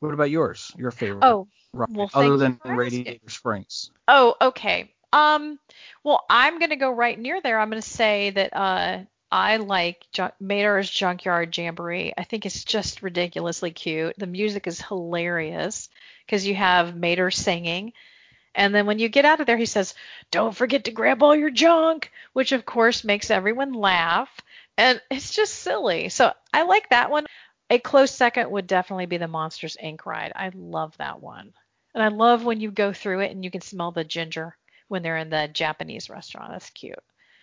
What 0.02 0.14
about 0.14 0.30
yours? 0.30 0.72
Your 0.76 0.90
favorite 0.90 1.24
Oh, 1.24 1.46
well, 1.72 2.10
other 2.12 2.36
than 2.36 2.60
asking. 2.64 2.76
Radiator 2.76 3.30
Springs? 3.30 3.92
Oh, 4.08 4.34
okay. 4.40 4.92
Um, 5.12 5.60
well, 6.02 6.24
I'm 6.28 6.58
gonna 6.58 6.74
go 6.74 6.90
right 6.90 7.16
near 7.16 7.40
there. 7.40 7.60
I'm 7.60 7.70
gonna 7.70 7.82
say 7.82 8.30
that 8.30 8.52
uh, 8.52 8.98
I 9.30 9.58
like 9.58 10.04
Mater's 10.40 10.90
Junkyard 10.90 11.56
Jamboree. 11.56 12.14
I 12.18 12.24
think 12.24 12.46
it's 12.46 12.64
just 12.64 13.02
ridiculously 13.02 13.70
cute. 13.70 14.16
The 14.18 14.26
music 14.26 14.66
is 14.66 14.82
hilarious 14.82 15.88
because 16.26 16.44
you 16.44 16.56
have 16.56 16.96
Mater 16.96 17.30
singing, 17.30 17.92
and 18.56 18.74
then 18.74 18.86
when 18.86 18.98
you 18.98 19.08
get 19.08 19.24
out 19.24 19.38
of 19.38 19.46
there, 19.46 19.56
he 19.56 19.66
says, 19.66 19.94
"Don't 20.32 20.56
forget 20.56 20.86
to 20.86 20.90
grab 20.90 21.22
all 21.22 21.36
your 21.36 21.50
junk," 21.50 22.10
which 22.32 22.50
of 22.50 22.66
course 22.66 23.04
makes 23.04 23.30
everyone 23.30 23.72
laugh, 23.72 24.40
and 24.76 25.00
it's 25.12 25.30
just 25.30 25.54
silly. 25.54 26.08
So 26.08 26.32
I 26.52 26.62
like 26.62 26.88
that 26.88 27.08
one. 27.08 27.26
A 27.72 27.78
close 27.78 28.11
second 28.11 28.50
would 28.50 28.66
definitely 28.66 29.06
be 29.06 29.16
the 29.16 29.26
Monsters 29.26 29.78
Inc. 29.82 30.04
ride. 30.04 30.32
I 30.37 30.52
love 30.54 30.94
that 30.98 31.22
one. 31.22 31.54
And 31.94 32.02
I 32.02 32.08
love 32.08 32.44
when 32.44 32.61
you 32.61 32.70
go 32.70 32.92
through 32.92 33.20
it 33.20 33.30
and 33.30 33.42
you 33.42 33.50
can 33.50 33.62
smell 33.62 33.90
the 33.92 34.04
ginger 34.04 34.54
when 34.88 35.02
they're 35.02 35.16
in 35.16 35.30
the 35.30 35.48
Japanese 35.50 36.11
restaurant. 36.11 36.52
That's 36.52 36.68
cute. 36.68 36.98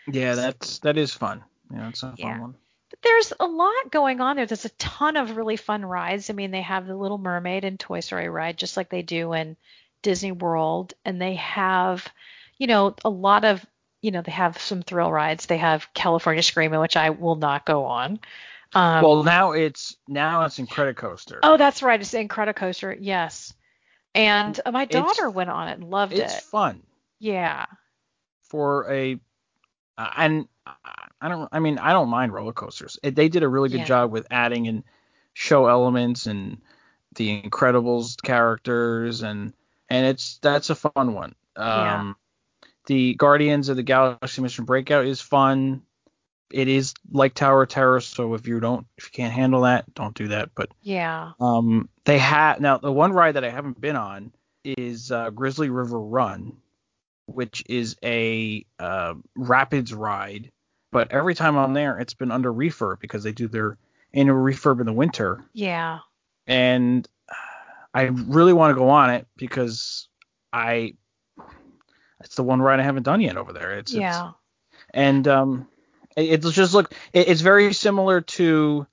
Yeah, 0.06 0.36
that's 0.36 0.80
that 0.80 0.98
is 0.98 1.13
fun. 1.13 1.44
Yeah, 1.74 1.89
it's 1.89 2.04
a 2.04 2.10
fun 2.10 2.15
Yeah. 2.18 2.39
one. 2.42 2.54
But 2.92 3.02
there's 3.02 3.34
a 3.39 3.48
lot 3.48 3.92
going 3.92 4.22
on 4.22 4.36
there. 4.36 4.46
There's 4.46 4.65
a 4.65 4.70
ton 4.70 5.18
of 5.18 5.36
really 5.36 5.58
fun 5.58 5.84
rides. 5.84 6.30
I 6.30 6.34
mean, 6.34 6.52
they 6.52 6.62
have 6.62 6.86
the 6.86 6.96
Little 6.96 7.18
Mermaid 7.18 7.63
and 7.63 7.80
Toy 7.80 8.00
Story 8.00 8.30
ride 8.30 8.58
just 8.58 8.78
like 8.78 8.89
they 8.89 9.02
do 9.02 9.34
in 9.34 9.58
Disney 10.04 10.32
World, 10.32 10.94
and 11.06 11.20
they 11.20 11.36
have, 11.36 12.08
you 12.60 12.68
know, 12.68 12.96
a 13.04 13.10
lot 13.10 13.46
of, 13.46 13.65
you 14.02 14.12
know, 14.12 14.22
they 14.22 14.32
have 14.32 14.60
some 14.60 14.84
thrill 14.84 15.12
rides. 15.12 15.48
They 15.48 15.58
have 15.58 15.92
California 15.96 16.44
Screamin', 16.44 16.80
which 16.80 16.98
I 16.98 17.10
will 17.10 17.36
not 17.36 17.65
go 17.65 17.86
on. 17.86 18.20
Um, 18.74 19.04
well, 19.04 19.24
now 19.24 19.52
it's 19.54 19.96
now 20.08 20.44
it's 20.46 20.60
Incredicoaster. 20.60 21.40
oh, 21.44 21.58
that's 21.58 21.82
right. 21.82 22.00
It's 22.00 22.14
Incredicoaster. 22.14 22.96
Yes. 23.00 23.54
And 24.16 24.60
uh, 24.66 24.72
my 24.72 24.84
It's- 24.84 25.02
daughter 25.02 25.30
went 25.30 25.50
on 25.50 25.70
it 25.70 25.74
and 25.80 25.90
loved 25.90 26.14
it's 26.14 26.34
it. 26.34 26.38
It's 26.38 26.46
fun 26.46 26.84
Yeah. 27.20 27.66
for 28.44 28.92
a 28.92 29.20
uh, 29.98 30.10
and 30.18 30.48
I 31.22 31.30
don't 31.30 31.50
I 31.52 31.60
mean 31.60 31.78
I 31.80 31.94
don't 31.94 32.10
mind 32.10 32.34
roller 32.34 32.54
coasters. 32.54 33.00
It, 33.04 33.16
they 33.16 33.28
did 33.30 33.44
a 33.44 33.48
really 33.48 33.70
good 33.70 33.80
Yeah. 33.82 33.86
job 33.86 34.12
with 34.12 34.28
adding 34.32 34.66
in 34.68 34.84
show 35.34 35.68
elements 35.68 36.26
and 36.28 36.60
the 37.16 37.42
Incredibles 37.42 38.22
characters 38.22 39.22
and 39.24 39.54
and 39.90 40.06
it's 40.06 40.38
that's 40.42 40.70
a 40.70 40.76
fun 40.76 41.14
one. 41.14 41.36
Um 41.56 41.66
Yeah. 41.66 42.14
the 42.86 43.14
Guardians 43.16 43.70
of 43.70 43.76
the 43.78 43.84
Galaxy 43.84 44.42
Mission 44.42 44.66
Breakout 44.66 45.06
is 45.06 45.22
fun. 45.22 45.82
It 46.52 46.68
is 46.68 46.94
like 47.12 47.34
Tower 47.36 47.64
of 47.64 47.70
Terror, 47.70 48.00
so 48.02 48.34
if 48.34 48.48
you 48.48 48.60
don't 48.60 48.86
if 48.98 49.06
you 49.06 49.12
can't 49.12 49.34
handle 49.34 49.62
that, 49.62 49.94
don't 49.94 50.16
do 50.16 50.30
that. 50.30 50.50
But 50.56 50.70
Yeah. 50.82 51.32
um 51.40 51.90
they 52.06 52.18
have 52.18 52.60
now 52.60 52.78
the 52.78 52.92
one 52.92 53.14
ride 53.14 53.36
that 53.36 53.44
I 53.46 53.50
haven't 53.50 53.80
been 53.80 53.96
on 53.96 54.32
is 54.64 55.12
uh, 55.12 55.30
Grizzly 55.30 55.70
River 55.70 56.00
Run, 56.00 56.58
which 57.28 57.64
is 57.68 57.96
a 58.04 58.66
uh, 58.80 59.14
rapids 59.36 59.94
ride. 59.94 60.52
But 60.92 61.12
every 61.12 61.36
time 61.36 61.56
I'm 61.56 61.74
there, 61.74 62.00
it's 62.00 62.16
been 62.16 62.32
under 62.32 62.52
refurb 62.52 63.00
because 63.00 63.24
they 63.24 63.32
do 63.32 63.48
their 63.48 63.78
annual 64.14 64.38
refurb 64.38 64.80
in 64.80 64.88
the 64.88 64.94
winter, 64.94 65.46
Yeah. 65.54 66.00
and 66.48 67.08
I 67.94 68.04
really 68.04 68.54
want 68.54 68.72
to 68.72 68.76
go 68.80 68.90
on 68.90 69.12
it 69.12 69.28
because 69.38 70.08
I 70.52 70.96
it's 72.22 72.36
the 72.36 72.44
one 72.44 72.62
ride 72.62 72.80
I 72.80 72.84
haven't 72.84 73.04
done 73.04 73.22
yet 73.22 73.38
over 73.38 73.54
there. 73.54 73.78
It's, 73.78 73.92
it's 73.92 74.00
Yeah. 74.00 74.32
and 74.94 75.28
um, 75.28 75.68
it's 76.20 76.52
just 76.52 76.74
look, 76.74 76.94
it, 77.14 77.28
it's 77.28 77.42
very 77.42 77.74
similar 77.74 78.22
to 78.22 78.88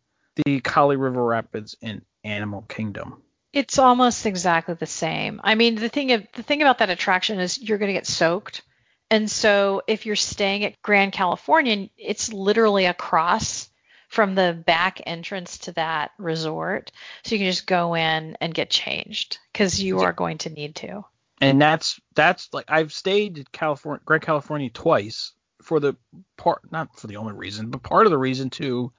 the 0.45 0.61
Kali 0.61 0.97
River 0.97 1.25
Rapids 1.25 1.77
in 1.81 2.03
Animal 2.25 2.62
Kingdom. 2.62 3.23
It's 3.53 3.79
almost 3.79 4.27
exactly 4.27 4.75
the 4.75 4.87
same. 4.87 5.41
I 5.43 5.55
mean, 5.55 5.77
the 5.77 5.89
thing 5.89 6.12
of, 6.12 6.27
the 6.35 6.43
thing 6.43 6.61
about 6.61 6.79
that 6.79 6.91
attraction 6.91 7.41
is 7.41 7.61
you're 7.61 7.79
going 7.79 7.89
to 7.89 7.95
get 7.95 8.07
soaked. 8.07 8.62
And 9.11 9.31
so 9.31 9.83
if 9.87 10.05
you're 10.05 10.17
staying 10.17 10.65
at 10.65 10.81
Grand 10.83 11.12
Californian, 11.12 11.89
it's 11.97 12.33
literally 12.33 12.87
across 12.87 13.71
from 14.09 14.35
the 14.35 14.62
back 14.67 15.01
entrance 15.07 15.59
to 15.59 15.73
that 15.73 16.11
resort. 16.19 16.93
So 17.25 17.35
you 17.35 17.39
can 17.39 17.51
just 17.51 17.67
go 17.67 17.95
in 17.95 18.37
and 18.41 18.55
get 18.55 18.69
changed 18.69 19.39
because 19.53 19.83
you 19.83 20.01
are 20.01 20.12
going 20.12 20.39
to 20.39 20.51
need 20.51 20.77
to. 20.77 21.05
and 21.41 21.61
that's 21.61 22.01
that's 22.15 22.49
like 22.53 22.67
I've 22.69 22.93
stayed 22.93 23.39
at 23.39 23.53
California, 23.53 24.03
Grand 24.05 24.23
California 24.23 24.71
twice 24.71 25.33
for 25.66 25.81
the 25.81 25.96
part, 26.37 26.61
not 26.70 26.96
for 26.98 27.09
the 27.09 27.16
only 27.16 27.33
reason, 27.33 27.70
but 27.70 27.83
part 27.83 28.07
of 28.07 28.11
the 28.12 28.18
reason 28.18 28.50
to 28.50 28.92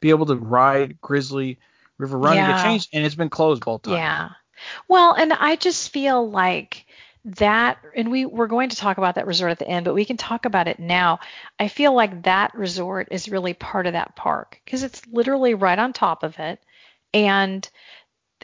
be 0.00 0.10
able 0.10 0.26
to 0.26 0.36
ride 0.36 1.00
Grizzly 1.00 1.58
River 1.96 2.18
Run 2.18 2.36
and 2.36 2.52
get 2.52 2.62
changed, 2.62 2.90
and 2.92 3.04
it's 3.04 3.14
been 3.14 3.30
closed 3.30 3.64
both 3.64 3.82
times. 3.82 3.96
Yeah. 3.96 4.28
Well, 4.88 5.14
and 5.14 5.32
I 5.32 5.56
just 5.56 5.90
feel 5.90 6.30
like 6.30 6.84
that, 7.24 7.78
and 7.96 8.10
we 8.10 8.26
we're 8.26 8.46
going 8.46 8.68
to 8.68 8.76
talk 8.76 8.98
about 8.98 9.14
that 9.14 9.26
resort 9.26 9.52
at 9.52 9.58
the 9.58 9.68
end, 9.68 9.86
but 9.86 9.94
we 9.94 10.04
can 10.04 10.18
talk 10.18 10.44
about 10.44 10.68
it 10.68 10.78
now. 10.78 11.20
I 11.58 11.68
feel 11.68 11.94
like 11.94 12.24
that 12.24 12.54
resort 12.54 13.08
is 13.10 13.30
really 13.30 13.54
part 13.54 13.86
of 13.86 13.94
that 13.94 14.14
park 14.14 14.60
because 14.64 14.82
it's 14.82 15.06
literally 15.06 15.54
right 15.54 15.78
on 15.78 15.94
top 15.94 16.24
of 16.24 16.38
it, 16.38 16.60
and 17.14 17.66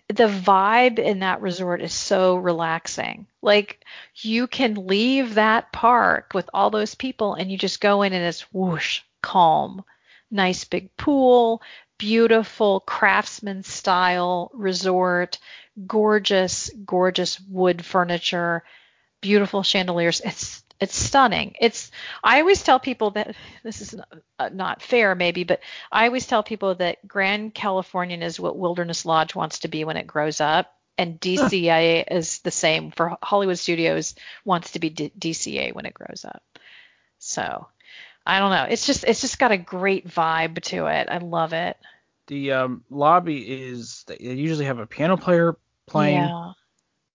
the 0.09 0.27
vibe 0.27 0.99
in 0.99 1.21
that 1.21 1.43
resort 1.43 1.83
is 1.83 1.93
so 1.93 2.37
relaxing. 2.37 3.27
Like 3.43 3.85
you 4.17 4.47
can 4.47 4.87
leave 4.87 5.35
that 5.35 5.71
park 5.71 6.33
with 6.35 6.49
all 6.55 6.71
those 6.71 6.95
people 6.95 7.35
and 7.35 7.53
you 7.53 7.59
just 7.59 7.81
go 7.81 8.03
in 8.03 8.13
and 8.13 8.25
it's 8.25 8.53
whoosh, 8.53 9.03
calm, 9.23 9.85
nice 10.31 10.65
big 10.65 10.97
pool, 10.97 11.63
beautiful 11.99 12.81
craftsman 12.81 13.63
style 13.63 14.51
resort, 14.55 15.39
gorgeous, 15.87 16.71
gorgeous 16.87 17.39
wood 17.41 17.85
furniture, 17.85 18.65
beautiful 19.21 19.63
chandeliers. 19.63 20.23
It's 20.25 20.63
it's 20.81 20.97
stunning. 20.97 21.55
It's 21.61 21.91
I 22.23 22.41
always 22.41 22.63
tell 22.63 22.79
people 22.79 23.11
that 23.13 23.35
this 23.63 23.81
is 23.81 23.95
not, 23.95 24.09
uh, 24.39 24.51
not 24.53 24.83
fair 24.83 25.15
maybe, 25.15 25.45
but 25.45 25.61
I 25.91 26.07
always 26.07 26.27
tell 26.27 26.43
people 26.43 26.75
that 26.77 27.07
Grand 27.07 27.55
Californian 27.55 28.23
is 28.23 28.41
what 28.41 28.57
Wilderness 28.57 29.05
Lodge 29.05 29.35
wants 29.35 29.61
to 29.61 29.69
be 29.69 29.85
when 29.85 29.97
it 29.97 30.07
grows 30.07 30.41
up. 30.41 30.75
And 30.97 31.21
DCA 31.21 32.05
is 32.11 32.41
the 32.41 32.51
same 32.51 32.91
for 32.91 33.17
Hollywood 33.23 33.59
Studios 33.59 34.17
wants 34.45 34.73
to 34.73 34.81
be 34.81 34.91
D- 34.91 35.13
DCA 35.17 35.73
when 35.73 35.87
it 35.87 35.95
grows 35.95 36.25
up. 36.25 36.43
So 37.21 37.69
I 38.27 38.41
don't 38.41 38.51
know. 38.51 38.67
It's 38.69 38.85
just 38.85 39.05
it's 39.05 39.21
just 39.21 39.39
got 39.39 39.53
a 39.53 39.57
great 39.57 40.09
vibe 40.09 40.61
to 40.65 40.87
it. 40.87 41.09
I 41.09 41.19
love 41.19 41.53
it. 41.53 41.77
The 42.27 42.53
um, 42.53 42.85
lobby 42.91 43.39
is 43.39 44.05
they 44.07 44.19
usually 44.19 44.67
have 44.67 44.79
a 44.79 44.87
piano 44.87 45.17
player 45.17 45.57
playing. 45.87 46.19
Yeah. 46.19 46.53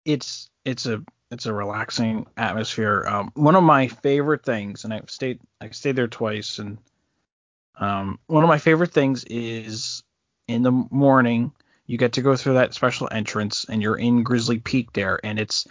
It's 0.05 0.49
it's 0.65 0.85
a 0.85 1.03
it's 1.33 1.45
a 1.47 1.53
relaxing 1.53 2.27
atmosphere. 2.37 3.05
Um, 3.07 3.31
one 3.35 3.55
of 3.55 3.63
my 3.63 3.87
favorite 3.87 4.45
things, 4.45 4.83
and 4.83 4.93
I've 4.93 5.09
stayed 5.09 5.39
I 5.59 5.69
stayed 5.71 5.95
there 5.95 6.07
twice, 6.07 6.59
and 6.59 6.77
um, 7.79 8.19
one 8.27 8.43
of 8.43 8.47
my 8.49 8.59
favorite 8.59 8.91
things 8.91 9.23
is 9.25 10.03
in 10.47 10.61
the 10.61 10.71
morning 10.71 11.51
you 11.85 11.97
get 11.97 12.13
to 12.13 12.21
go 12.21 12.35
through 12.35 12.53
that 12.53 12.73
special 12.73 13.09
entrance, 13.11 13.65
and 13.67 13.81
you're 13.81 13.97
in 13.97 14.23
Grizzly 14.23 14.59
Peak 14.59 14.93
there, 14.93 15.19
and 15.23 15.39
it's 15.39 15.67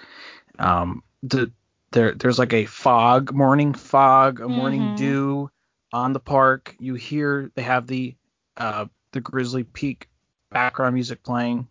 um 0.59 1.03
the 1.23 1.51
there 1.93 2.15
there's 2.15 2.39
like 2.39 2.53
a 2.53 2.67
fog, 2.67 3.33
morning 3.33 3.73
fog, 3.73 4.41
a 4.41 4.49
morning 4.49 4.91
Mhm. 4.91 4.97
dew 4.97 5.51
on 5.93 6.13
the 6.13 6.21
park. 6.21 6.75
You 6.79 6.95
hear 6.95 7.51
they 7.55 7.63
have 7.63 7.87
the 7.87 8.17
uh 8.57 8.87
the 9.13 9.21
Grizzly 9.21 9.65
Peak 9.65 10.09
background 10.51 10.95
music 10.95 11.23
playing 11.23 11.69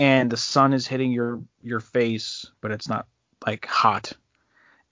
and 0.00 0.30
the 0.30 0.36
sun 0.36 0.72
is 0.72 0.88
hitting 0.88 1.12
your 1.12 1.42
your 1.62 1.80
face, 1.80 2.50
but 2.60 2.72
it's 2.72 2.88
not 2.88 3.06
like 3.46 3.66
hot. 3.66 4.12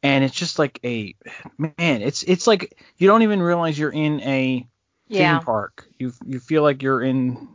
And 0.02 0.22
it's 0.22 0.36
just 0.36 0.60
like 0.60 0.78
a 0.84 1.16
man, 1.58 1.72
it's 1.78 2.22
it's 2.22 2.46
like 2.46 2.78
you 2.98 3.08
don't 3.08 3.22
even 3.22 3.42
realize 3.42 3.76
you're 3.78 3.90
in 3.90 4.20
a 4.20 4.68
Yeah. 5.08 5.38
theme 5.38 5.44
park. 5.44 5.88
You 5.98 6.12
you 6.24 6.38
feel 6.38 6.62
like 6.62 6.82
you're 6.82 7.02
in 7.02 7.48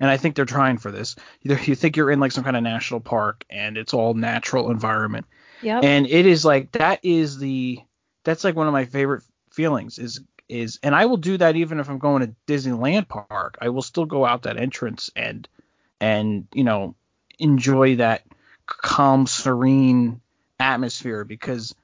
and 0.00 0.10
I 0.10 0.16
think 0.16 0.34
they're 0.34 0.46
trying 0.46 0.78
for 0.78 0.90
this. 0.90 1.14
You, 1.42 1.56
you 1.64 1.74
think 1.74 1.96
you're 1.96 2.10
in 2.10 2.20
like 2.20 2.32
some 2.32 2.42
kind 2.44 2.56
of 2.56 2.62
national 2.62 3.00
park 3.00 3.44
and 3.50 3.76
it's 3.76 3.94
all 3.94 4.14
natural 4.14 4.70
environment. 4.70 5.26
Yep. 5.62 5.84
And 5.84 6.06
it 6.06 6.26
is 6.26 6.44
like 6.44 6.72
that 6.72 7.00
is 7.04 7.38
the 7.38 7.78
that's 8.24 8.44
like 8.44 8.56
one 8.56 8.66
of 8.66 8.72
my 8.72 8.86
favorite 8.86 9.22
feelings 9.50 9.98
is 9.98 10.20
is 10.48 10.80
and 10.82 10.94
I 10.94 11.06
will 11.06 11.18
do 11.18 11.36
that 11.36 11.54
even 11.56 11.78
if 11.78 11.88
I'm 11.88 11.98
going 11.98 12.26
to 12.26 12.34
Disneyland 12.52 13.06
park. 13.08 13.58
I 13.60 13.68
will 13.68 13.82
still 13.82 14.06
go 14.06 14.24
out 14.24 14.42
that 14.42 14.56
entrance 14.56 15.10
and 15.14 15.46
and 16.00 16.46
you 16.54 16.64
know 16.64 16.94
enjoy 17.38 17.96
that 17.96 18.22
calm, 18.66 19.26
serene 19.26 20.20
atmosphere 20.58 21.24
because 21.24 21.74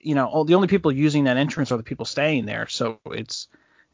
you 0.00 0.14
know 0.14 0.26
all, 0.26 0.44
the 0.44 0.54
only 0.54 0.68
people 0.68 0.92
using 0.92 1.24
that 1.24 1.36
entrance 1.36 1.72
are 1.72 1.76
the 1.76 1.82
people 1.82 2.04
staying 2.04 2.46
there. 2.46 2.66
So 2.68 2.98
it's 3.06 3.48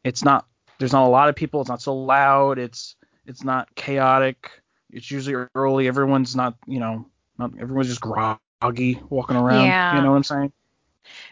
it's 0.05 0.25
not 0.25 0.47
there's 0.79 0.93
not 0.93 1.07
a 1.07 1.09
lot 1.09 1.29
of 1.29 1.37
people. 1.37 1.61
It's 1.61 1.71
not 1.71 1.83
so 1.83 1.95
loud. 1.95 2.59
It's 2.59 2.97
it's 3.27 3.45
not 3.45 3.75
chaotic. 3.75 4.51
It's 4.91 5.11
usually 5.11 5.47
early. 5.55 5.89
Everyone's 5.89 6.35
not 6.35 6.55
you 6.67 6.81
know 6.81 7.07
not 7.39 7.53
everyone's 7.61 7.89
just 7.89 8.01
groggy 8.01 9.01
walking 9.09 9.37
around. 9.37 9.67
Yeah. 9.67 9.97
You 9.97 10.03
know 10.03 10.11
what 10.11 10.17
I'm 10.17 10.25
saying? 10.25 10.53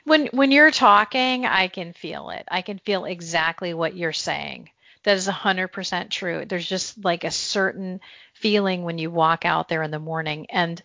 When 0.05 0.27
when 0.29 0.51
you're 0.53 0.71
talking, 0.71 1.47
I 1.47 1.69
can 1.69 1.93
feel 1.93 2.31
it. 2.31 2.45
I 2.51 2.63
can 2.63 2.79
feel 2.79 3.05
exactly 3.05 3.75
what 3.75 3.97
you're 3.97 4.13
saying. 4.13 4.71
That 5.07 5.17
is 5.17 5.29
100% 5.29 6.11
true. 6.11 6.45
There's 6.45 6.69
just 6.69 7.05
like 7.05 7.23
a 7.23 7.31
certain 7.31 8.01
feeling 8.35 8.83
when 8.83 8.99
you 8.99 9.09
walk 9.09 9.45
out 9.45 9.69
there 9.69 9.85
in 9.85 9.93
the 9.93 10.01
morning 10.01 10.49
and 10.51 10.83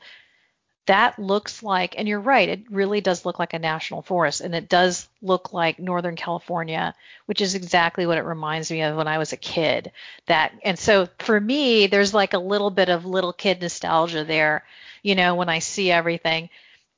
that 0.85 1.17
looks 1.17 1.63
like 1.63 1.95
and 1.97 2.07
you're 2.07 2.19
right, 2.19 2.47
it 2.47 2.69
really 2.69 3.01
does 3.01 3.25
look 3.25 3.39
like 3.39 3.55
a 3.55 3.59
national 3.59 4.03
forest 4.03 4.41
and 4.41 4.53
it 4.53 4.69
does 4.69 5.09
look 5.23 5.53
like 5.53 5.79
Northern 5.79 6.15
California, 6.15 6.93
which 7.25 7.41
is 7.41 7.55
exactly 7.55 8.05
what 8.05 8.19
it 8.19 8.23
reminds 8.23 8.69
me 8.69 8.83
of 8.83 8.95
when 8.95 9.07
I 9.07 9.17
was 9.17 9.33
a 9.33 9.37
kid. 9.37 9.91
That 10.27 10.53
and 10.63 10.77
so 10.77 11.09
for 11.17 11.39
me, 11.39 11.87
there's 11.87 12.13
like 12.13 12.33
a 12.33 12.39
little 12.39 12.69
bit 12.69 12.89
of 12.89 13.07
little 13.07 13.33
kid 13.33 13.59
nostalgia 13.59 14.23
there, 14.23 14.63
you 15.01 15.15
know, 15.15 15.33
when 15.33 15.49
I 15.49 15.59
see 15.59 15.89
everything 15.89 16.51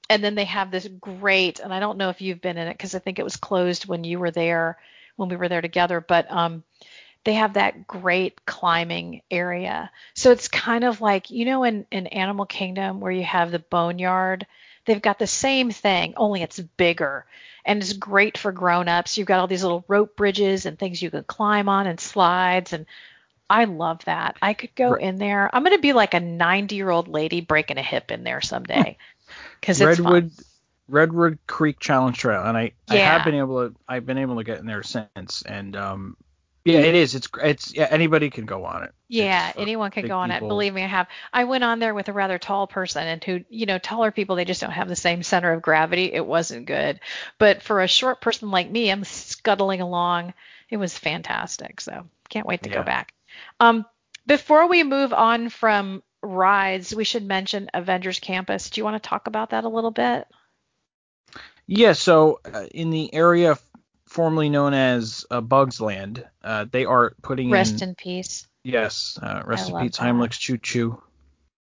and 0.10 0.22
then 0.22 0.36
they 0.36 0.44
have 0.44 0.70
this 0.70 0.86
great 1.00 1.62
and 1.62 1.74
i 1.74 1.80
don't 1.80 1.98
know 1.98 2.10
if 2.10 2.22
you've 2.22 2.42
been 2.42 2.58
in 2.58 2.68
it 2.68 2.74
because 2.74 2.94
i 2.94 3.00
think 3.00 3.20
it 3.20 3.24
was 3.24 3.38
closed 3.38 3.86
when 3.86 4.04
you 4.04 4.20
were 4.20 4.32
there 4.32 4.78
when 5.16 5.30
we 5.30 5.38
were 5.38 5.48
there 5.48 5.62
together 5.62 6.02
but 6.02 6.30
um 6.30 6.62
they 7.24 7.34
have 7.34 7.54
that 7.54 7.88
great 7.88 8.46
climbing 8.46 9.22
area 9.32 9.92
so 10.14 10.32
it's 10.32 10.48
kind 10.48 10.84
of 10.84 11.02
like 11.02 11.30
you 11.30 11.46
know 11.46 11.64
in 11.64 11.86
in 11.92 12.08
animal 12.08 12.46
kingdom 12.46 13.00
where 13.00 13.12
you 13.12 13.24
have 13.24 13.52
the 13.52 13.60
boneyard 13.60 14.46
they've 14.86 15.02
got 15.02 15.20
the 15.20 15.28
same 15.28 15.72
thing 15.72 16.14
only 16.18 16.42
it's 16.42 16.60
bigger 16.60 17.26
and 17.66 17.82
it's 17.82 17.94
great 17.94 18.38
for 18.38 18.52
grown-ups 18.52 19.18
you've 19.18 19.28
got 19.28 19.40
all 19.40 19.48
these 19.48 19.64
little 19.64 19.86
rope 19.88 20.16
bridges 20.16 20.66
and 20.66 20.78
things 20.78 21.02
you 21.02 21.10
can 21.10 21.24
climb 21.24 21.70
on 21.70 21.88
and 21.88 22.00
slides 22.00 22.74
and 22.74 22.86
I 23.50 23.66
love 23.66 24.04
that. 24.06 24.38
I 24.42 24.54
could 24.54 24.74
go 24.74 24.94
in 24.94 25.18
there. 25.18 25.48
I'm 25.54 25.64
going 25.64 25.76
to 25.76 25.82
be 25.82 25.94
like 25.94 26.16
a 26.16 26.20
90 26.20 26.76
year 26.76 26.90
old 26.90 27.08
lady 27.08 27.42
breaking 27.42 27.78
a 27.78 27.84
hip 27.84 28.10
in 28.10 28.24
there 28.24 28.42
someday 28.42 28.98
because 29.60 29.80
it's 29.80 30.00
Redwood 30.00 30.32
fun. 30.32 30.46
Redwood 30.88 31.40
Creek 31.48 31.80
Challenge 31.80 32.18
Trail, 32.18 32.44
and 32.44 32.58
I, 32.58 32.72
I 32.90 32.98
have 32.98 33.24
been 33.24 33.36
able 33.36 33.70
to 33.70 33.76
I've 33.88 34.06
been 34.06 34.18
able 34.18 34.38
to 34.38 34.44
get 34.44 34.60
in 34.60 34.66
there 34.66 34.84
since, 34.84 35.44
and 35.44 35.76
um 35.76 36.18
yeah 36.66 36.80
it 36.80 36.96
is 36.96 37.16
it's 37.16 37.28
it's 37.42 37.74
yeah 37.74 37.88
anybody 37.90 38.30
can 38.30 38.46
go 38.46 38.66
on 38.66 38.84
it. 38.84 38.94
Yeah, 39.10 39.50
It's 39.50 39.58
anyone 39.60 39.92
can 39.92 40.08
go 40.08 40.18
on 40.18 40.32
it. 40.32 40.40
Believe 40.40 40.74
me, 40.74 40.84
I 40.84 40.88
have. 40.88 41.08
I 41.32 41.44
went 41.44 41.64
on 41.64 41.80
there 41.80 41.94
with 41.94 42.10
a 42.10 42.14
rather 42.14 42.40
tall 42.40 42.66
person, 42.66 43.06
and 43.06 43.24
who, 43.24 43.44
you 43.50 43.66
know, 43.68 43.78
taller 43.78 44.12
people, 44.12 44.36
they 44.36 44.46
just 44.46 44.62
don't 44.62 44.72
have 44.72 44.90
the 44.90 44.96
same 44.96 45.22
center 45.22 45.52
of 45.52 45.62
gravity. 45.62 46.12
It 46.12 46.26
wasn't 46.26 46.66
good. 46.66 47.00
But 47.38 47.62
for 47.62 47.82
a 47.82 47.88
short 47.88 48.22
person 48.22 48.50
like 48.50 48.72
me, 48.72 48.90
I'm 48.90 49.04
scuttling 49.04 49.82
along. 49.82 50.34
It 50.70 50.78
was 50.78 50.98
fantastic. 50.98 51.80
So 51.82 52.08
can't 52.30 52.48
wait 52.48 52.64
to 52.64 52.70
Yeah. 52.70 52.78
go 52.78 52.84
back. 52.84 53.14
Um, 53.60 53.86
before 54.26 54.68
we 54.68 54.84
move 54.84 55.14
on 55.14 55.50
from 55.50 56.02
rides, 56.24 56.96
we 56.96 57.04
should 57.04 57.26
mention 57.26 57.70
Avengers 57.74 58.20
Campus. 58.20 58.70
Do 58.70 58.82
you 58.82 58.86
want 58.86 59.02
to 59.02 59.08
talk 59.08 59.28
about 59.28 59.52
that 59.52 59.66
a 59.66 59.70
little 59.70 59.92
bit? 59.92 60.28
Yeah, 61.68 61.94
so 61.94 62.40
uh, 62.52 62.66
in 62.74 62.90
the 62.90 63.14
area 63.14 63.58
formerly 64.14 64.50
known 64.50 64.74
as 64.76 65.26
uh, 65.32 65.42
Bugs 65.42 65.82
Land, 65.82 66.24
uh, 66.44 66.66
they 66.72 66.86
are 66.86 67.14
putting 67.24 67.50
Rest 67.50 67.82
in 67.82 67.90
in 67.90 67.96
peace. 67.96 68.48
yes, 68.64 69.18
uh, 69.22 69.42
rest 69.46 69.72
I 69.72 69.80
in 69.80 69.88
peace 69.88 69.98
that. 69.98 70.04
Heimlich's 70.04 70.38
Choo 70.38 70.58
Choo. 70.58 71.02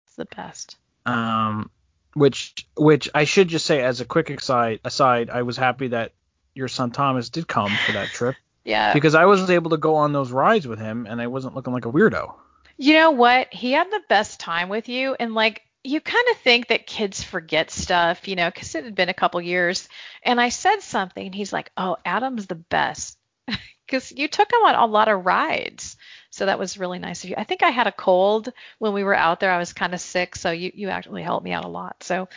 It's 0.06 0.16
the 0.16 0.24
best. 0.24 0.76
Um, 1.04 1.70
which 2.14 2.66
which 2.76 3.10
I 3.14 3.24
should 3.24 3.48
just 3.48 3.66
say 3.66 3.82
as 3.82 4.00
a 4.00 4.04
quick 4.06 4.30
aside, 4.30 4.80
aside, 4.84 5.28
I 5.30 5.42
was 5.42 5.56
happy 5.58 5.88
that 5.88 6.12
your 6.54 6.68
son 6.68 6.90
Thomas 6.90 7.28
did 7.28 7.46
come 7.46 7.70
for 7.86 7.92
that 7.92 8.08
trip 8.08 8.34
Yeah. 8.64 8.92
because 8.94 9.14
I 9.14 9.26
was 9.26 9.48
able 9.50 9.70
to 9.70 9.76
go 9.76 9.96
on 9.96 10.12
those 10.12 10.32
rides 10.32 10.66
with 10.66 10.78
him 10.78 11.06
and 11.08 11.20
I 11.20 11.26
wasn't 11.26 11.54
looking 11.54 11.72
like 11.72 11.84
a 11.84 11.92
weirdo. 11.92 12.34
You 12.78 12.94
know 12.94 13.10
what? 13.10 13.52
He 13.52 13.72
had 13.72 13.90
the 13.90 14.00
best 14.08 14.40
time 14.40 14.68
with 14.68 14.88
you, 14.88 15.16
and 15.20 15.34
like 15.34 15.62
you 15.84 16.00
kind 16.00 16.26
of 16.30 16.38
think 16.38 16.68
that 16.68 16.86
kids 16.86 17.22
forget 17.22 17.70
stuff, 17.70 18.28
you 18.28 18.36
know, 18.36 18.50
because 18.50 18.74
it 18.74 18.84
had 18.84 18.94
been 18.94 19.08
a 19.08 19.14
couple 19.14 19.40
years. 19.40 19.88
And 20.22 20.40
I 20.40 20.48
said 20.50 20.80
something, 20.80 21.24
and 21.26 21.34
he's 21.34 21.52
like, 21.52 21.70
"Oh, 21.76 21.96
Adam's 22.04 22.46
the 22.46 22.54
best," 22.56 23.18
because 23.86 24.12
you 24.12 24.28
took 24.28 24.52
him 24.52 24.60
on 24.64 24.74
a 24.74 24.86
lot 24.86 25.08
of 25.08 25.24
rides. 25.24 25.96
So 26.30 26.46
that 26.46 26.58
was 26.58 26.78
really 26.78 26.98
nice 26.98 27.24
of 27.24 27.30
you. 27.30 27.36
I 27.38 27.44
think 27.44 27.62
I 27.62 27.70
had 27.70 27.86
a 27.86 27.92
cold 27.92 28.52
when 28.78 28.92
we 28.92 29.04
were 29.04 29.14
out 29.14 29.40
there. 29.40 29.50
I 29.50 29.58
was 29.58 29.72
kind 29.72 29.94
of 29.94 30.00
sick, 30.00 30.36
so 30.36 30.50
you 30.50 30.70
you 30.74 30.88
actually 30.90 31.22
helped 31.22 31.44
me 31.44 31.52
out 31.52 31.64
a 31.64 31.68
lot. 31.68 32.02
So 32.02 32.28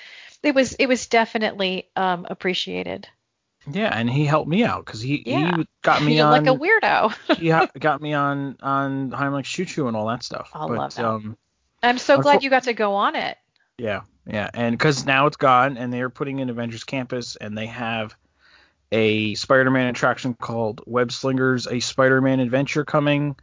it 0.43 0.55
was 0.55 0.73
it 0.73 0.87
was 0.87 1.07
definitely 1.07 1.89
um, 1.95 2.25
appreciated. 2.29 3.07
Yeah, 3.67 3.95
and 3.95 4.09
he 4.09 4.25
helped 4.25 4.49
me 4.49 4.63
out 4.63 4.85
because 4.85 5.01
he 5.01 5.23
Yeah. 5.25 5.57
he 5.57 5.67
got 5.83 6.01
me 6.01 6.13
You're 6.15 6.25
on 6.25 6.31
like 6.31 6.47
a 6.47 6.55
weirdo. 6.57 7.15
he 7.35 7.49
got 7.79 8.01
me 8.01 8.13
on 8.13 8.57
on 8.61 9.11
Heimlich's 9.11 9.49
Choo 9.49 9.65
Choo 9.65 9.87
and 9.87 9.95
all 9.95 10.07
that 10.07 10.23
stuff. 10.23 10.53
I 10.53 10.65
but 10.65 10.83
love 10.83 10.95
that. 10.95 11.17
um 11.23 11.37
I'm 11.83 11.97
so 11.97 12.21
glad 12.21 12.43
you 12.43 12.49
got 12.49 12.63
to 12.63 12.73
go 12.73 12.95
on 12.95 13.15
it. 13.15 13.37
Yeah, 13.77 14.01
yeah, 14.25 14.49
and 14.53 14.77
because 14.77 15.05
now 15.05 15.27
it's 15.27 15.37
gone, 15.37 15.77
and 15.77 15.91
they're 15.91 16.09
putting 16.09 16.39
in 16.39 16.49
Avengers 16.49 16.83
Campus, 16.83 17.35
and 17.35 17.57
they 17.57 17.67
have 17.67 18.15
a 18.91 19.33
Spider-Man 19.35 19.87
attraction 19.87 20.33
called 20.33 20.81
Web 20.85 21.11
Slingers, 21.11 21.67
a 21.67 21.79
Spider-Man 21.79 22.39
adventure 22.39 22.85
coming. 22.85 23.35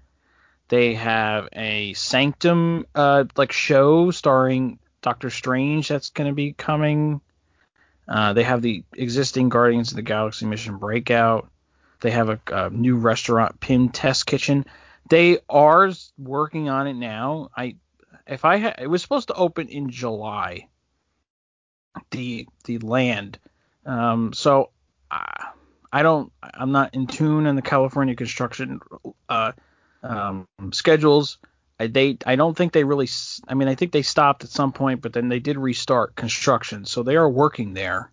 They 0.68 0.94
have 0.94 1.48
a 1.54 1.94
Sanctum 1.94 2.86
uh 2.94 3.24
like 3.36 3.52
show 3.52 4.10
starring 4.10 4.78
Doctor 5.00 5.30
Strange 5.30 5.88
that's 5.88 6.10
going 6.10 6.28
to 6.28 6.34
be 6.34 6.52
coming. 6.52 7.20
Uh, 8.06 8.32
they 8.32 8.42
have 8.42 8.62
the 8.62 8.84
existing 8.94 9.48
Guardians 9.48 9.90
of 9.90 9.96
the 9.96 10.02
Galaxy 10.02 10.46
mission 10.46 10.78
Breakout. 10.78 11.50
They 12.00 12.10
have 12.10 12.28
a, 12.28 12.40
a 12.52 12.70
new 12.70 12.96
restaurant, 12.96 13.60
Pym 13.60 13.88
Test 13.90 14.26
Kitchen. 14.26 14.64
They 15.08 15.38
are 15.48 15.90
working 16.16 16.68
on 16.68 16.86
it 16.86 16.94
now. 16.94 17.50
I 17.56 17.76
if 18.28 18.44
I 18.44 18.58
ha- 18.58 18.74
it 18.78 18.86
was 18.86 19.02
supposed 19.02 19.28
to 19.28 19.34
open 19.34 19.68
in 19.68 19.90
July. 19.90 20.68
The 22.10 22.46
the 22.64 22.78
land. 22.78 23.38
Um, 23.84 24.32
so 24.32 24.70
uh, 25.10 25.46
I 25.92 26.02
don't. 26.02 26.32
I'm 26.42 26.70
not 26.70 26.94
in 26.94 27.06
tune 27.06 27.46
in 27.46 27.56
the 27.56 27.62
California 27.62 28.14
construction 28.14 28.80
uh, 29.28 29.52
um, 30.02 30.46
schedules. 30.72 31.38
I, 31.80 31.86
they 31.86 32.18
I 32.26 32.36
don't 32.36 32.56
think 32.56 32.72
they 32.72 32.84
really. 32.84 33.08
I 33.48 33.54
mean, 33.54 33.68
I 33.68 33.74
think 33.74 33.92
they 33.92 34.02
stopped 34.02 34.44
at 34.44 34.50
some 34.50 34.72
point, 34.72 35.00
but 35.00 35.12
then 35.12 35.28
they 35.28 35.40
did 35.40 35.56
restart 35.56 36.14
construction, 36.14 36.84
so 36.84 37.02
they 37.02 37.16
are 37.16 37.28
working 37.28 37.74
there. 37.74 38.12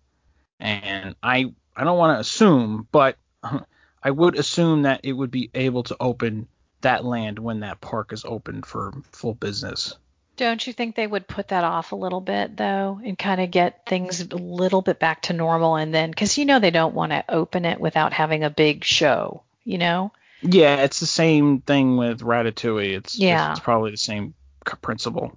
And 0.58 1.14
I 1.22 1.52
I 1.76 1.84
don't 1.84 1.98
want 1.98 2.16
to 2.16 2.20
assume, 2.20 2.88
but 2.90 3.16
I 4.02 4.10
would 4.10 4.38
assume 4.38 4.82
that 4.82 5.00
it 5.04 5.12
would 5.12 5.30
be 5.30 5.50
able 5.54 5.82
to 5.84 5.96
open 6.00 6.48
that 6.80 7.04
land 7.04 7.38
when 7.38 7.60
that 7.60 7.80
park 7.80 8.12
is 8.12 8.24
open 8.24 8.62
for 8.62 8.92
full 9.12 9.34
business. 9.34 9.96
Don't 10.36 10.66
you 10.66 10.72
think 10.72 10.94
they 10.94 11.06
would 11.06 11.26
put 11.26 11.48
that 11.48 11.64
off 11.64 11.92
a 11.92 11.96
little 11.96 12.20
bit 12.20 12.56
though 12.56 13.00
and 13.02 13.18
kind 13.18 13.40
of 13.40 13.50
get 13.50 13.86
things 13.86 14.20
a 14.20 14.36
little 14.36 14.82
bit 14.82 14.98
back 14.98 15.22
to 15.22 15.32
normal 15.32 15.76
and 15.76 15.94
then 15.94 16.12
cuz 16.12 16.36
you 16.36 16.44
know 16.44 16.58
they 16.58 16.70
don't 16.70 16.94
want 16.94 17.12
to 17.12 17.24
open 17.28 17.64
it 17.64 17.80
without 17.80 18.12
having 18.12 18.44
a 18.44 18.50
big 18.50 18.84
show, 18.84 19.42
you 19.64 19.78
know? 19.78 20.12
Yeah, 20.42 20.82
it's 20.82 21.00
the 21.00 21.06
same 21.06 21.60
thing 21.60 21.96
with 21.96 22.20
Ratatouille. 22.20 22.96
It's 22.96 23.18
Yeah. 23.18 23.52
it's, 23.52 23.60
probably 23.60 23.90
the 23.92 23.96
same 23.96 24.34
principle. 24.82 25.36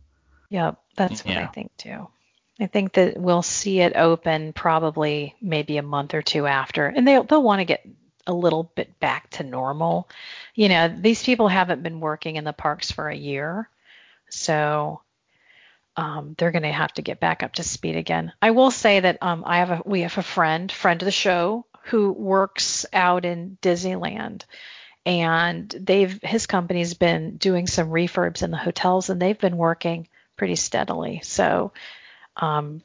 Yep, 0.49 0.79
that's 0.95 1.23
what 1.23 1.37
I 1.37 1.45
think 1.47 1.75
too. 1.77 2.07
I 2.59 2.67
think 2.67 2.93
that 2.93 3.17
we'll 3.17 3.41
see 3.41 3.79
it 3.79 3.95
open 3.95 4.51
probably 4.51 5.33
maybe 5.41 5.77
a 5.77 5.83
month 5.83 6.13
or 6.13 6.21
two 6.21 6.45
after 6.45 6.87
and 6.87 7.07
they 7.07 7.21
they'll 7.21 7.41
want 7.41 7.59
to 7.59 7.65
get 7.65 7.85
a 8.27 8.33
little 8.33 8.63
bit 8.75 8.99
back 8.99 9.29
to 9.31 9.43
normal. 9.43 10.07
You 10.55 10.69
know, 10.69 10.87
these 10.87 11.23
people 11.23 11.47
haven't 11.47 11.83
been 11.83 11.99
working 11.99 12.35
in 12.35 12.43
the 12.43 12.53
parks 12.53 12.91
for 12.91 13.09
a 13.09 13.15
year. 13.15 13.69
So 14.29 15.01
um, 15.95 16.35
they're 16.37 16.51
going 16.51 16.63
to 16.63 16.71
have 16.71 16.93
to 16.93 17.01
get 17.01 17.19
back 17.19 17.43
up 17.43 17.53
to 17.53 17.63
speed 17.63 17.95
again. 17.95 18.31
I 18.41 18.51
will 18.51 18.71
say 18.71 19.01
that 19.01 19.17
um, 19.21 19.43
I 19.45 19.57
have 19.57 19.71
a 19.71 19.81
we 19.85 20.01
have 20.01 20.17
a 20.17 20.23
friend, 20.23 20.71
friend 20.71 21.01
of 21.01 21.05
the 21.05 21.11
show, 21.11 21.65
who 21.85 22.11
works 22.11 22.85
out 22.93 23.25
in 23.25 23.57
Disneyland, 23.61 24.43
and 25.05 25.69
they've 25.69 26.19
his 26.21 26.45
company's 26.45 26.93
been 26.93 27.37
doing 27.37 27.67
some 27.67 27.89
refurbs 27.89 28.43
in 28.43 28.51
the 28.51 28.57
hotels, 28.57 29.09
and 29.09 29.21
they've 29.21 29.39
been 29.39 29.57
working 29.57 30.07
pretty 30.37 30.55
steadily. 30.55 31.19
So 31.23 31.73
um, 32.37 32.81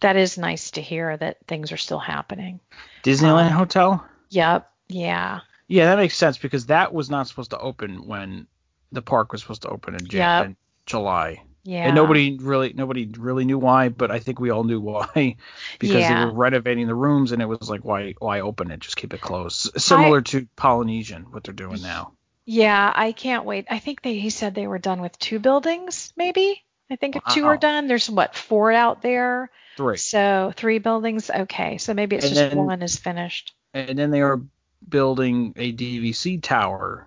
that 0.00 0.16
is 0.16 0.38
nice 0.38 0.72
to 0.72 0.82
hear 0.82 1.16
that 1.16 1.38
things 1.46 1.72
are 1.72 1.76
still 1.76 1.98
happening. 1.98 2.60
Disneyland 3.02 3.46
Um, 3.46 3.52
Hotel? 3.52 4.06
Yep. 4.28 4.70
Yeah. 4.88 5.40
Yeah, 5.66 5.86
that 5.86 5.98
makes 5.98 6.16
sense 6.16 6.36
because 6.38 6.66
that 6.66 6.92
was 6.92 7.10
not 7.10 7.28
supposed 7.28 7.50
to 7.50 7.58
open 7.58 8.06
when 8.06 8.46
the 8.92 9.02
park 9.02 9.32
was 9.32 9.40
supposed 9.42 9.62
to 9.62 9.68
open 9.68 9.94
in, 9.94 10.06
Jan- 10.06 10.20
Yep. 10.40 10.46
in 10.46 10.56
July. 10.86 11.42
Yeah. 11.62 11.86
And 11.86 11.94
nobody 11.94 12.38
really 12.40 12.72
nobody 12.72 13.06
really 13.18 13.44
knew 13.44 13.58
why, 13.58 13.90
but 13.90 14.10
I 14.10 14.18
think 14.18 14.40
we 14.40 14.48
all 14.50 14.64
knew 14.64 14.80
why 14.90 15.36
because 15.78 15.96
Yeah. 16.00 16.20
they 16.20 16.24
were 16.26 16.32
renovating 16.32 16.86
the 16.86 16.94
rooms 16.94 17.32
and 17.32 17.42
it 17.42 17.46
was 17.46 17.68
like 17.68 17.84
why 17.84 18.14
why 18.18 18.40
open 18.40 18.70
it? 18.70 18.80
Just 18.80 18.96
keep 18.96 19.12
it 19.12 19.20
closed. 19.20 19.70
S- 19.76 19.84
Similar 19.84 20.22
to 20.22 20.46
Polynesian 20.56 21.24
what 21.30 21.44
they're 21.44 21.52
doing 21.54 21.82
now. 21.82 22.12
Yeah, 22.46 22.90
I 22.94 23.12
can't 23.12 23.44
wait. 23.44 23.66
I 23.70 23.78
think 23.78 24.00
they 24.02 24.18
he 24.18 24.30
said 24.30 24.54
they 24.54 24.66
were 24.66 24.78
done 24.78 25.02
with 25.02 25.18
two 25.18 25.38
buildings, 25.38 26.12
maybe. 26.16 26.64
I 26.90 26.96
think 26.96 27.14
if 27.16 27.22
two 27.30 27.44
are 27.46 27.58
done, 27.58 27.86
there's 27.86 28.08
what 28.10 28.34
four 28.34 28.72
out 28.72 29.02
there. 29.02 29.50
Three. 29.76 29.98
So 29.98 30.52
three 30.56 30.78
buildings. 30.78 31.30
Okay, 31.30 31.76
so 31.78 31.94
maybe 31.94 32.16
it's 32.16 32.24
And 32.26 32.34
just 32.34 32.50
then- 32.56 32.64
one 32.66 32.82
is 32.82 32.96
finished. 32.96 33.54
And 33.74 33.96
then 33.98 34.10
they 34.10 34.22
are 34.22 34.40
building 34.88 35.52
a 35.56 35.72
DVC 35.72 36.42
tower 36.42 37.06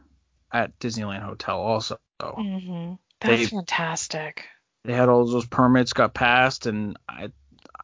at 0.54 0.78
Disneyland 0.80 1.24
Hotel 1.24 1.58
also. 1.60 1.97
hmm 2.22 2.93
That's 3.20 3.41
They- 3.41 3.45
fantastic. 3.47 4.45
They 4.86 4.93
had 4.93 5.08
all 5.10 5.26
those 5.26 5.45
permits 5.45 5.93
got 5.93 6.14
passed, 6.14 6.66
and 6.68 6.97
I 7.08 7.30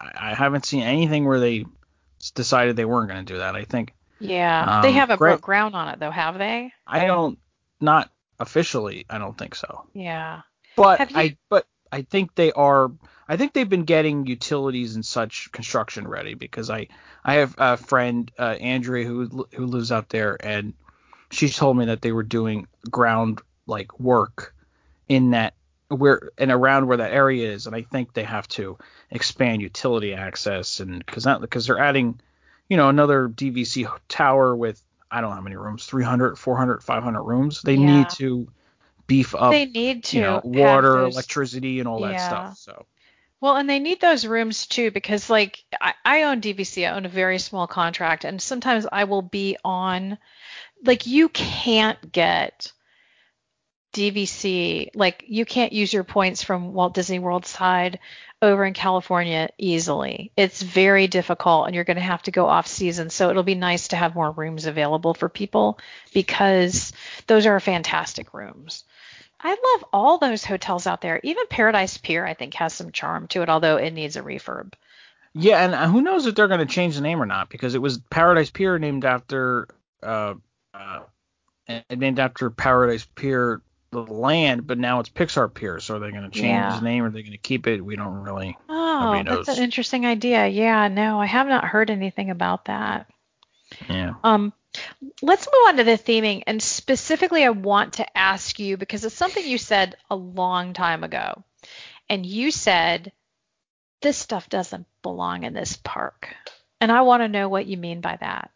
I 0.02 0.34
haven't 0.34 0.66
seen 0.66 0.84
anything 0.84 1.26
where 1.26 1.40
they 1.40 1.66
decided 2.36 2.76
they 2.76 2.86
weren't 2.86 3.10
going 3.10 3.26
to 3.26 3.34
do 3.34 3.40
that. 3.40 3.56
I 3.56 3.64
think 3.66 3.94
Yeah, 4.20 4.82
they 4.82 4.90
Um, 4.90 4.94
haven't 4.94 5.18
Gra- 5.18 5.32
broke 5.32 5.42
ground 5.42 5.76
on 5.76 5.88
it 5.90 6.00
though, 6.00 6.12
have 6.12 6.38
they? 6.38 6.74
I 6.86 7.06
don't 7.06 7.40
not 7.80 8.10
officially. 8.40 9.06
I 9.10 9.18
don't 9.18 9.38
think 9.38 9.56
so. 9.56 9.86
Yeah. 9.94 10.42
But 10.76 11.10
you- 11.12 11.18
I 11.18 11.38
but 11.50 11.66
I 11.92 12.02
think 12.04 12.36
they 12.36 12.52
are. 12.52 12.92
I 13.30 13.38
think 13.38 13.54
they've 13.54 13.68
been 13.70 13.86
getting 13.86 14.26
utilities 14.26 14.96
and 14.96 15.06
such 15.06 15.52
construction 15.54 16.06
ready 16.08 16.34
because 16.34 16.70
I 16.70 16.88
I 17.24 17.36
have 17.36 17.56
a 17.58 17.78
friend 17.78 18.30
uh, 18.38 18.58
Andrea 18.60 19.06
who 19.08 19.48
who 19.56 19.66
lives 19.68 19.92
out 19.94 20.10
there 20.10 20.38
and 20.46 20.74
she 21.32 21.50
told 21.50 21.78
me 21.78 21.86
that 21.86 22.02
they 22.02 22.12
were 22.12 22.24
doing 22.24 22.68
ground 22.90 23.42
like 23.68 24.00
work 24.00 24.54
in 25.08 25.32
that 25.32 25.54
where 25.90 26.30
and 26.38 26.52
around 26.52 26.88
where 26.88 26.98
that 26.98 27.12
area 27.12 27.52
is 27.52 27.66
and 27.68 27.76
I 27.76 27.82
think 27.82 28.14
they 28.14 28.24
have 28.24 28.48
to 28.50 28.78
expand 29.12 29.62
utility 29.62 30.14
access 30.14 30.80
and 30.80 31.04
because 31.06 31.24
that 31.24 31.42
because 31.42 31.66
they're 31.68 31.80
adding 31.80 32.20
you 32.68 32.78
know 32.78 32.90
another 32.90 33.28
DVC 33.28 33.88
tower 34.08 34.56
with 34.56 34.82
I 35.12 35.22
don't 35.22 35.32
know 35.32 35.36
how 35.36 35.42
many 35.42 35.56
rooms 35.56 35.86
300 35.86 36.38
400 36.38 36.84
500 36.84 37.24
rooms 37.24 37.62
they 37.64 37.76
Yeah. 37.76 37.86
need 37.86 38.10
to 38.12 38.48
beef 39.08 39.34
up 39.34 39.52
they 39.52 39.66
need 39.66 40.04
to 40.06 40.18
you 40.18 40.24
know 40.24 40.42
water 40.44 40.94
those- 41.00 41.14
electricity 41.16 41.80
and 41.80 41.88
all 41.88 42.02
that 42.02 42.12
Yeah. 42.14 42.28
stuff 42.28 42.58
so 42.58 42.86
Well, 43.42 43.56
and 43.56 43.70
they 43.70 43.80
need 43.80 44.02
those 44.02 44.26
rooms 44.26 44.68
too 44.68 44.92
because 44.92 45.30
like 45.30 45.64
I, 45.82 45.94
I 46.06 46.24
own 46.24 46.42
DVC, 46.42 46.86
I 46.86 46.92
own 46.92 47.06
a 47.06 47.10
very 47.10 47.40
small 47.40 47.68
contract, 47.68 48.26
and 48.26 48.42
sometimes 48.42 48.86
I 48.92 49.06
will 49.06 49.22
be 49.22 49.58
on 49.64 50.18
like 50.86 51.06
you 51.08 51.30
can't 51.30 52.12
get 52.12 52.72
DVC 53.94 54.90
like 54.94 55.24
you 55.28 55.46
can't 55.46 55.74
use 55.74 55.92
your 55.92 56.04
points 56.04 56.44
from 56.44 56.74
Walt 56.74 56.94
Disney 56.94 57.18
World 57.18 57.46
side 57.46 58.00
over 58.42 58.64
in 58.64 58.74
California 58.74 59.50
easily. 59.58 60.32
It's 60.38 60.62
very 60.62 61.08
difficult 61.08 61.66
and 61.66 61.76
you're 61.76 61.84
going 61.84 61.98
to 61.98 62.02
have 62.02 62.22
to 62.24 62.32
go 62.32 62.48
off 62.48 62.68
season. 62.68 63.10
So 63.10 63.30
it'll 63.30 63.44
be 63.44 63.56
nice 63.56 63.90
to 63.90 63.96
have 63.96 64.16
more 64.16 64.32
rooms 64.32 64.68
available 64.68 65.14
for 65.16 65.28
people 65.28 65.80
because 66.14 66.94
those 67.28 67.48
are 67.48 67.60
fantastic 67.60 68.34
rooms. 68.34 68.84
I 69.42 69.50
love 69.50 69.86
all 69.92 70.18
those 70.20 70.46
hotels 70.46 70.86
out 70.86 71.02
there. 71.02 71.20
Even 71.24 71.48
Paradise 71.50 71.98
Pier, 71.98 72.26
I 72.26 72.34
think, 72.36 72.54
has 72.56 72.74
some 72.74 72.92
charm 72.92 73.28
to 73.30 73.42
it, 73.42 73.50
although 73.50 73.78
it 73.78 73.92
needs 73.92 74.18
a 74.18 74.22
refurb. 74.22 74.74
yeah 75.34 75.64
and 75.64 75.74
uh, 75.74 75.88
who 75.88 76.02
knows 76.02 76.26
if 76.28 76.36
they're 76.36 76.48
going 76.48 76.60
to 76.60 76.66
change 76.74 76.96
the 76.96 77.02
name 77.02 77.22
or 77.22 77.26
not 77.26 77.50
because 77.50 77.74
it 77.74 77.82
was 77.82 77.98
Paradise 77.98 78.52
Pier 78.52 78.78
named 78.78 79.04
after 79.04 79.68
uh 80.04 80.36
uh 80.80 81.02
and 81.68 81.84
named 82.00 82.20
after 82.20 82.50
Paradise 82.50 83.08
Pier 83.16 83.62
the 83.92 84.02
land 84.02 84.66
but 84.68 84.78
now 84.78 85.00
it's 85.00 85.10
Pixar 85.10 85.54
Pier 85.54 85.80
so 85.80 85.96
are 85.96 86.00
they 86.00 86.12
going 86.12 86.24
to 86.24 86.30
change 86.30 86.44
Yeah. 86.46 86.76
the 86.80 86.86
name 86.86 87.04
or 87.04 87.08
are 87.08 87.10
they 87.12 87.22
going 87.22 87.32
to 87.34 87.38
keep 87.38 87.68
it 87.68 87.82
we 87.82 87.96
don't 87.96 88.14
really 88.14 88.58
Oh, 88.68 89.24
that's 89.24 89.48
an 89.58 89.64
interesting 89.64 90.06
idea. 90.06 90.48
Yeah, 90.48 90.88
no, 90.90 91.20
I 91.20 91.26
have 91.26 91.48
not 91.48 91.64
heard 91.66 91.90
anything 91.90 92.30
about 92.30 92.66
that. 92.66 93.08
yeah 93.90 94.14
Um, 94.24 94.54
let's 95.22 95.48
move 95.48 95.68
on 95.70 95.78
to 95.78 95.84
the 95.84 95.92
theming, 95.98 96.44
and 96.46 96.62
specifically, 96.62 97.44
I 97.46 97.50
want 97.50 97.94
to 97.94 98.18
ask 98.18 98.60
you 98.60 98.78
because 98.78 99.06
it's 99.06 99.16
something 99.16 99.46
you 99.46 99.58
said 99.58 99.96
a 100.12 100.16
long 100.16 100.74
time 100.74 101.04
ago, 101.04 101.44
and 102.10 102.26
you 102.26 102.52
said 102.52 103.12
this 104.02 104.18
stuff 104.18 104.50
doesn't 104.50 104.86
belong 105.02 105.44
in 105.44 105.54
this 105.54 105.78
park, 105.78 106.36
and 106.82 106.92
I 106.92 107.02
want 107.02 107.22
to 107.24 107.28
know 107.30 107.50
what 107.50 107.66
you 107.66 107.78
mean 107.78 108.02
by 108.02 108.18
that. 108.20 108.52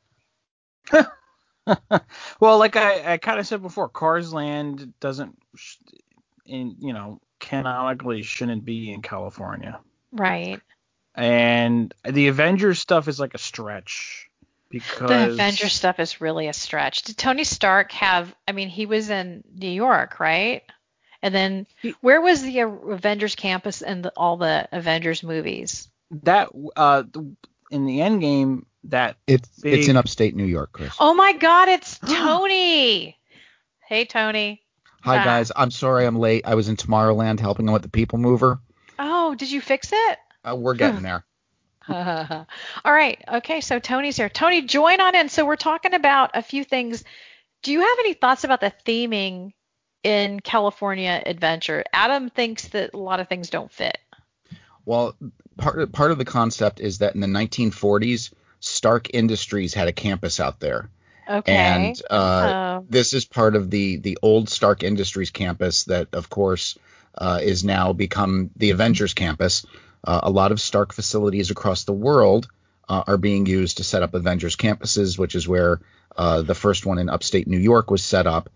well 2.40 2.58
like 2.60 2.76
I 2.76 3.14
I 3.14 3.18
kind 3.18 3.40
of 3.40 3.48
said 3.48 3.62
before 3.62 3.90
Cars 3.90 4.34
Land 4.34 4.94
doesn't 5.00 5.38
in 6.46 6.76
you 6.80 6.94
know 6.94 7.20
canonically 7.40 8.22
shouldn't 8.22 8.66
be 8.66 8.92
in 8.92 9.02
California 9.02 9.80
Right. 10.12 10.60
and 11.16 11.94
the 12.06 12.28
Avengers 12.28 12.80
stuff 12.80 13.08
is 13.08 13.20
like 13.20 13.34
a 13.34 13.38
stretch 13.40 14.30
because 14.70 15.10
The 15.10 15.30
Avengers 15.34 15.74
stuff 15.74 16.00
is 16.00 16.20
really 16.22 16.48
a 16.48 16.54
stretch. 16.54 17.04
Did 17.04 17.18
Tony 17.18 17.44
Stark 17.44 17.92
have? 17.92 18.34
I 18.48 18.54
mean, 18.54 18.70
he 18.70 18.86
was 18.88 19.10
in 19.12 19.44
New 19.56 19.70
York, 19.70 20.20
right? 20.20 20.64
And 21.22 21.34
then 21.34 21.68
He- 21.82 21.94
where 22.02 22.22
was 22.22 22.42
the 22.42 22.60
Avengers 22.62 23.36
campus 23.36 23.82
in 23.84 24.02
the, 24.02 24.12
all 24.18 24.38
the 24.38 24.68
Avengers 24.72 25.22
movies? 25.24 25.88
that 26.24 26.50
uh 26.76 27.04
in 27.72 27.86
the 27.86 28.02
end 28.02 28.22
game 28.22 28.66
that 28.86 29.16
It's 29.28 29.48
Big- 29.60 29.80
it's 29.80 29.88
in 29.88 29.98
upstate 29.98 30.36
New 30.36 30.46
York, 30.46 30.72
Chris. 30.74 30.94
Oh 31.00 31.14
my 31.14 31.34
God, 31.34 31.70
it's 31.70 32.00
Tony. 32.08 33.18
hey, 33.88 34.06
Tony. 34.06 34.62
Hi 35.02 35.18
back. 35.18 35.26
guys, 35.26 35.52
I'm 35.56 35.72
sorry 35.72 36.06
I'm 36.06 36.18
late. 36.18 36.44
I 36.46 36.56
was 36.56 36.70
in 36.70 36.78
Tomorrowland 36.78 37.40
helping 37.40 37.66
them 37.66 37.74
with 37.74 37.82
the 37.82 37.90
People 37.90 38.20
Mover. 38.20 38.60
Oh, 39.00 39.36
did 39.36 39.52
you 39.52 39.60
fix 39.62 39.90
it? 39.92 40.18
Uh, 40.46 40.56
we're 40.56 40.76
getting 40.76 41.02
there. 41.04 41.26
All 41.90 42.94
right. 42.94 43.22
Okay. 43.30 43.60
So 43.60 43.80
Tony's 43.80 44.16
here. 44.16 44.30
Tony, 44.30 44.62
join 44.62 45.02
on 45.02 45.16
in. 45.16 45.28
So 45.28 45.46
we're 45.46 45.58
talking 45.58 45.94
about 45.94 46.32
a 46.34 46.42
few 46.42 46.64
things. 46.64 47.04
Do 47.62 47.72
you 47.74 47.82
have 47.82 47.98
any 48.00 48.14
thoughts 48.14 48.46
about 48.46 48.62
the 48.62 48.72
theming 48.86 49.52
in 50.04 50.40
California 50.40 51.22
Adventure? 51.26 51.84
Adam 51.92 52.30
thinks 52.30 52.70
that 52.70 52.94
a 52.94 52.98
lot 52.98 53.20
of 53.20 53.28
things 53.28 53.50
don't 53.50 53.72
fit. 53.72 53.98
Well, 54.86 55.16
part 55.58 55.80
of, 55.82 55.92
part 55.92 56.12
of 56.12 56.18
the 56.18 56.26
concept 56.26 56.80
is 56.80 57.00
that 57.00 57.16
in 57.16 57.22
the 57.22 57.28
1940s, 57.28 58.32
Stark 58.64 59.14
Industries 59.14 59.74
had 59.74 59.88
a 59.90 59.92
campus 59.92 60.40
out 60.40 60.60
there, 60.60 60.90
Okay. 61.30 61.54
and 61.54 62.02
uh, 62.10 62.78
Um, 62.78 62.86
this 62.90 63.14
is 63.14 63.26
part 63.26 63.56
of 63.56 63.70
the 63.70 63.98
the 63.98 64.18
old 64.22 64.50
Stark 64.50 64.84
Industries 64.84 65.32
campus 65.32 65.84
that, 65.86 66.08
of 66.14 66.30
course, 66.30 66.78
uh, 67.18 67.40
is 67.44 67.64
now 67.64 67.92
become 67.94 68.50
the 68.56 68.72
Avengers 68.72 69.14
campus. 69.14 69.66
Uh, 70.06 70.22
a 70.24 70.30
lot 70.30 70.52
of 70.54 70.62
Stark 70.62 70.94
facilities 70.94 71.52
across 71.52 71.84
the 71.84 71.94
world 71.94 72.48
uh, 72.88 73.04
are 73.06 73.18
being 73.18 73.46
used 73.46 73.78
to 73.78 73.84
set 73.84 74.02
up 74.02 74.14
Avengers 74.14 74.56
campuses, 74.56 75.18
which 75.18 75.36
is 75.36 75.46
where 75.48 75.82
uh, 76.18 76.42
the 76.42 76.56
first 76.56 76.86
one 76.86 77.00
in 77.00 77.10
upstate 77.10 77.48
New 77.48 77.60
York 77.60 77.92
was 77.92 78.04
set 78.04 78.28
up. 78.28 78.50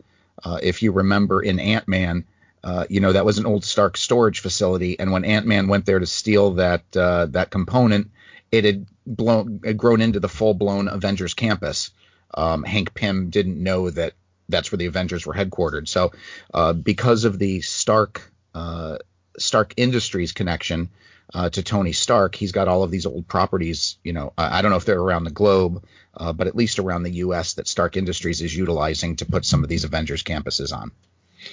Uh, 0.43 0.59
if 0.63 0.83
you 0.83 0.91
remember 0.93 1.41
in 1.41 1.59
Ant 1.59 1.87
Man, 1.87 2.23
uh, 2.63 2.85
you 2.89 3.01
know 3.01 3.11
that 3.13 3.25
was 3.25 3.39
an 3.39 3.45
old 3.45 3.65
Stark 3.65 3.97
storage 3.97 4.39
facility, 4.39 4.97
and 4.99 5.11
when 5.11 5.25
Ant 5.25 5.45
Man 5.45 5.67
went 5.67 5.85
there 5.85 5.99
to 5.99 6.05
steal 6.05 6.53
that 6.53 6.83
uh, 6.95 7.25
that 7.27 7.49
component, 7.49 8.11
it 8.51 8.65
had 8.65 8.85
blown 9.05 9.61
had 9.63 9.77
grown 9.77 10.01
into 10.01 10.19
the 10.19 10.29
full 10.29 10.53
blown 10.53 10.87
Avengers 10.87 11.33
campus. 11.33 11.91
Um, 12.33 12.63
Hank 12.63 12.93
Pym 12.93 13.29
didn't 13.29 13.61
know 13.61 13.89
that 13.89 14.13
that's 14.49 14.71
where 14.71 14.77
the 14.77 14.85
Avengers 14.85 15.25
were 15.25 15.33
headquartered. 15.33 15.87
So 15.87 16.11
uh, 16.53 16.73
because 16.73 17.25
of 17.25 17.39
the 17.39 17.61
Stark 17.61 18.31
uh, 18.53 18.97
Stark 19.37 19.73
Industries 19.77 20.31
connection 20.31 20.89
uh, 21.33 21.49
to 21.49 21.63
Tony 21.63 21.91
Stark, 21.93 22.35
he's 22.35 22.51
got 22.51 22.67
all 22.67 22.83
of 22.83 22.91
these 22.91 23.05
old 23.05 23.27
properties. 23.27 23.97
You 24.03 24.13
know, 24.13 24.33
I, 24.37 24.59
I 24.59 24.61
don't 24.61 24.71
know 24.71 24.77
if 24.77 24.85
they're 24.85 24.99
around 24.99 25.25
the 25.25 25.31
globe, 25.31 25.83
uh, 26.15 26.33
but 26.33 26.47
at 26.47 26.55
least 26.55 26.79
around 26.79 27.03
the 27.03 27.11
U.S. 27.11 27.53
that 27.55 27.67
Stark 27.67 27.97
Industries 27.97 28.41
is 28.41 28.55
utilizing 28.55 29.17
to 29.17 29.25
put 29.25 29.45
some 29.45 29.63
of 29.63 29.69
these 29.69 29.83
Avengers 29.83 30.23
campuses 30.23 30.75
on. 30.75 30.91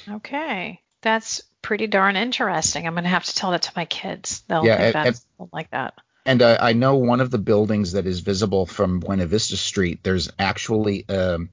okay. 0.08 0.80
That's 1.02 1.42
pretty 1.60 1.86
darn 1.86 2.16
interesting. 2.16 2.86
I'm 2.86 2.94
going 2.94 3.04
to 3.04 3.10
have 3.10 3.24
to 3.24 3.34
tell 3.34 3.50
that 3.50 3.62
to 3.62 3.72
my 3.76 3.84
kids. 3.84 4.42
They'll 4.48 4.64
Yeah, 4.64 4.76
think 4.76 4.92
that's 4.92 5.26
they'll 5.38 5.48
like 5.52 5.70
that. 5.70 5.94
And 6.26 6.40
uh, 6.40 6.56
I 6.60 6.72
know 6.72 6.96
one 6.96 7.20
of 7.20 7.30
the 7.30 7.38
buildings 7.38 7.92
that 7.92 8.06
is 8.06 8.20
visible 8.20 8.66
from 8.66 9.00
Buena 9.00 9.26
Vista 9.26 9.56
Street. 9.56 10.00
There's 10.02 10.30
actually 10.38 11.06
um, 11.08 11.50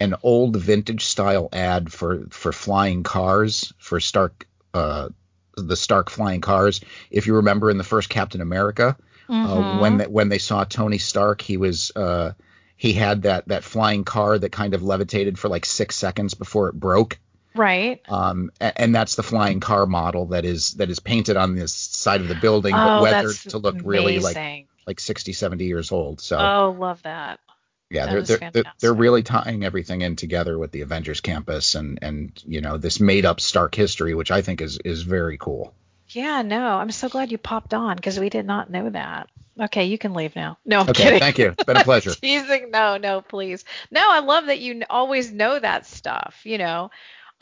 an 0.00 0.14
old 0.22 0.56
vintage 0.56 1.04
style 1.04 1.48
ad 1.52 1.92
for 1.92 2.24
for 2.30 2.52
flying 2.52 3.02
cars 3.02 3.72
for 3.78 4.00
Stark, 4.00 4.46
uh, 4.72 5.10
the 5.56 5.76
Stark 5.76 6.10
flying 6.10 6.40
cars. 6.40 6.80
If 7.10 7.26
you 7.26 7.36
remember 7.36 7.70
in 7.70 7.78
the 7.78 7.84
first 7.84 8.08
Captain 8.08 8.40
America, 8.40 8.96
uh, 9.28 9.32
Mhm. 9.32 9.78
when 9.78 9.96
they, 9.98 10.06
when 10.06 10.28
they 10.30 10.38
saw 10.38 10.64
Tony 10.64 10.98
Stark, 10.98 11.42
he 11.42 11.58
was 11.58 11.92
uh, 11.94 12.32
he 12.76 12.94
had 12.94 13.22
that 13.22 13.48
that 13.48 13.62
flying 13.62 14.04
car 14.04 14.38
that 14.38 14.52
kind 14.52 14.74
of 14.74 14.82
levitated 14.82 15.38
for 15.38 15.48
like 15.48 15.66
six 15.66 15.96
seconds 15.96 16.34
before 16.34 16.68
it 16.70 16.74
broke. 16.74 17.18
Right. 17.54 18.00
Um, 18.08 18.50
and 18.60 18.94
that's 18.94 19.14
the 19.14 19.22
flying 19.22 19.60
car 19.60 19.86
model 19.86 20.26
that 20.26 20.44
is 20.44 20.72
that 20.74 20.90
is 20.90 21.00
painted 21.00 21.36
on 21.36 21.54
this 21.54 21.72
side 21.72 22.20
of 22.20 22.28
the 22.28 22.34
building, 22.34 22.74
but 22.74 22.98
Oh, 22.98 23.02
weathered 23.02 23.36
to 23.36 23.58
look 23.58 23.76
really 23.84 24.18
like 24.18 24.36
like 24.86 25.00
60, 25.00 25.32
70 25.32 25.64
years 25.64 25.92
old. 25.92 26.20
So 26.20 26.38
Oh, 26.38 26.76
love 26.78 27.02
that. 27.04 27.40
yeah, 27.90 28.06
that 28.06 28.26
they're 28.26 28.50
they're, 28.52 28.64
they're 28.80 28.94
really 28.94 29.22
tying 29.22 29.64
everything 29.64 30.02
in 30.02 30.16
together 30.16 30.58
with 30.58 30.72
the 30.72 30.82
Avengers 30.82 31.20
campus 31.20 31.74
and 31.74 31.98
and 32.02 32.42
you 32.46 32.60
know 32.60 32.76
this 32.76 33.00
made 33.00 33.24
up 33.24 33.40
Stark 33.40 33.74
history, 33.74 34.14
which 34.14 34.30
I 34.30 34.42
think 34.42 34.60
is 34.60 34.78
is 34.84 35.02
very 35.02 35.38
cool. 35.38 35.74
Yeah, 36.10 36.42
no, 36.42 36.66
I'm 36.76 36.90
so 36.90 37.08
glad 37.08 37.32
you 37.32 37.38
popped 37.38 37.72
on 37.74 37.96
because 37.96 38.20
we 38.20 38.28
did 38.28 38.46
not 38.46 38.70
know 38.70 38.90
that. 38.90 39.28
Okay, 39.58 39.84
you 39.84 39.98
can 39.98 40.14
leave 40.14 40.34
now. 40.36 40.58
No, 40.66 40.80
I'm 40.80 40.88
Okay, 40.88 41.04
kidding. 41.04 41.20
thank 41.20 41.38
you. 41.38 41.48
It's 41.48 41.62
been 41.64 41.76
a 41.76 41.84
pleasure. 41.84 42.12
Teasing. 42.14 42.70
No, 42.70 42.96
no, 42.98 43.20
please. 43.20 43.64
No, 43.90 44.02
I 44.10 44.18
love 44.20 44.46
that 44.46 44.58
you 44.58 44.82
always 44.90 45.32
know 45.32 45.58
that 45.58 45.86
stuff, 45.86 46.40
you 46.44 46.58
know. 46.58 46.90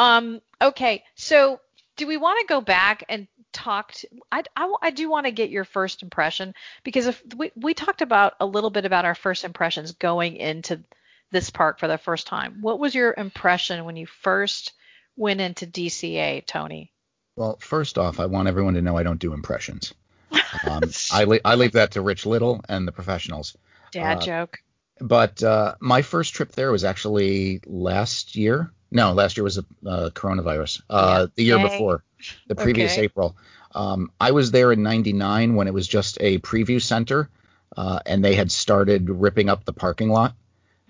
Um, 0.03 0.41
okay, 0.61 1.05
so 1.15 1.61
do 1.97 2.09
we 2.09 2.17
want 2.17 2.41
to 2.41 2.53
go 2.53 2.61
back 2.61 3.05
and 3.09 3.29
talk 3.53 3.93
to, 3.93 4.09
I, 4.33 4.43
I, 4.57 4.75
I 4.83 4.91
do 4.91 5.09
want 5.09 5.27
to 5.27 5.33
get 5.33 5.51
your 5.51 5.65
first 5.65 6.03
impression 6.03 6.55
because 6.83 7.07
if 7.07 7.23
we, 7.37 7.53
we 7.55 7.73
talked 7.73 8.03
about 8.03 8.35
a 8.41 8.47
little 8.47 8.71
bit 8.71 8.85
about 8.85 9.05
our 9.05 9.15
first 9.15 9.45
impressions 9.45 9.93
going 9.93 10.37
into 10.37 10.83
this 11.31 11.51
park 11.51 11.79
for 11.79 11.87
the 11.87 11.99
first 11.99 12.27
time. 12.27 12.59
What 12.63 12.81
was 12.81 12.97
your 12.97 13.15
impression 13.17 13.85
when 13.85 13.97
you 13.97 14.07
first 14.07 14.73
went 15.17 15.41
into 15.41 15.67
DCA, 15.69 16.45
Tony? 16.47 16.93
Well, 17.37 17.59
first 17.61 17.97
off, 17.97 18.19
I 18.19 18.27
want 18.27 18.49
everyone 18.49 18.75
to 18.75 18.83
know 18.83 18.97
I 18.97 19.05
don't 19.05 19.21
do 19.21 19.33
impressions. 19.33 19.95
Um, 20.67 20.83
I, 21.11 21.25
le- 21.25 21.41
I 21.47 21.55
leave 21.55 21.73
that 21.73 21.93
to 21.93 22.03
Rich 22.03 22.27
Little 22.27 22.61
and 22.69 22.87
the 22.87 22.93
professionals. 22.93 23.57
Dad 23.91 24.19
uh, 24.19 24.21
joke. 24.21 24.59
But 25.01 25.43
uh, 25.43 25.77
my 25.81 26.03
first 26.03 26.35
trip 26.35 26.53
there 26.53 26.71
was 26.71 26.85
actually 26.85 27.63
last 27.67 28.37
year. 28.37 28.71
No, 28.93 29.13
last 29.13 29.37
year 29.37 29.45
was 29.45 29.59
a 29.59 29.65
uh, 29.87 30.11
coronavirus. 30.11 30.83
Uh. 30.89 31.27
The 31.35 31.45
year 31.45 31.57
okay. 31.57 31.69
before, 31.69 32.05
the 32.47 32.55
previous 32.55 32.93
okay. 32.93 33.03
April. 33.03 33.37
Um, 33.75 34.13
I 34.21 34.33
was 34.33 34.51
there 34.51 34.71
in 34.71 34.83
'99 34.83 35.55
when 35.55 35.67
it 35.67 35.75
was 35.75 35.89
just 35.89 36.19
a 36.21 36.39
preview 36.39 36.81
center, 36.81 37.31
uh, 37.77 38.01
and 38.05 38.25
they 38.25 38.35
had 38.35 38.53
started 38.53 39.09
ripping 39.09 39.49
up 39.49 39.65
the 39.65 39.73
parking 39.73 40.11
lot. 40.11 40.35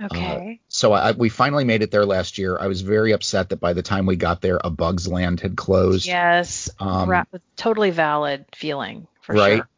Okay. 0.03 0.61
Uh, 0.61 0.65
so 0.69 0.93
I, 0.93 1.13
we 1.13 1.29
finally 1.29 1.65
made 1.65 1.83
it 1.83 1.91
there 1.91 2.05
last 2.05 2.39
year. 2.39 2.59
I 2.59 2.67
was 2.67 2.81
very 2.81 3.13
upset 3.13 3.51
that 3.51 3.61
by 3.61 3.73
the 3.73 3.83
time 3.83 4.07
we 4.07 4.17
got 4.17 4.41
there, 4.41 4.61
a 4.63 4.71
Bugs 4.71 5.07
Land 5.07 5.41
had 5.41 5.57
closed. 5.57 6.07
Yes. 6.07 6.71
Um, 6.81 7.09
ra- 7.09 7.25
totally 7.57 7.91
valid 7.91 8.47
feeling 8.55 9.07
for 9.21 9.35
right? 9.35 9.57
sure. 9.59 9.69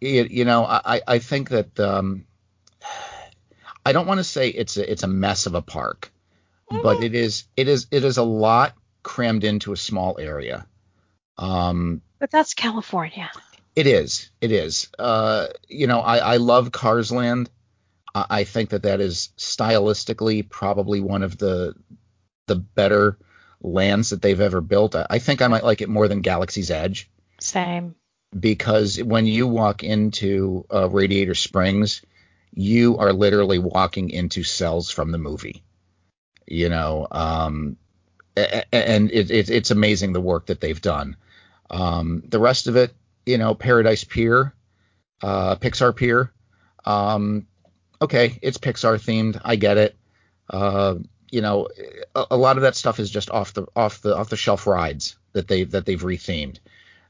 It, 0.00 0.30
you 0.30 0.44
know, 0.44 0.64
I, 0.64 1.00
I 1.06 1.18
think 1.18 1.50
that 1.50 1.78
um, 1.80 2.26
I 3.84 3.92
don't 3.92 4.06
want 4.06 4.18
to 4.18 4.24
say 4.24 4.48
it's 4.48 4.76
a, 4.76 4.90
it's 4.90 5.02
a 5.02 5.08
mess 5.08 5.46
of 5.46 5.54
a 5.54 5.62
park, 5.62 6.12
mm-hmm. 6.74 6.82
but 6.82 7.02
it 7.02 7.14
is 7.14 7.44
it 7.56 7.68
is 7.68 7.86
it 7.90 8.04
is 8.04 8.16
a 8.16 8.22
lot 8.22 8.74
crammed 9.02 9.44
into 9.44 9.72
a 9.72 9.76
small 9.76 10.18
area. 10.18 10.66
Um, 11.38 12.02
but 12.18 12.30
that's 12.30 12.54
California. 12.54 13.30
It 13.76 13.86
is. 13.86 14.30
It 14.40 14.52
is. 14.52 14.88
Uh, 14.98 15.48
you 15.68 15.86
know, 15.86 16.00
I, 16.00 16.18
I 16.18 16.36
love 16.36 16.70
Cars 16.70 17.10
Land. 17.10 17.50
I 18.14 18.44
think 18.44 18.70
that 18.70 18.84
that 18.84 19.00
is 19.00 19.30
stylistically 19.36 20.48
probably 20.48 21.00
one 21.00 21.24
of 21.24 21.36
the 21.36 21.74
the 22.46 22.54
better 22.54 23.18
lands 23.60 24.10
that 24.10 24.22
they've 24.22 24.40
ever 24.40 24.60
built. 24.60 24.94
I 24.94 25.18
think 25.18 25.42
I 25.42 25.48
might 25.48 25.64
like 25.64 25.80
it 25.80 25.88
more 25.88 26.06
than 26.06 26.20
Galaxy's 26.20 26.70
Edge. 26.70 27.10
Same. 27.40 27.96
Because 28.38 29.02
when 29.02 29.26
you 29.26 29.48
walk 29.48 29.82
into 29.82 30.64
uh, 30.72 30.88
Radiator 30.88 31.34
Springs, 31.34 32.02
you 32.52 32.98
are 32.98 33.12
literally 33.12 33.58
walking 33.58 34.10
into 34.10 34.44
cells 34.44 34.90
from 34.90 35.10
the 35.10 35.18
movie. 35.18 35.63
You 36.46 36.68
know, 36.68 37.06
um, 37.10 37.76
and 38.36 39.10
it, 39.10 39.30
it, 39.30 39.50
it's 39.50 39.70
amazing 39.70 40.12
the 40.12 40.20
work 40.20 40.46
that 40.46 40.60
they've 40.60 40.80
done. 40.80 41.16
Um, 41.70 42.22
the 42.28 42.38
rest 42.38 42.66
of 42.66 42.76
it, 42.76 42.92
you 43.26 43.38
know, 43.38 43.54
Paradise 43.54 44.04
Pier, 44.04 44.54
uh, 45.22 45.56
Pixar 45.56 45.94
Pier. 45.94 46.32
Um, 46.84 47.46
okay, 48.02 48.38
it's 48.42 48.58
Pixar 48.58 49.00
themed. 49.00 49.40
I 49.44 49.56
get 49.56 49.78
it. 49.78 49.96
Uh, 50.50 50.96
you 51.30 51.40
know, 51.40 51.68
a, 52.14 52.26
a, 52.32 52.36
lot 52.36 52.56
of 52.56 52.62
that 52.62 52.76
stuff 52.76 53.00
is 53.00 53.10
just 53.10 53.30
off 53.30 53.54
the 53.54 53.66
off 53.74 54.02
the 54.02 54.16
off 54.16 54.28
the 54.28 54.36
shelf 54.36 54.66
rides 54.66 55.16
that 55.32 55.48
they 55.48 55.64
that 55.64 55.86
they've 55.86 56.02
rethemed. 56.02 56.58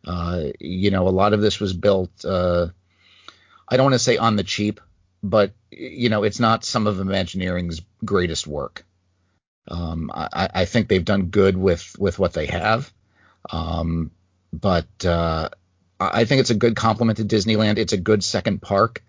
Uh, 0.06 0.44
you 0.60 0.90
know, 0.90 1.08
a 1.08 1.10
lot 1.10 1.32
of 1.32 1.40
this 1.40 1.58
was 1.58 1.72
built. 1.72 2.24
Uh, 2.24 2.68
I 3.68 3.76
don't 3.76 3.86
want 3.86 3.94
to 3.94 3.98
say 3.98 4.16
on 4.16 4.36
the 4.36 4.44
cheap, 4.44 4.80
but 5.22 5.52
you 5.70 6.08
know, 6.08 6.22
it's 6.22 6.40
not 6.40 6.64
some 6.64 6.86
of 6.86 6.96
Imagineering's 6.96 7.82
greatest 8.04 8.46
work. 8.46 8.84
Um, 9.68 10.10
I, 10.12 10.48
I, 10.54 10.64
think 10.66 10.88
they've 10.88 11.04
done 11.04 11.26
good 11.26 11.56
with 11.56 11.96
with 11.98 12.18
what 12.18 12.34
they 12.34 12.46
have, 12.46 12.92
um, 13.50 14.10
but 14.52 15.04
uh, 15.04 15.48
I 15.98 16.26
think 16.26 16.40
it's 16.40 16.50
a 16.50 16.54
good 16.54 16.76
compliment 16.76 17.16
to 17.16 17.24
Disneyland. 17.24 17.78
It's 17.78 17.94
a 17.94 17.98
good 17.98 18.22
second 18.22 18.60
park. 18.60 19.02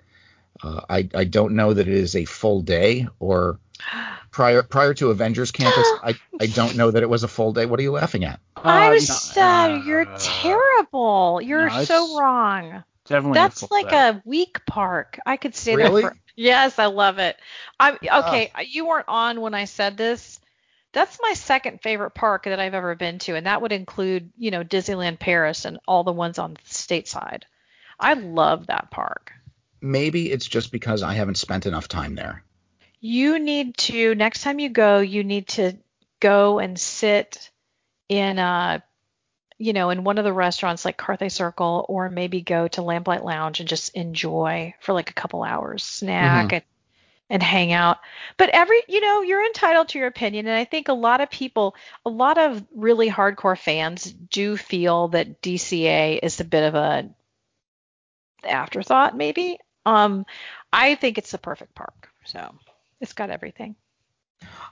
Uh, 0.63 0.81
I, 0.89 1.09
I 1.13 1.25
don't 1.25 1.55
know 1.55 1.73
that 1.73 1.87
it 1.87 1.93
is 1.93 2.15
a 2.15 2.25
full 2.25 2.61
day 2.61 3.07
or 3.19 3.59
prior 4.31 4.63
prior 4.63 4.93
to 4.95 5.11
Avengers 5.11 5.51
Campus. 5.51 5.87
I, 6.03 6.15
I 6.39 6.45
don't 6.45 6.75
know 6.77 6.91
that 6.91 7.03
it 7.03 7.09
was 7.09 7.23
a 7.23 7.27
full 7.27 7.53
day. 7.53 7.65
What 7.65 7.79
are 7.79 7.83
you 7.83 7.91
laughing 7.91 8.23
at? 8.23 8.39
I 8.55 8.89
was 8.89 9.37
uh, 9.37 9.81
you're 9.85 10.05
terrible. 10.17 11.41
You're 11.41 11.69
no, 11.69 11.83
so 11.83 12.19
wrong. 12.19 12.83
Definitely. 13.05 13.35
That's 13.35 13.69
like 13.69 13.89
day. 13.89 14.09
a 14.09 14.21
week 14.25 14.65
park. 14.65 15.19
I 15.25 15.37
could 15.37 15.55
say 15.55 15.75
really? 15.75 16.01
that. 16.03 16.13
For, 16.13 16.17
yes, 16.35 16.79
I 16.79 16.87
love 16.87 17.19
it. 17.19 17.37
I'm 17.79 17.95
okay. 17.95 18.51
Uh, 18.55 18.61
you 18.67 18.87
weren't 18.87 19.07
on 19.07 19.41
when 19.41 19.53
I 19.53 19.65
said 19.65 19.97
this. 19.97 20.39
That's 20.95 21.19
my 21.21 21.33
second 21.33 21.81
favorite 21.81 22.15
park 22.15 22.45
that 22.45 22.59
I've 22.59 22.73
ever 22.73 22.95
been 22.95 23.19
to, 23.19 23.35
and 23.35 23.45
that 23.45 23.61
would 23.61 23.71
include, 23.71 24.31
you 24.37 24.49
know, 24.49 24.63
Disneyland 24.63 25.19
Paris 25.19 25.65
and 25.65 25.77
all 25.87 26.03
the 26.03 26.11
ones 26.11 26.39
on 26.39 26.53
the 26.53 26.59
stateside. 26.61 27.43
I 27.99 28.13
love 28.15 28.67
that 28.67 28.89
park 28.89 29.31
maybe 29.85 30.31
it's 30.31 30.47
just 30.47 30.71
because 30.71 31.03
I 31.03 31.13
haven't 31.13 31.37
spent 31.37 31.65
enough 31.65 31.87
time 31.87 32.15
there. 32.15 32.43
You 32.99 33.39
need 33.39 33.77
to 33.77 34.15
next 34.15 34.41
time 34.41 34.59
you 34.59 34.69
go, 34.69 34.99
you 34.99 35.23
need 35.23 35.47
to 35.49 35.77
go 36.19 36.59
and 36.59 36.79
sit 36.79 37.51
in 38.09 38.39
a 38.39 38.83
you 39.57 39.71
know, 39.71 39.89
in 39.89 40.03
one 40.03 40.17
of 40.17 40.25
the 40.25 40.33
restaurants 40.33 40.83
like 40.83 40.97
Carthay 40.97 41.31
Circle 41.31 41.85
or 41.87 42.09
maybe 42.09 42.41
go 42.41 42.67
to 42.67 42.81
Lamplight 42.81 43.23
Lounge 43.23 43.61
and 43.61 43.69
just 43.69 43.95
enjoy 43.95 44.73
for 44.81 44.91
like 44.91 45.09
a 45.09 45.13
couple 45.13 45.43
hours, 45.43 45.81
snack 45.81 46.47
mm-hmm. 46.47 46.55
and, 46.55 46.63
and 47.29 47.41
hang 47.41 47.73
out. 47.73 47.97
But 48.37 48.49
every, 48.49 48.81
you 48.87 49.01
know, 49.01 49.21
you're 49.21 49.45
entitled 49.45 49.89
to 49.89 49.99
your 49.99 50.07
opinion. 50.07 50.47
And 50.47 50.55
I 50.55 50.65
think 50.65 50.87
a 50.87 50.93
lot 50.93 51.21
of 51.21 51.29
people, 51.29 51.75
a 52.05 52.09
lot 52.09 52.37
of 52.37 52.63
really 52.73 53.09
hardcore 53.09 53.57
fans 53.57 54.03
do 54.03 54.57
feel 54.57 55.09
that 55.09 55.41
DCA 55.41 56.19
is 56.21 56.39
a 56.39 56.45
bit 56.45 56.63
of 56.63 56.75
a 56.75 57.09
afterthought, 58.43 59.17
maybe. 59.17 59.57
Um, 59.85 60.25
I 60.71 60.95
think 60.95 61.17
it's 61.17 61.31
the 61.31 61.37
perfect 61.37 61.75
park. 61.75 62.09
So 62.25 62.55
it's 63.01 63.13
got 63.13 63.29
everything. 63.29 63.75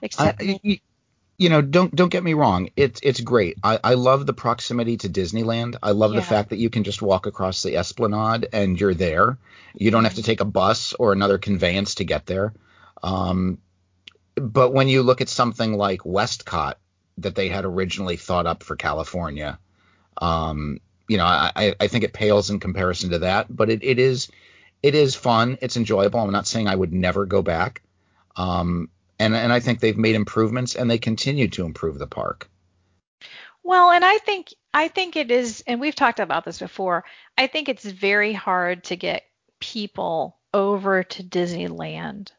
Except 0.02 0.40
uh, 0.40 0.54
you, 0.62 0.78
you, 1.36 1.48
know, 1.48 1.62
don't 1.62 1.94
don't 1.94 2.10
get 2.10 2.24
me 2.24 2.34
wrong. 2.34 2.70
It's 2.76 3.00
it's 3.02 3.20
great. 3.20 3.58
I, 3.62 3.78
I 3.82 3.94
love 3.94 4.26
the 4.26 4.32
proximity 4.32 4.96
to 4.98 5.08
Disneyland. 5.08 5.76
I 5.82 5.92
love 5.92 6.12
yeah. 6.12 6.20
the 6.20 6.26
fact 6.26 6.50
that 6.50 6.58
you 6.58 6.70
can 6.70 6.84
just 6.84 7.02
walk 7.02 7.26
across 7.26 7.62
the 7.62 7.76
Esplanade 7.76 8.48
and 8.52 8.80
you're 8.80 8.94
there. 8.94 9.38
You 9.74 9.90
don't 9.90 10.04
have 10.04 10.14
to 10.14 10.22
take 10.22 10.40
a 10.40 10.44
bus 10.44 10.92
or 10.92 11.12
another 11.12 11.38
conveyance 11.38 11.96
to 11.96 12.04
get 12.04 12.26
there. 12.26 12.54
Um, 13.02 13.58
but 14.36 14.72
when 14.72 14.88
you 14.88 15.02
look 15.02 15.20
at 15.20 15.28
something 15.28 15.74
like 15.74 16.00
WestCOT 16.00 16.74
that 17.18 17.34
they 17.34 17.48
had 17.48 17.64
originally 17.64 18.16
thought 18.16 18.46
up 18.46 18.62
for 18.62 18.76
California, 18.76 19.58
um, 20.18 20.78
you 21.08 21.18
know, 21.18 21.24
I, 21.24 21.74
I 21.78 21.86
think 21.88 22.04
it 22.04 22.12
pales 22.12 22.50
in 22.50 22.60
comparison 22.60 23.10
to 23.10 23.18
that. 23.20 23.54
But 23.54 23.70
it, 23.70 23.84
it 23.84 23.98
is 23.98 24.28
it 24.82 24.94
is 24.94 25.14
fun. 25.14 25.58
It's 25.62 25.76
enjoyable. 25.76 26.20
I'm 26.20 26.30
not 26.30 26.46
saying 26.46 26.68
I 26.68 26.76
would 26.76 26.92
never 26.92 27.26
go 27.26 27.42
back. 27.42 27.82
Um, 28.36 28.90
and 29.18 29.34
and 29.34 29.52
I 29.52 29.60
think 29.60 29.80
they've 29.80 29.96
made 29.96 30.14
improvements 30.14 30.74
and 30.74 30.90
they 30.90 30.98
continue 30.98 31.48
to 31.48 31.64
improve 31.64 31.98
the 31.98 32.06
park. 32.06 32.50
Well, 33.62 33.90
and 33.90 34.04
I 34.04 34.18
think 34.18 34.52
I 34.74 34.88
think 34.88 35.16
it 35.16 35.30
is, 35.30 35.64
and 35.66 35.80
we've 35.80 35.94
talked 35.94 36.20
about 36.20 36.44
this 36.44 36.58
before. 36.58 37.04
I 37.38 37.46
think 37.46 37.68
it's 37.68 37.84
very 37.84 38.32
hard 38.32 38.84
to 38.84 38.96
get 38.96 39.24
people 39.60 40.36
over 40.52 41.02
to 41.02 41.22
Disneyland 41.22 42.30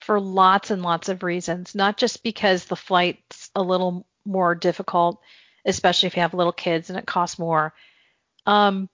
for 0.00 0.18
lots 0.18 0.70
and 0.70 0.82
lots 0.82 1.08
of 1.08 1.22
reasons, 1.22 1.74
not 1.74 1.96
just 1.96 2.22
because 2.22 2.64
the 2.64 2.76
flight's 2.76 3.50
a 3.54 3.62
little 3.62 4.06
more 4.24 4.54
difficult, 4.54 5.20
especially 5.64 6.06
if 6.06 6.16
you 6.16 6.22
have 6.22 6.34
little 6.34 6.52
kids 6.52 6.88
and 6.88 6.98
it 6.98 7.06
costs 7.06 7.38
more. 7.38 7.74
Um, 8.46 8.88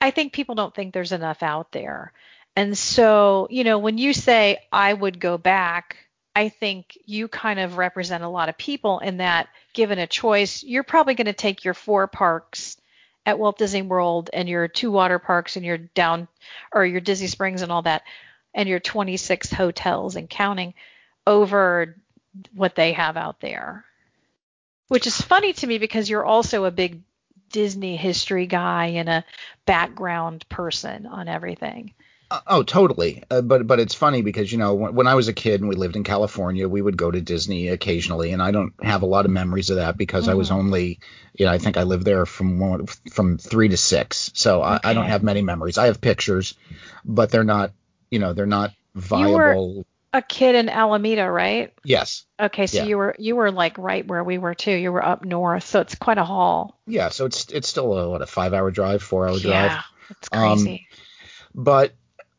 I 0.00 0.10
think 0.10 0.32
people 0.32 0.54
don't 0.54 0.74
think 0.74 0.92
there's 0.92 1.12
enough 1.12 1.42
out 1.42 1.72
there. 1.72 2.12
And 2.54 2.76
so, 2.76 3.48
you 3.50 3.64
know, 3.64 3.78
when 3.78 3.98
you 3.98 4.12
say 4.12 4.58
I 4.70 4.92
would 4.92 5.20
go 5.20 5.38
back, 5.38 5.96
I 6.34 6.48
think 6.48 6.96
you 7.04 7.28
kind 7.28 7.58
of 7.58 7.78
represent 7.78 8.22
a 8.22 8.28
lot 8.28 8.48
of 8.48 8.56
people 8.56 9.00
in 9.00 9.16
that 9.16 9.48
given 9.72 9.98
a 9.98 10.06
choice, 10.06 10.62
you're 10.62 10.84
probably 10.84 11.14
going 11.14 11.26
to 11.26 11.32
take 11.32 11.64
your 11.64 11.74
four 11.74 12.06
parks 12.06 12.76
at 13.26 13.38
Walt 13.38 13.58
Disney 13.58 13.82
World 13.82 14.30
and 14.32 14.48
your 14.48 14.68
two 14.68 14.90
water 14.90 15.18
parks 15.18 15.56
and 15.56 15.64
your 15.66 15.78
down 15.78 16.28
or 16.72 16.86
your 16.86 17.00
Disney 17.00 17.26
Springs 17.26 17.62
and 17.62 17.72
all 17.72 17.82
that 17.82 18.02
and 18.54 18.68
your 18.68 18.80
26 18.80 19.52
hotels 19.52 20.16
and 20.16 20.30
counting 20.30 20.74
over 21.26 21.96
what 22.54 22.74
they 22.74 22.92
have 22.92 23.16
out 23.16 23.40
there. 23.40 23.84
Which 24.88 25.06
is 25.06 25.20
funny 25.20 25.52
to 25.54 25.66
me 25.66 25.78
because 25.78 26.08
you're 26.08 26.24
also 26.24 26.64
a 26.64 26.70
big 26.70 27.02
Disney 27.50 27.96
history 27.96 28.46
guy 28.46 28.86
and 28.86 29.08
a 29.08 29.24
background 29.66 30.48
person 30.48 31.06
on 31.06 31.28
everything. 31.28 31.94
Uh, 32.30 32.40
oh, 32.46 32.62
totally. 32.62 33.24
Uh, 33.30 33.40
but 33.40 33.66
but 33.66 33.80
it's 33.80 33.94
funny 33.94 34.22
because 34.22 34.52
you 34.52 34.58
know 34.58 34.74
when, 34.74 34.94
when, 34.94 35.06
I 35.06 35.14
was 35.14 35.28
a 35.28 35.32
kid 35.32 35.60
and 35.60 35.68
we 35.68 35.76
lived 35.76 35.96
in 35.96 36.04
California, 36.04 36.68
we 36.68 36.82
would 36.82 36.96
go 36.96 37.10
to 37.10 37.20
Disney 37.20 37.68
occasionally, 37.68 38.32
and 38.32 38.42
I 38.42 38.50
don't 38.50 38.74
have 38.82 39.02
a 39.02 39.06
lot 39.06 39.24
of 39.24 39.30
memories 39.30 39.70
of 39.70 39.76
that 39.76 39.96
because 39.96 40.24
mm-hmm. 40.24 40.32
I 40.32 40.34
was 40.34 40.48
mm-hmm. 40.48 40.58
only, 40.58 41.00
you 41.34 41.46
know, 41.46 41.52
I 41.52 41.58
think 41.58 41.76
I 41.76 41.84
lived 41.84 42.04
there 42.04 42.26
from 42.26 42.58
one, 42.58 42.86
from 42.86 43.38
three 43.38 43.68
to 43.68 43.76
six, 43.76 44.30
so 44.34 44.62
okay. 44.62 44.78
I, 44.84 44.90
I, 44.90 44.94
don't 44.94 45.06
have 45.06 45.22
many 45.22 45.40
memories. 45.40 45.78
I 45.78 45.86
have 45.86 46.00
pictures, 46.00 46.54
but 47.04 47.30
they're 47.30 47.44
not, 47.44 47.72
you 48.10 48.18
know, 48.18 48.34
they're 48.34 48.46
not 48.46 48.72
viable. 48.94 49.30
You 49.30 49.76
were 49.78 49.84
a 50.12 50.22
kid 50.22 50.54
in 50.54 50.68
Alameda, 50.68 51.30
right? 51.30 51.72
Yes. 51.84 52.24
Okay, 52.38 52.66
so 52.66 52.78
Yeah. 52.78 52.84
you 52.84 52.98
were 52.98 53.16
you 53.18 53.36
were 53.36 53.50
like 53.50 53.78
right 53.78 54.06
where 54.06 54.24
we 54.24 54.38
were 54.38 54.54
too. 54.54 54.72
You 54.72 54.92
were 54.92 55.04
up 55.04 55.24
north, 55.24 55.64
so 55.64 55.80
it's 55.80 55.94
quite 55.94 56.18
a 56.18 56.24
haul. 56.24 56.78
Yeah. 56.86 57.08
So 57.10 57.26
it's 57.26 57.50
it's 57.50 57.68
still 57.68 57.96
a 57.96 58.10
what 58.10 58.22
a 58.22 58.26
five 58.26 58.54
hour 58.54 58.70
drive, 58.70 59.02
four 59.02 59.28
hour 59.28 59.38
drive. 59.38 59.42
yeah, 59.44 59.82
it's 60.10 60.28
Um, 60.32 60.58
crazy. 60.58 60.88
But 61.54 61.90
uh, 61.90 61.92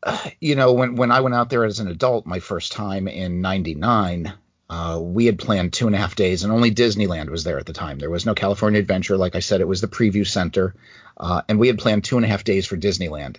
you 0.40 0.54
know, 0.56 0.72
when 0.72 0.96
when 0.96 1.10
I 1.10 1.20
went 1.20 1.34
out 1.34 1.50
there 1.50 1.64
as 1.64 1.80
an 1.80 1.88
adult, 1.88 2.26
my 2.26 2.40
first 2.40 2.72
time 2.72 3.08
in 3.08 3.40
'99, 3.40 4.32
uh, 4.68 4.98
we 5.02 5.26
had 5.26 5.38
planned 5.38 5.72
two 5.72 5.86
and 5.86 5.96
a 5.96 5.98
half 5.98 6.14
days, 6.14 6.44
and 6.44 6.52
only 6.52 6.70
Disneyland 6.70 7.28
was 7.30 7.44
there 7.44 7.58
at 7.58 7.66
the 7.66 7.72
time. 7.72 7.98
There 7.98 8.10
was 8.10 8.26
no 8.26 8.34
California 8.34 8.80
Adventure, 8.80 9.16
like 9.16 9.34
I 9.34 9.40
said, 9.40 9.60
it 9.60 9.68
was 9.68 9.80
the 9.80 9.88
preview 9.88 10.26
center, 10.26 10.74
uh, 11.16 11.42
and 11.48 11.58
we 11.58 11.66
had 11.66 11.78
planned 11.78 12.04
two 12.04 12.16
and 12.16 12.24
a 12.24 12.28
half 12.28 12.44
days 12.44 12.66
for 12.66 12.76
Disneyland. 12.76 13.36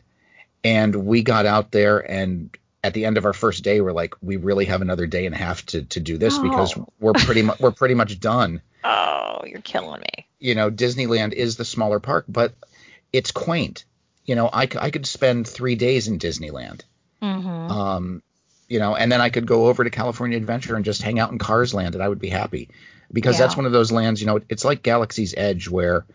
And 0.64 0.94
we 1.08 1.24
got 1.24 1.46
out 1.48 1.72
there, 1.72 2.00
and 2.00 2.56
at 2.84 2.94
the 2.94 3.06
end 3.06 3.18
of 3.18 3.26
our 3.26 3.34
first 3.34 3.64
day, 3.64 3.82
we're 3.82 3.94
like, 3.94 4.14
we 4.22 4.36
really 4.38 4.66
have 4.66 4.82
another 4.82 5.08
day 5.08 5.26
and 5.26 5.34
a 5.34 5.38
half 5.38 5.66
to 5.68 5.84
to 5.84 6.00
do 6.00 6.18
this 6.18 6.38
because 6.38 6.78
Oh. 6.78 6.88
we're 7.00 7.14
pretty 7.14 7.48
we're 7.60 7.72
pretty 7.72 7.96
much 7.96 8.20
done 8.20 8.62
oh, 8.84 9.42
you're 9.46 9.62
killing 9.62 10.02
me. 10.02 10.28
you 10.40 10.54
know, 10.56 10.70
Disneyland 10.70 11.34
is 11.34 11.56
the 11.56 11.66
smaller 11.66 12.00
park, 12.00 12.26
but 12.28 12.54
it's 13.14 13.32
quaint. 13.32 13.86
You 14.32 14.36
know, 14.36 14.50
I 14.54 14.66
could 14.66 15.06
spend 15.06 15.46
three 15.46 15.76
days 15.76 16.08
in 16.08 16.18
Disneyland. 16.18 16.84
Mm-hmm. 17.22 17.50
Um, 17.50 18.24
you 18.70 18.80
know, 18.80 18.96
and 18.96 19.12
then 19.12 19.20
I 19.20 19.30
could 19.30 19.46
go 19.46 19.68
over 19.68 19.84
to 19.84 19.90
California 19.90 20.38
Adventure 20.38 20.78
and 20.78 20.86
just 20.86 21.02
hang 21.02 21.20
out 21.20 21.34
in 21.34 21.38
Cars 21.38 21.74
Land 21.74 21.96
and 21.96 22.02
I 22.02 22.08
would 22.08 22.22
be 22.22 22.30
happy. 22.30 22.70
Because 23.12 23.38
that's 23.38 23.58
one 23.58 23.66
of 23.66 23.74
those 23.74 23.92
lands, 23.92 24.22
you 24.22 24.28
know, 24.28 24.40
it's 24.48 24.64
like 24.64 24.84
Galaxy's 24.84 25.34
Edge 25.36 25.68
where 25.68 26.06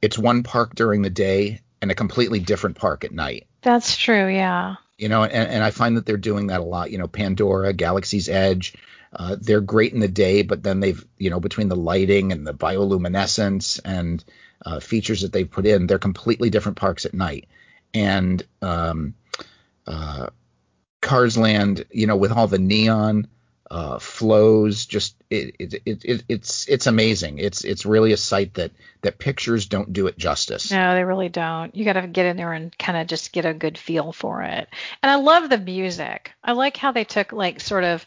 it's 0.00 0.16
one 0.16 0.44
park 0.44 0.74
during 0.74 1.02
the 1.02 1.10
day 1.10 1.60
and 1.82 1.90
a 1.90 1.94
completely 1.94 2.40
different 2.40 2.78
park 2.78 3.04
at 3.04 3.12
night. 3.12 3.46
That's 3.60 3.98
true. 3.98 4.28
Yeah. 4.28 4.76
You 4.96 5.10
know, 5.10 5.24
and, 5.24 5.50
and 5.50 5.62
I 5.62 5.70
find 5.70 5.98
that 5.98 6.06
they're 6.06 6.16
doing 6.16 6.46
that 6.46 6.60
a 6.60 6.64
lot. 6.64 6.90
You 6.90 6.96
know, 6.96 7.06
Pandora, 7.06 7.74
Galaxy's 7.74 8.30
Edge, 8.30 8.76
uh, 9.12 9.36
they're 9.40 9.60
great 9.60 9.92
in 9.92 10.00
the 10.00 10.08
day, 10.08 10.42
but 10.42 10.62
then 10.62 10.80
they've, 10.80 11.04
you 11.16 11.30
know, 11.30 11.40
between 11.40 11.68
the 11.68 11.76
lighting 11.76 12.32
and 12.32 12.46
the 12.46 12.54
bioluminescence 12.54 13.80
and 13.84 14.24
uh, 14.64 14.80
features 14.80 15.22
that 15.22 15.32
they've 15.32 15.50
put 15.50 15.66
in, 15.66 15.86
they're 15.86 15.98
completely 15.98 16.50
different 16.50 16.78
parks 16.78 17.06
at 17.06 17.14
night. 17.14 17.48
And 17.94 18.44
um, 18.60 19.14
uh, 19.86 20.28
Cars 21.00 21.38
Land, 21.38 21.86
you 21.90 22.06
know, 22.06 22.16
with 22.16 22.32
all 22.32 22.46
the 22.46 22.58
neon 22.58 23.28
uh, 23.70 23.98
flows, 23.98 24.86
just 24.86 25.14
it, 25.30 25.56
it, 25.58 25.74
it, 25.84 26.04
it 26.04 26.24
it's 26.28 26.68
it's 26.68 26.86
amazing. 26.86 27.38
It's 27.38 27.64
it's 27.64 27.84
really 27.84 28.12
a 28.12 28.16
sight 28.16 28.54
that 28.54 28.72
that 29.02 29.18
pictures 29.18 29.66
don't 29.66 29.92
do 29.92 30.06
it 30.06 30.18
justice. 30.18 30.70
No, 30.70 30.94
they 30.94 31.04
really 31.04 31.28
don't. 31.28 31.74
You 31.74 31.84
got 31.84 31.94
to 31.94 32.06
get 32.06 32.26
in 32.26 32.36
there 32.36 32.52
and 32.52 32.76
kind 32.78 32.98
of 32.98 33.06
just 33.06 33.32
get 33.32 33.44
a 33.44 33.54
good 33.54 33.78
feel 33.78 34.12
for 34.12 34.42
it. 34.42 34.68
And 35.02 35.10
I 35.10 35.16
love 35.16 35.48
the 35.48 35.58
music. 35.58 36.32
I 36.42 36.52
like 36.52 36.76
how 36.76 36.92
they 36.92 37.04
took 37.04 37.32
like 37.32 37.60
sort 37.60 37.84
of 37.84 38.06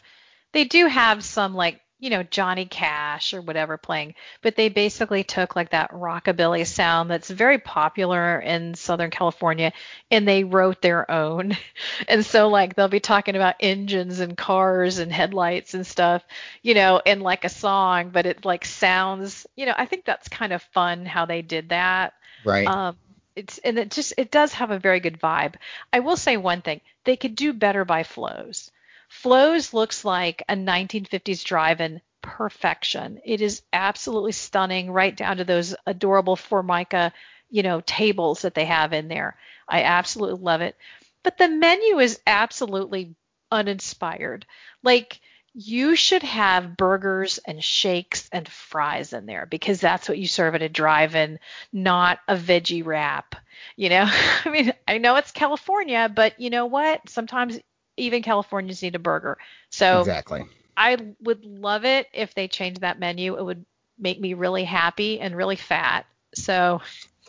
they 0.52 0.64
do 0.64 0.86
have 0.86 1.24
some 1.24 1.54
like, 1.54 1.80
you 1.98 2.10
know, 2.10 2.24
Johnny 2.24 2.64
Cash 2.64 3.32
or 3.32 3.40
whatever 3.40 3.76
playing, 3.76 4.14
but 4.40 4.56
they 4.56 4.68
basically 4.68 5.22
took 5.22 5.54
like 5.54 5.70
that 5.70 5.92
rockabilly 5.92 6.66
sound 6.66 7.08
that's 7.08 7.30
very 7.30 7.58
popular 7.58 8.40
in 8.40 8.74
Southern 8.74 9.10
California 9.10 9.72
and 10.10 10.26
they 10.26 10.42
wrote 10.42 10.82
their 10.82 11.08
own. 11.10 11.56
And 12.08 12.26
so 12.26 12.48
like 12.48 12.74
they'll 12.74 12.88
be 12.88 13.00
talking 13.00 13.36
about 13.36 13.56
engines 13.60 14.18
and 14.18 14.36
cars 14.36 14.98
and 14.98 15.12
headlights 15.12 15.74
and 15.74 15.86
stuff, 15.86 16.24
you 16.62 16.74
know, 16.74 17.00
in 17.04 17.20
like 17.20 17.44
a 17.44 17.48
song, 17.48 18.10
but 18.10 18.26
it 18.26 18.44
like 18.44 18.64
sounds, 18.64 19.46
you 19.54 19.66
know, 19.66 19.74
I 19.76 19.86
think 19.86 20.04
that's 20.04 20.28
kind 20.28 20.52
of 20.52 20.62
fun 20.74 21.06
how 21.06 21.26
they 21.26 21.42
did 21.42 21.68
that. 21.68 22.14
Right. 22.44 22.66
Um, 22.66 22.96
it's 23.36 23.58
and 23.58 23.78
it 23.78 23.90
just 23.90 24.14
it 24.18 24.30
does 24.30 24.52
have 24.54 24.70
a 24.70 24.78
very 24.78 25.00
good 25.00 25.20
vibe. 25.20 25.54
I 25.92 26.00
will 26.00 26.16
say 26.16 26.36
one 26.36 26.62
thing: 26.62 26.80
they 27.04 27.16
could 27.16 27.34
do 27.34 27.52
better 27.52 27.84
by 27.84 28.02
Flo's. 28.02 28.70
Flo's 29.12 29.74
looks 29.74 30.04
like 30.06 30.42
a 30.48 30.56
1950s 30.56 31.44
drive-in 31.44 32.00
perfection. 32.22 33.20
It 33.24 33.42
is 33.42 33.62
absolutely 33.72 34.32
stunning, 34.32 34.90
right 34.90 35.14
down 35.14 35.36
to 35.36 35.44
those 35.44 35.76
adorable 35.86 36.34
formica, 36.34 37.12
you 37.50 37.62
know, 37.62 37.82
tables 37.82 38.42
that 38.42 38.54
they 38.54 38.64
have 38.64 38.92
in 38.92 39.08
there. 39.08 39.36
I 39.68 39.82
absolutely 39.82 40.42
love 40.42 40.62
it. 40.62 40.76
But 41.22 41.36
the 41.36 41.48
menu 41.48 42.00
is 42.00 42.20
absolutely 42.26 43.14
uninspired. 43.52 44.46
Like 44.82 45.20
you 45.52 45.94
should 45.94 46.22
have 46.22 46.76
burgers 46.76 47.38
and 47.46 47.62
shakes 47.62 48.28
and 48.32 48.48
fries 48.48 49.12
in 49.12 49.26
there 49.26 49.46
because 49.46 49.78
that's 49.78 50.08
what 50.08 50.18
you 50.18 50.26
serve 50.26 50.54
at 50.54 50.62
a 50.62 50.68
drive-in, 50.70 51.38
not 51.70 52.18
a 52.26 52.34
veggie 52.34 52.84
wrap. 52.84 53.36
You 53.76 53.90
know, 53.90 54.10
I 54.44 54.48
mean, 54.48 54.72
I 54.88 54.98
know 54.98 55.16
it's 55.16 55.32
California, 55.32 56.10
but 56.12 56.40
you 56.40 56.50
know 56.50 56.66
what? 56.66 57.08
Sometimes 57.08 57.60
even 57.96 58.22
Californians 58.22 58.82
need 58.82 58.94
a 58.94 58.98
burger. 58.98 59.38
So 59.70 60.00
exactly. 60.00 60.44
I 60.76 60.96
would 61.20 61.44
love 61.44 61.84
it 61.84 62.08
if 62.12 62.34
they 62.34 62.48
changed 62.48 62.80
that 62.80 62.98
menu. 62.98 63.36
It 63.36 63.44
would 63.44 63.64
make 63.98 64.20
me 64.20 64.34
really 64.34 64.64
happy 64.64 65.20
and 65.20 65.36
really 65.36 65.56
fat. 65.56 66.06
So 66.34 66.80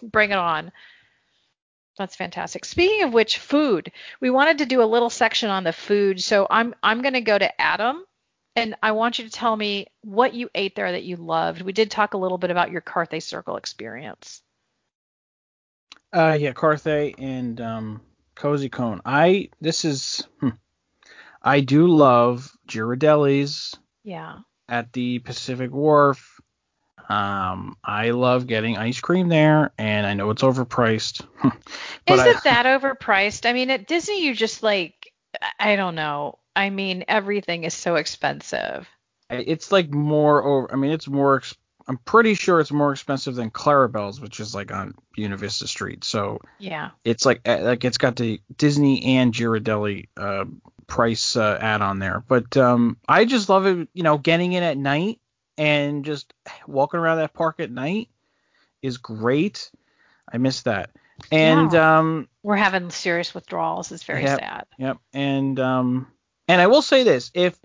bring 0.01 0.31
it 0.31 0.37
on. 0.37 0.71
That's 1.97 2.15
fantastic. 2.15 2.65
Speaking 2.65 3.03
of 3.03 3.13
which, 3.13 3.37
food. 3.37 3.91
We 4.19 4.31
wanted 4.31 4.59
to 4.59 4.65
do 4.65 4.81
a 4.81 4.85
little 4.85 5.11
section 5.11 5.49
on 5.49 5.63
the 5.63 5.73
food. 5.73 6.21
So 6.21 6.47
I'm 6.49 6.73
I'm 6.81 7.01
going 7.01 7.13
to 7.13 7.21
go 7.21 7.37
to 7.37 7.61
Adam 7.61 8.03
and 8.55 8.75
I 8.81 8.91
want 8.91 9.19
you 9.19 9.25
to 9.25 9.31
tell 9.31 9.55
me 9.55 9.87
what 10.01 10.33
you 10.33 10.49
ate 10.55 10.75
there 10.75 10.91
that 10.91 11.03
you 11.03 11.17
loved. 11.17 11.61
We 11.61 11.73
did 11.73 11.91
talk 11.91 12.13
a 12.13 12.17
little 12.17 12.37
bit 12.37 12.51
about 12.51 12.71
your 12.71 12.81
Carthay 12.81 13.21
Circle 13.21 13.57
experience. 13.57 14.41
Uh, 16.11 16.37
yeah, 16.39 16.53
Carthay 16.53 17.15
and 17.17 17.59
um, 17.59 18.01
Cozy 18.43 18.67
Cone. 18.67 18.99
I 19.05 19.47
this 19.61 19.85
is 19.85 20.27
hmm, 20.41 20.49
I 21.41 21.61
do 21.61 21.87
love 21.87 22.51
Ghirardelli's 22.67 23.73
Yeah. 24.03 24.39
at 24.67 24.91
the 24.91 25.19
Pacific 25.19 25.71
Wharf. 25.71 26.41
Um, 27.07 27.77
I 27.81 28.09
love 28.09 28.45
getting 28.45 28.77
ice 28.77 28.99
cream 28.99 29.29
there, 29.29 29.71
and 29.77 30.05
I 30.05 30.13
know 30.13 30.29
it's 30.29 30.41
overpriced. 30.41 31.25
Is 32.07 32.19
I, 32.19 32.29
it 32.31 32.43
that 32.43 32.65
overpriced? 32.65 33.49
I 33.49 33.53
mean, 33.53 33.69
at 33.71 33.87
Disney, 33.87 34.25
you 34.25 34.35
just 34.35 34.61
like, 34.61 35.13
I 35.57 35.77
don't 35.77 35.95
know. 35.95 36.39
I 36.53 36.69
mean, 36.69 37.05
everything 37.07 37.63
is 37.63 37.73
so 37.73 37.95
expensive. 37.95 38.89
it's 39.29 39.71
like 39.71 39.89
more 39.93 40.43
over. 40.43 40.73
I 40.73 40.75
mean, 40.75 40.91
it's 40.91 41.07
more. 41.07 41.41
I'm 41.87 41.97
pretty 41.97 42.33
sure 42.33 42.59
it's 42.59 42.71
more 42.71 42.91
expensive 42.91 43.35
than 43.35 43.51
Clarabelle's, 43.51 44.21
which 44.21 44.39
is 44.39 44.55
like 44.55 44.71
on 44.71 44.93
Buena 45.15 45.35
Vista 45.37 45.67
Street. 45.67 46.03
So 46.03 46.39
Yeah. 46.59 46.91
it's 47.03 47.25
like 47.25 47.41
like 47.47 47.83
it's 47.83 47.97
got 47.97 48.15
the 48.15 48.39
Disney 48.57 49.17
and 49.17 49.33
Ghirardelli 49.33 50.07
uh, 50.15 50.45
price 50.87 51.35
uh, 51.35 51.57
add 51.59 51.81
on 51.81 51.99
there. 51.99 52.23
But 52.27 52.55
um, 52.57 52.97
I 53.07 53.25
just 53.25 53.49
love 53.49 53.65
it, 53.65 53.87
you 53.93 54.03
know, 54.03 54.17
getting 54.17 54.53
in 54.53 54.63
at 54.63 54.77
night 54.77 55.19
and 55.57 56.05
just 56.05 56.33
walking 56.67 56.99
around 56.99 57.17
that 57.17 57.33
park 57.33 57.59
at 57.59 57.69
night 57.71 58.09
is 58.81 58.97
great. 58.97 59.69
I 60.31 60.37
miss 60.37 60.61
that. 60.63 60.89
And 61.31 61.73
um, 61.75 62.27
We're 62.43 62.55
having 62.55 62.89
serious 62.91 63.33
withdrawals. 63.35 63.91
It's 63.91 64.03
very 64.03 64.23
Yep. 64.23 64.39
sad. 64.39 64.65
Yep. 64.77 64.97
And 65.13 65.59
um 65.59 66.07
and 66.47 66.61
I 66.61 66.67
will 66.67 66.81
say 66.81 67.03
this, 67.03 67.29
if 67.33 67.57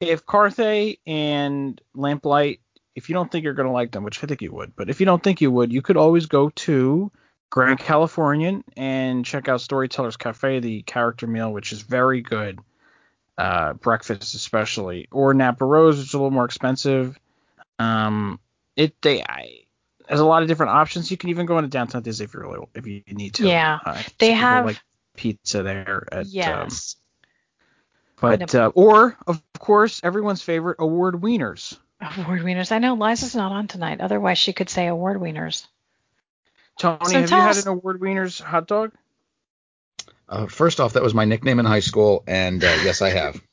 if 0.00 0.24
Carthay 0.26 0.98
and 1.06 1.80
Lamplight, 1.96 2.58
if 2.96 3.08
you 3.08 3.14
don't 3.14 3.30
think 3.30 3.44
you're 3.44 3.54
gonna 3.54 3.70
like 3.72 3.92
them, 3.92 4.02
which 4.02 4.24
I 4.24 4.26
think 4.26 4.42
you 4.42 4.52
would, 4.52 4.74
but 4.74 4.90
if 4.90 4.98
you 4.98 5.06
don't 5.06 5.22
think 5.22 5.40
you 5.40 5.50
would, 5.52 5.72
you 5.72 5.82
could 5.82 5.96
always 5.96 6.26
go 6.26 6.48
to 6.50 7.12
Grand 7.50 7.78
Californian 7.78 8.64
and 8.76 9.24
check 9.24 9.48
out 9.48 9.60
Storytellers 9.60 10.16
Cafe, 10.16 10.58
the 10.60 10.82
character 10.82 11.26
meal, 11.28 11.52
which 11.52 11.72
is 11.72 11.82
very 11.82 12.22
good. 12.22 12.58
Uh, 13.38 13.74
breakfast 13.74 14.34
especially, 14.34 15.08
or 15.12 15.34
Napa 15.34 15.64
Rose, 15.64 15.98
which 15.98 16.08
is 16.08 16.14
a 16.14 16.16
little 16.16 16.30
more 16.30 16.46
expensive. 16.46 17.18
Um, 17.78 18.40
it 18.76 18.94
they 19.02 19.22
I, 19.22 19.60
there's 20.08 20.20
a 20.20 20.24
lot 20.24 20.40
of 20.40 20.48
different 20.48 20.72
options. 20.72 21.10
You 21.10 21.18
can 21.18 21.28
even 21.28 21.44
go 21.44 21.58
into 21.58 21.68
downtown 21.68 22.02
Disney 22.02 22.24
if 22.24 22.32
you 22.32 22.40
really 22.40 22.66
if 22.74 22.86
you 22.86 23.02
need 23.10 23.34
to. 23.34 23.46
Yeah. 23.46 23.78
Uh, 23.84 24.02
They 24.18 24.32
have- 24.32 24.64
like 24.64 24.80
pizza 25.16 25.62
there 25.62 26.06
at 26.10 26.20
um, 26.20 26.30
but 28.20 28.54
uh, 28.54 28.72
or 28.74 29.16
of 29.26 29.42
course 29.58 30.00
everyone's 30.02 30.40
favorite 30.42 30.76
award 30.78 31.16
wieners. 31.16 31.78
Award 32.00 32.42
wieners. 32.42 32.72
I 32.72 32.78
know 32.78 32.94
Liza's 32.94 33.34
not 33.34 33.52
on 33.52 33.68
tonight. 33.68 34.00
Otherwise, 34.00 34.38
she 34.38 34.52
could 34.52 34.68
say 34.68 34.86
award 34.86 35.18
wieners. 35.18 35.66
Tony, 36.78 36.98
So 37.04 37.20
have 37.20 37.28
tell 37.28 37.38
you 37.38 37.44
had 37.46 37.56
an 37.56 37.68
award 37.68 38.00
wieners 38.00 38.40
hot 38.40 38.66
dog? 38.66 38.92
Uh, 40.28 40.46
first 40.46 40.80
off, 40.80 40.94
that 40.94 41.02
was 41.02 41.14
my 41.14 41.24
nickname 41.24 41.58
in 41.58 41.66
high 41.66 41.80
school, 41.80 42.22
and 42.26 42.62
uh, 42.62 42.78
yes, 42.84 43.02
I 43.02 43.10
have. 43.10 43.40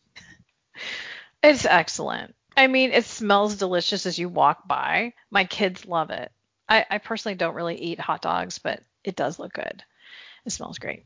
It's 1.45 1.65
excellent. 1.65 2.35
I 2.55 2.67
mean, 2.67 2.91
it 2.91 3.03
smells 3.03 3.57
delicious 3.57 4.05
as 4.05 4.17
you 4.17 4.29
walk 4.29 4.65
by. 4.65 5.13
My 5.29 5.43
kids 5.43 5.85
love 5.85 6.09
it. 6.09 6.31
I, 6.69 6.85
I 6.89 6.97
personally 6.99 7.35
don't 7.35 7.55
really 7.55 7.75
eat 7.75 7.99
hot 7.99 8.21
dogs, 8.21 8.59
but 8.59 8.81
it 9.03 9.17
does 9.17 9.39
look 9.39 9.51
good. 9.51 9.83
It 10.45 10.51
smells 10.51 10.79
great. 10.79 11.03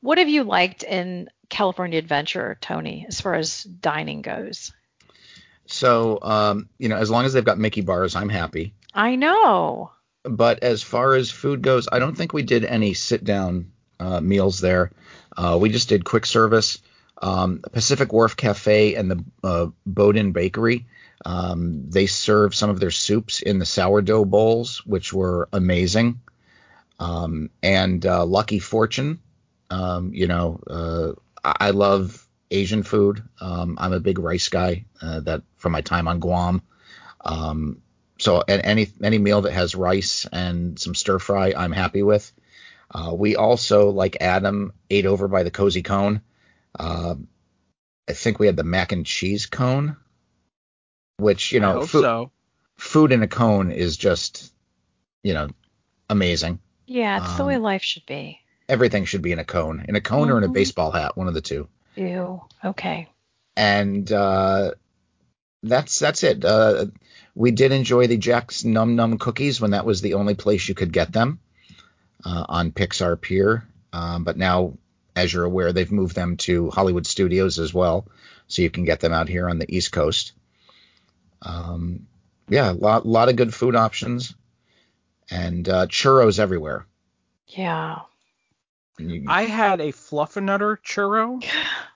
What 0.00 0.18
have 0.18 0.28
you 0.28 0.42
liked 0.42 0.82
in 0.82 1.28
California 1.48 1.98
Adventure, 1.98 2.58
Tony, 2.60 3.06
as 3.06 3.20
far 3.20 3.34
as 3.34 3.62
dining 3.62 4.22
goes? 4.22 4.72
So, 5.68 6.18
um, 6.22 6.68
you 6.78 6.88
know, 6.88 6.96
as 6.96 7.10
long 7.10 7.24
as 7.24 7.32
they've 7.32 7.44
got 7.44 7.58
Mickey 7.58 7.82
bars, 7.82 8.16
I'm 8.16 8.30
happy. 8.30 8.74
I 8.94 9.16
know. 9.16 9.92
But 10.24 10.62
as 10.62 10.82
far 10.82 11.14
as 11.14 11.30
food 11.30 11.62
goes, 11.62 11.88
I 11.90 11.98
don't 11.98 12.16
think 12.16 12.32
we 12.32 12.42
did 12.42 12.64
any 12.64 12.94
sit 12.94 13.22
down 13.22 13.72
uh, 14.00 14.20
meals 14.20 14.60
there. 14.60 14.90
Uh, 15.36 15.58
we 15.60 15.68
just 15.68 15.88
did 15.88 16.04
quick 16.04 16.26
service. 16.26 16.78
Um, 17.20 17.60
Pacific 17.72 18.12
Wharf 18.12 18.36
Cafe 18.36 18.94
and 18.94 19.10
the 19.10 19.24
uh, 19.44 19.66
Boudin 19.86 20.32
Bakery. 20.32 20.86
Um, 21.24 21.90
they 21.90 22.06
serve 22.06 22.54
some 22.54 22.70
of 22.70 22.80
their 22.80 22.90
soups 22.90 23.42
in 23.42 23.58
the 23.58 23.66
sourdough 23.66 24.24
bowls, 24.24 24.86
which 24.86 25.12
were 25.12 25.48
amazing. 25.52 26.20
Um, 26.98 27.50
and 27.62 28.04
uh, 28.06 28.24
Lucky 28.24 28.58
Fortune. 28.58 29.20
Um, 29.70 30.14
you 30.14 30.28
know, 30.28 30.60
uh, 30.66 31.12
I 31.44 31.70
love 31.70 32.26
Asian 32.50 32.82
food. 32.82 33.22
Um, 33.40 33.76
I'm 33.80 33.92
a 33.92 34.00
big 34.00 34.18
rice 34.18 34.48
guy. 34.48 34.84
Uh, 35.00 35.20
that 35.20 35.42
from 35.56 35.72
my 35.72 35.80
time 35.80 36.08
on 36.08 36.20
Guam. 36.20 36.62
Um, 37.24 37.82
so 38.18 38.40
any 38.40 38.88
any 39.02 39.18
meal 39.18 39.42
that 39.42 39.52
has 39.52 39.74
rice 39.74 40.26
and 40.32 40.78
some 40.78 40.94
stir 40.94 41.18
fry, 41.18 41.54
I'm 41.56 41.72
happy 41.72 42.02
with. 42.02 42.32
Uh, 42.90 43.12
we 43.14 43.36
also, 43.36 43.90
like 43.90 44.16
Adam, 44.20 44.72
ate 44.90 45.06
over 45.06 45.28
by 45.28 45.42
the 45.42 45.50
Cozy 45.50 45.82
Cone. 45.82 46.22
Uh, 46.78 47.16
I 48.08 48.12
think 48.12 48.38
we 48.38 48.46
had 48.46 48.56
the 48.56 48.64
mac 48.64 48.92
and 48.92 49.04
cheese 49.04 49.46
cone, 49.46 49.96
which 51.18 51.52
you 51.52 51.60
know, 51.60 51.82
food, 51.82 52.02
so. 52.02 52.30
food 52.76 53.12
in 53.12 53.22
a 53.22 53.28
cone 53.28 53.70
is 53.70 53.96
just, 53.96 54.52
you 55.22 55.34
know, 55.34 55.48
amazing. 56.08 56.60
Yeah, 56.86 57.18
it's 57.18 57.32
um, 57.32 57.36
the 57.36 57.44
way 57.44 57.56
um, 57.56 57.62
life 57.62 57.82
should 57.82 58.06
be. 58.06 58.40
Everything 58.68 59.04
should 59.04 59.22
be 59.22 59.32
in 59.32 59.38
a 59.38 59.44
cone, 59.44 59.84
in 59.86 59.94
a 59.94 60.00
cone 60.00 60.22
mm-hmm. 60.22 60.32
or 60.32 60.38
in 60.38 60.44
a 60.44 60.46
mm-hmm. 60.46 60.54
baseball 60.54 60.90
hat, 60.90 61.16
one 61.16 61.28
of 61.28 61.34
the 61.34 61.42
two. 61.42 61.68
Ew. 61.98 62.40
Okay. 62.64 63.08
And 63.56 64.10
uh, 64.12 64.72
that's 65.62 65.98
that's 65.98 66.22
it. 66.22 66.44
Uh, 66.44 66.86
we 67.34 67.50
did 67.50 67.72
enjoy 67.72 68.06
the 68.06 68.16
Jack's 68.16 68.64
Num 68.64 68.96
Num 68.96 69.18
cookies 69.18 69.60
when 69.60 69.72
that 69.72 69.84
was 69.84 70.00
the 70.00 70.14
only 70.14 70.34
place 70.34 70.68
you 70.68 70.74
could 70.74 70.92
get 70.92 71.12
them 71.12 71.40
uh, 72.24 72.44
on 72.48 72.72
Pixar 72.72 73.20
Pier. 73.20 73.66
Um, 73.92 74.24
but 74.24 74.36
now, 74.36 74.74
as 75.16 75.32
you're 75.32 75.44
aware, 75.44 75.72
they've 75.72 75.90
moved 75.90 76.14
them 76.14 76.36
to 76.38 76.70
Hollywood 76.70 77.06
Studios 77.06 77.58
as 77.58 77.74
well, 77.74 78.06
so 78.46 78.62
you 78.62 78.70
can 78.70 78.84
get 78.84 79.00
them 79.00 79.12
out 79.12 79.28
here 79.28 79.48
on 79.48 79.58
the 79.58 79.76
East 79.76 79.90
Coast. 79.90 80.32
Um, 81.42 82.06
yeah, 82.48 82.70
a 82.70 82.74
lot, 82.74 83.06
lot 83.06 83.28
of 83.28 83.36
good 83.36 83.54
food 83.54 83.74
options 83.74 84.34
and 85.30 85.68
uh, 85.68 85.86
churros 85.86 86.38
everywhere. 86.38 86.86
Yeah. 87.48 88.00
You, 88.98 89.24
I 89.28 89.44
had 89.44 89.80
a 89.80 89.92
Fluffernutter 89.92 90.76
churro. 90.84 91.44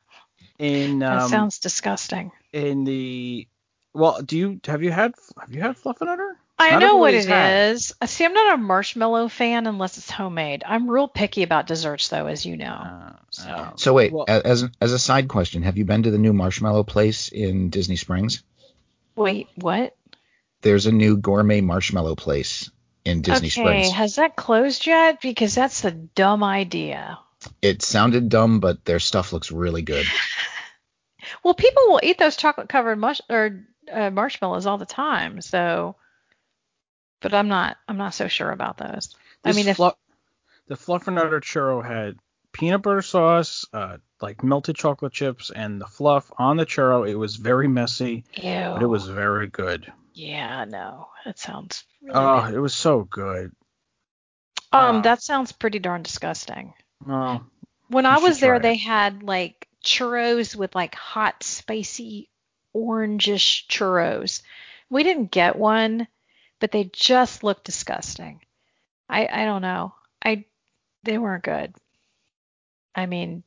In 0.62 1.00
that 1.00 1.22
um, 1.22 1.28
sounds 1.28 1.58
disgusting. 1.58 2.30
In 2.52 2.84
the 2.84 3.48
well, 3.92 4.22
do 4.22 4.38
you 4.38 4.60
have 4.64 4.80
you 4.80 4.92
had 4.92 5.12
have 5.40 5.52
you 5.52 5.60
had 5.60 5.76
Fluffernutter? 5.76 6.34
I 6.56 6.70
not 6.70 6.80
know 6.80 6.96
what 6.98 7.14
it 7.14 7.26
had. 7.26 7.72
is. 7.72 7.92
Uh, 8.00 8.06
see, 8.06 8.24
I'm 8.24 8.32
not 8.32 8.54
a 8.54 8.56
marshmallow 8.58 9.26
fan 9.26 9.66
unless 9.66 9.98
it's 9.98 10.08
homemade. 10.08 10.62
I'm 10.64 10.88
real 10.88 11.08
picky 11.08 11.42
about 11.42 11.66
desserts, 11.66 12.06
though, 12.08 12.26
as 12.26 12.46
you 12.46 12.56
know. 12.56 12.66
Uh, 12.66 13.12
so. 13.30 13.50
Uh, 13.50 13.72
so 13.74 13.92
wait, 13.92 14.12
well, 14.12 14.26
as 14.28 14.64
as 14.80 14.92
a 14.92 15.00
side 15.00 15.26
question, 15.26 15.62
have 15.62 15.76
you 15.76 15.84
been 15.84 16.04
to 16.04 16.12
the 16.12 16.18
new 16.18 16.32
marshmallow 16.32 16.84
place 16.84 17.28
in 17.30 17.68
Disney 17.70 17.96
Springs? 17.96 18.44
Wait, 19.16 19.48
what? 19.56 19.96
There's 20.60 20.86
a 20.86 20.92
new 20.92 21.16
gourmet 21.16 21.60
marshmallow 21.60 22.14
place 22.14 22.70
in 23.04 23.22
Disney 23.22 23.48
okay, 23.48 23.62
Springs. 23.62 23.86
Okay, 23.88 23.96
has 23.96 24.14
that 24.14 24.36
closed 24.36 24.86
yet? 24.86 25.20
Because 25.20 25.56
that's 25.56 25.84
a 25.84 25.90
dumb 25.90 26.44
idea. 26.44 27.18
It 27.60 27.82
sounded 27.82 28.28
dumb, 28.28 28.60
but 28.60 28.84
their 28.84 29.00
stuff 29.00 29.32
looks 29.32 29.50
really 29.50 29.82
good. 29.82 30.06
well, 31.44 31.54
people 31.54 31.82
will 31.86 32.00
eat 32.02 32.18
those 32.18 32.36
chocolate 32.36 32.68
covered 32.68 32.98
mush 32.98 33.20
or 33.28 33.64
uh, 33.90 34.10
marshmallows 34.10 34.66
all 34.66 34.78
the 34.78 34.86
time, 34.86 35.40
so 35.40 35.96
but 37.20 37.32
I'm 37.32 37.48
not 37.48 37.76
I'm 37.88 37.96
not 37.96 38.14
so 38.14 38.28
sure 38.28 38.50
about 38.50 38.76
those. 38.76 39.14
This 39.42 39.56
I 39.56 39.56
mean, 39.56 39.68
if 39.68 39.76
fluff, 39.76 39.96
the 40.66 40.74
Fluffernutter 40.74 41.40
churro 41.40 41.84
had 41.84 42.16
peanut 42.52 42.82
butter 42.82 43.02
sauce, 43.02 43.64
uh, 43.72 43.98
like 44.20 44.44
melted 44.44 44.76
chocolate 44.76 45.12
chips, 45.12 45.50
and 45.54 45.80
the 45.80 45.86
fluff 45.86 46.30
on 46.38 46.56
the 46.56 46.66
churro. 46.66 47.08
It 47.08 47.16
was 47.16 47.36
very 47.36 47.68
messy, 47.68 48.24
Ew. 48.34 48.42
but 48.42 48.82
it 48.82 48.86
was 48.86 49.06
very 49.08 49.48
good. 49.48 49.90
Yeah, 50.14 50.66
no, 50.66 51.08
that 51.24 51.38
sounds. 51.38 51.84
Really 52.02 52.14
oh, 52.14 52.40
bad. 52.42 52.54
it 52.54 52.60
was 52.60 52.74
so 52.74 53.02
good. 53.04 53.52
Um, 54.72 54.96
uh, 54.96 55.00
that 55.02 55.22
sounds 55.22 55.52
pretty 55.52 55.78
darn 55.78 56.02
disgusting. 56.02 56.74
Oh, 57.08 57.44
when 57.88 58.06
I 58.06 58.18
was 58.18 58.40
there, 58.40 58.58
they 58.58 58.76
had 58.76 59.22
like 59.22 59.68
churros 59.84 60.56
with 60.56 60.74
like 60.74 60.94
hot, 60.94 61.42
spicy, 61.42 62.28
orangish 62.74 63.66
churros. 63.66 64.42
We 64.88 65.02
didn't 65.02 65.30
get 65.30 65.56
one 65.56 66.06
but 66.62 66.70
they 66.70 66.84
just 66.84 67.42
looked 67.42 67.64
disgusting. 67.64 68.40
I 69.08 69.26
I 69.26 69.44
don't 69.44 69.62
know. 69.62 69.94
I 70.24 70.44
they 71.02 71.18
weren't 71.18 71.42
good. 71.42 71.74
I 72.94 73.06
mean, 73.06 73.42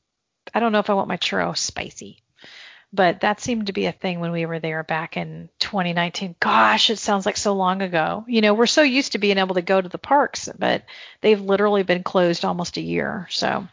I 0.53 0.59
don't 0.59 0.73
know 0.73 0.79
if 0.79 0.89
I 0.89 0.95
want 0.95 1.07
my 1.07 1.15
churro 1.15 1.55
spicy. 1.55 2.24
But 2.95 3.21
that 3.21 3.41
seemed 3.41 3.67
to 3.67 3.73
be 3.73 3.87
a 3.87 3.91
thing 3.91 4.21
when 4.21 4.31
we 4.31 4.45
were 4.45 4.59
there 4.59 4.83
back 4.83 5.17
in 5.17 5.49
2019. 5.59 6.35
Gosh, 6.39 6.89
it 6.89 6.97
sounds 6.97 7.25
like 7.25 7.35
so 7.35 7.53
long 7.53 7.81
ago. 7.81 8.23
You 8.27 8.41
know, 8.41 8.53
we're 8.53 8.67
so 8.67 8.83
used 8.83 9.11
to 9.11 9.17
being 9.17 9.37
able 9.37 9.55
to 9.55 9.61
go 9.61 9.81
to 9.81 9.89
the 9.89 9.97
parks, 9.97 10.49
but 10.57 10.85
they've 11.21 11.41
literally 11.41 11.83
been 11.83 12.03
closed 12.03 12.45
almost 12.45 12.77
a 12.77 12.81
year. 12.81 13.27
So, 13.29 13.47
all 13.47 13.67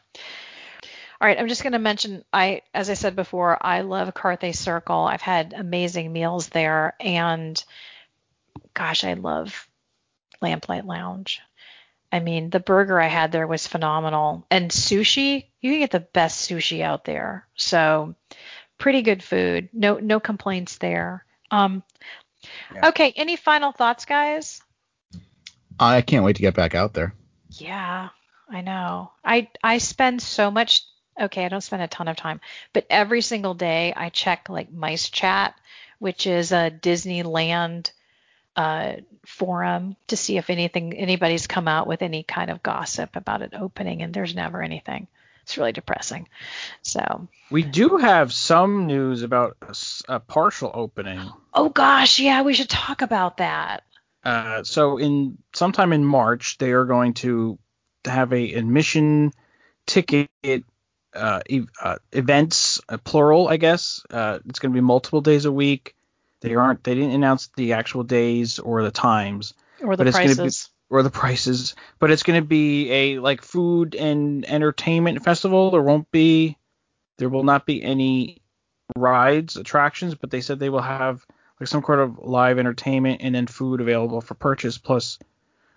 right, 1.20 1.38
I'm 1.38 1.48
just 1.48 1.62
going 1.62 1.74
to 1.74 1.78
mention 1.78 2.24
I 2.32 2.62
as 2.74 2.90
I 2.90 2.94
said 2.94 3.14
before, 3.14 3.56
I 3.64 3.82
love 3.82 4.12
Carthay 4.12 4.56
Circle. 4.56 5.04
I've 5.04 5.22
had 5.22 5.52
amazing 5.52 6.12
meals 6.12 6.48
there 6.48 6.94
and 6.98 7.62
gosh, 8.74 9.04
I 9.04 9.14
love 9.14 9.68
Lamplight 10.42 10.84
Lounge. 10.84 11.40
I 12.10 12.20
mean, 12.20 12.50
the 12.50 12.60
burger 12.60 13.00
I 13.00 13.06
had 13.06 13.32
there 13.32 13.46
was 13.46 13.66
phenomenal. 13.66 14.46
And 14.50 14.70
sushi, 14.70 15.46
you 15.60 15.72
can 15.72 15.80
get 15.80 15.92
the 15.92 16.00
best 16.00 16.48
sushi 16.48 16.82
out 16.82 17.04
there. 17.04 17.46
So, 17.54 18.14
pretty 18.83 19.03
good 19.03 19.22
food. 19.22 19.68
No 19.72 19.99
no 19.99 20.18
complaints 20.18 20.78
there. 20.78 21.24
Um 21.51 21.83
yeah. 22.74 22.89
Okay, 22.89 23.12
any 23.14 23.37
final 23.37 23.70
thoughts, 23.70 24.05
guys? 24.05 24.61
I 25.78 26.03
can't 26.03 26.24
wait 26.24 26.37
to 26.37 26.43
get 26.43 26.55
back 26.55 26.74
out 26.74 26.93
there. 26.93 27.14
Yeah, 27.51 28.09
I 28.51 28.61
know. 28.61 29.12
I 29.24 29.49
I 29.62 29.78
spend 29.78 30.20
so 30.20 30.51
much 30.51 30.85
okay, 31.18 31.45
I 31.45 31.49
don't 31.49 31.61
spend 31.61 31.83
a 31.83 31.89
ton 31.89 32.09
of 32.09 32.16
time, 32.16 32.41
but 32.72 32.87
every 32.91 33.20
single 33.20 33.55
day 33.55 33.93
I 33.97 34.09
check 34.09 34.49
like 34.49 34.72
MiceChat, 34.72 35.55
which 36.01 36.26
is 36.26 36.51
a 36.51 36.70
Disneyland 36.70 37.93
uh, 38.57 38.95
forum 39.24 39.95
to 40.09 40.16
see 40.16 40.39
if 40.39 40.51
anything 40.51 40.93
anybody's 40.95 41.47
come 41.47 41.68
out 41.68 41.87
with 41.87 42.03
any 42.03 42.24
kind 42.24 42.51
of 42.51 42.64
gossip 42.64 43.14
about 43.14 43.43
it 43.43 43.53
opening, 43.55 44.03
and 44.03 44.12
there's 44.12 44.35
never 44.35 44.61
anything. 44.61 45.07
It's 45.53 45.59
really 45.59 45.72
depressing. 45.72 46.28
So 46.80 47.28
we 47.50 47.62
do 47.62 47.98
have 47.98 48.32
some 48.32 48.86
news 48.86 49.22
about 49.22 49.59
a, 49.61 50.14
a 50.14 50.18
partial 50.18 50.70
opening. 50.72 51.30
Oh 51.53 51.68
gosh, 51.68 52.18
yeah, 52.20 52.40
we 52.40 52.55
should 52.55 52.70
talk 52.70 53.03
about 53.03 53.36
that. 53.36 53.82
Uh, 54.24 54.62
so 54.62 54.96
in 54.96 55.36
sometime 55.53 55.92
in 55.92 56.07
March, 56.07 56.57
they 56.57 56.72
are 56.72 56.86
going 56.86 57.12
to 57.14 57.59
have 58.07 58.32
a 58.32 58.55
admission 58.55 59.32
ticket 59.86 60.30
uh, 61.12 61.40
e- 61.46 61.66
uh, 61.82 61.96
events, 62.12 62.80
uh, 62.88 62.96
plural, 62.96 63.46
I 63.46 63.59
guess. 63.59 64.00
Uh, 64.09 64.38
it's 64.48 64.59
going 64.59 64.72
to 64.72 64.76
be 64.76 64.80
multiple 64.80 65.20
days 65.20 65.44
a 65.44 65.53
week. 65.53 65.94
They 66.40 66.55
aren't. 66.55 66.82
They 66.82 66.94
didn't 66.94 67.12
announce 67.12 67.50
the 67.57 67.74
actual 67.74 68.05
days 68.05 68.59
or 68.59 68.82
the 68.82 68.90
times 68.90 69.53
or 69.82 69.96
the 69.96 70.11
prices. 70.11 70.70
Or 70.93 71.03
the 71.03 71.09
prices, 71.09 71.74
but 71.99 72.11
it's 72.11 72.22
going 72.22 72.38
to 72.38 72.47
be 72.47 72.90
a 72.93 73.18
like 73.18 73.40
food 73.40 73.95
and 73.95 74.45
entertainment 74.45 75.24
festival. 75.24 75.70
There 75.70 75.80
won't 75.80 76.11
be, 76.11 76.59
there 77.16 77.30
will 77.30 77.45
not 77.45 77.64
be 77.64 77.82
any 77.82 78.43
rides, 78.95 79.57
attractions, 79.57 80.14
but 80.14 80.30
they 80.30 80.43
said 80.43 80.59
they 80.59 80.68
will 80.68 80.82
have 80.82 81.24
like 81.59 81.68
some 81.68 81.80
kind 81.80 81.99
of 81.99 82.18
live 82.18 82.59
entertainment 82.59 83.22
and 83.22 83.34
then 83.34 83.47
food 83.47 83.80
available 83.80 84.20
for 84.20 84.34
purchase 84.34 84.76
plus 84.76 85.18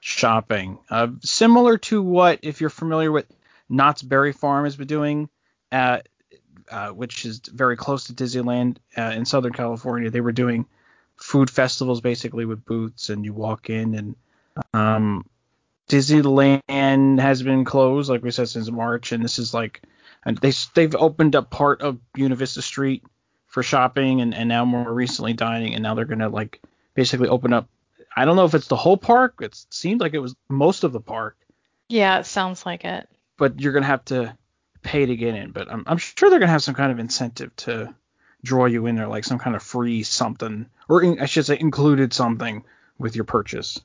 shopping. 0.02 0.80
Uh, 0.90 1.08
similar 1.22 1.78
to 1.78 2.02
what, 2.02 2.40
if 2.42 2.60
you're 2.60 2.70
familiar 2.70 3.10
with 3.10 3.26
Knott's 3.70 4.02
Berry 4.02 4.34
Farm 4.34 4.66
has 4.66 4.76
been 4.76 4.86
doing, 4.86 5.30
uh, 5.72 6.00
uh, 6.70 6.90
which 6.90 7.26
is 7.26 7.40
very 7.40 7.78
close 7.78 8.04
to 8.08 8.14
Disneyland 8.14 8.80
uh, 8.98 9.14
in 9.16 9.24
Southern 9.24 9.54
California. 9.54 10.10
They 10.10 10.20
were 10.20 10.34
doing 10.34 10.66
food 11.16 11.50
festivals 11.50 12.02
basically 12.02 12.44
with 12.44 12.66
booths, 12.66 13.10
and 13.10 13.24
you 13.24 13.32
walk 13.32 13.70
in 13.70 13.96
and 13.96 14.18
um, 14.74 15.26
Disneyland 15.90 17.20
has 17.20 17.44
been 17.44 17.66
closed, 17.66 18.10
like 18.10 18.24
we 18.24 18.32
said, 18.32 18.50
since 18.50 18.70
March, 18.72 19.12
and 19.12 19.24
this 19.24 19.40
is 19.40 19.54
like, 19.54 19.82
and 20.26 20.38
they 20.38 20.52
they've 20.74 20.96
opened 20.96 21.36
up 21.36 21.50
part 21.50 21.82
of 21.82 22.00
Buena 22.14 22.36
Vista 22.36 22.62
Street 22.62 23.04
for 23.48 23.64
shopping, 23.64 24.22
and, 24.22 24.34
and 24.34 24.50
now 24.50 24.66
more 24.66 24.92
recently 24.92 25.34
dining, 25.34 25.74
and 25.74 25.84
now 25.84 25.94
they're 25.94 26.06
gonna 26.06 26.30
like 26.30 26.62
basically 26.94 27.28
open 27.28 27.54
up. 27.54 27.70
I 28.16 28.26
don't 28.26 28.36
know 28.36 28.46
if 28.46 28.56
it's 28.56 28.68
the 28.68 28.76
whole 28.76 28.98
park. 28.98 29.36
It 29.42 29.56
seemed 29.70 30.02
like 30.02 30.14
it 30.14 30.20
was 30.20 30.36
most 30.50 30.84
of 30.84 30.92
the 30.92 31.02
park. 31.02 31.38
Yeah, 31.88 32.20
it 32.20 32.26
sounds 32.26 32.66
like 32.66 32.86
it. 32.86 33.08
But 33.38 33.60
you're 33.60 33.74
gonna 33.74 33.86
have 33.86 34.06
to 34.06 34.36
pay 34.82 35.06
to 35.06 35.16
get 35.16 35.36
in, 35.36 35.52
but 35.52 35.72
I'm, 35.72 35.84
I'm 35.86 35.98
sure 35.98 36.30
they're 36.30 36.40
gonna 36.40 36.52
have 36.52 36.64
some 36.64 36.76
kind 36.76 36.92
of 36.92 37.00
incentive 37.00 37.56
to 37.58 37.94
draw 38.44 38.66
you 38.66 38.86
in 38.86 38.96
there, 38.96 39.08
like 39.08 39.24
some 39.24 39.40
kind 39.40 39.56
of 39.56 39.62
free 39.62 40.04
something, 40.04 40.68
or 40.88 41.04
in, 41.04 41.20
I 41.20 41.26
should 41.26 41.46
say 41.46 41.58
included 41.60 42.14
something 42.14 42.64
with 42.98 43.16
your 43.16 43.26
purchase. 43.26 43.80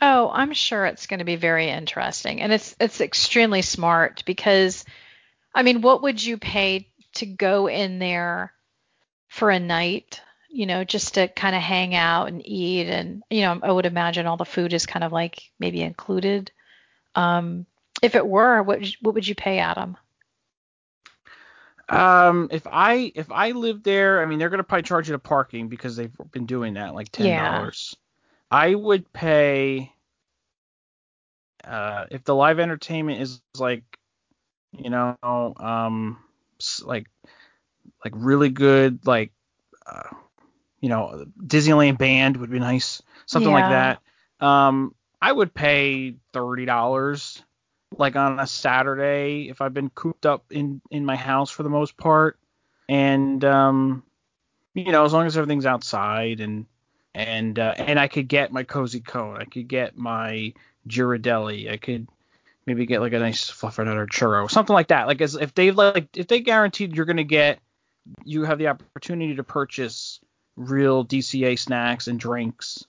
Oh, 0.00 0.30
I'm 0.32 0.52
sure 0.52 0.84
it's 0.86 1.06
going 1.06 1.18
to 1.20 1.24
be 1.24 1.36
very 1.36 1.68
interesting, 1.68 2.40
and 2.40 2.52
it's 2.52 2.76
it's 2.78 3.00
extremely 3.00 3.62
smart 3.62 4.24
because, 4.26 4.84
I 5.54 5.62
mean, 5.62 5.80
what 5.80 6.02
would 6.02 6.22
you 6.22 6.36
pay 6.36 6.90
to 7.14 7.26
go 7.26 7.66
in 7.66 7.98
there 7.98 8.52
for 9.28 9.50
a 9.50 9.58
night, 9.58 10.20
you 10.48 10.66
know, 10.66 10.84
just 10.84 11.14
to 11.14 11.28
kind 11.28 11.56
of 11.56 11.62
hang 11.62 11.94
out 11.94 12.28
and 12.28 12.46
eat. 12.46 12.86
And, 12.86 13.22
you 13.30 13.42
know, 13.42 13.58
I 13.62 13.70
would 13.70 13.86
imagine 13.86 14.26
all 14.26 14.36
the 14.36 14.44
food 14.44 14.72
is 14.72 14.86
kind 14.86 15.04
of 15.04 15.12
like 15.12 15.42
maybe 15.58 15.82
included. 15.82 16.50
Um, 17.14 17.66
if 18.02 18.14
it 18.14 18.26
were, 18.26 18.62
what, 18.62 18.86
what 19.00 19.14
would 19.14 19.26
you 19.26 19.34
pay 19.34 19.58
Adam? 19.58 19.96
Um, 21.88 22.48
if 22.50 22.66
I 22.66 23.12
if 23.14 23.30
I 23.30 23.52
lived 23.52 23.84
there, 23.84 24.20
I 24.20 24.26
mean 24.26 24.40
they're 24.40 24.48
gonna 24.48 24.64
probably 24.64 24.82
charge 24.82 25.08
you 25.08 25.12
the 25.12 25.20
parking 25.20 25.68
because 25.68 25.94
they've 25.94 26.16
been 26.32 26.44
doing 26.44 26.74
that 26.74 26.96
like 26.96 27.12
ten 27.12 27.36
dollars. 27.36 27.94
I 28.50 28.74
would 28.74 29.12
pay 29.12 29.92
uh 31.64 32.04
if 32.10 32.22
the 32.24 32.34
live 32.34 32.60
entertainment 32.60 33.20
is 33.20 33.40
like 33.58 33.82
you 34.72 34.90
know 34.90 35.16
um 35.22 36.18
like 36.84 37.06
like 38.04 38.12
really 38.16 38.50
good 38.50 39.06
like 39.06 39.32
uh, 39.86 40.14
you 40.80 40.88
know 40.88 41.26
Disneyland 41.42 41.98
band 41.98 42.36
would 42.36 42.50
be 42.50 42.58
nice 42.58 43.02
something 43.26 43.50
yeah. 43.50 43.60
like 43.60 43.98
that. 44.40 44.46
Um, 44.46 44.94
I 45.20 45.32
would 45.32 45.54
pay 45.54 46.16
thirty 46.32 46.64
dollars 46.66 47.42
like 47.96 48.16
on 48.16 48.38
a 48.38 48.46
Saturday 48.46 49.48
if 49.48 49.60
I've 49.60 49.74
been 49.74 49.90
cooped 49.90 50.26
up 50.26 50.44
in 50.50 50.80
in 50.90 51.04
my 51.04 51.16
house 51.16 51.50
for 51.50 51.62
the 51.62 51.68
most 51.68 51.96
part, 51.96 52.38
and 52.88 53.44
um, 53.44 54.02
you 54.74 54.92
know 54.92 55.04
as 55.04 55.12
long 55.12 55.26
as 55.26 55.36
everything's 55.36 55.66
outside 55.66 56.40
and 56.40 56.66
and 57.16 57.58
uh, 57.58 57.74
and 57.78 57.98
I 57.98 58.08
could 58.08 58.28
get 58.28 58.52
my 58.52 58.62
cozy 58.62 59.00
cone, 59.00 59.38
I 59.40 59.44
could 59.44 59.68
get 59.68 59.96
my 59.96 60.52
Ghirardelli, 60.86 61.72
I 61.72 61.78
could 61.78 62.06
maybe 62.66 62.84
get 62.84 63.00
like 63.00 63.14
a 63.14 63.18
nice 63.18 63.50
fluffernutter 63.50 64.06
churro, 64.06 64.50
something 64.50 64.74
like 64.74 64.88
that. 64.88 65.06
Like 65.06 65.22
as 65.22 65.34
if 65.34 65.54
they 65.54 65.70
like 65.70 66.14
if 66.14 66.28
they 66.28 66.40
guaranteed 66.40 66.94
you're 66.94 67.06
gonna 67.06 67.24
get 67.24 67.58
you 68.24 68.44
have 68.44 68.58
the 68.58 68.68
opportunity 68.68 69.34
to 69.34 69.42
purchase 69.42 70.20
real 70.56 71.06
DCA 71.06 71.58
snacks 71.58 72.06
and 72.06 72.20
drinks 72.20 72.84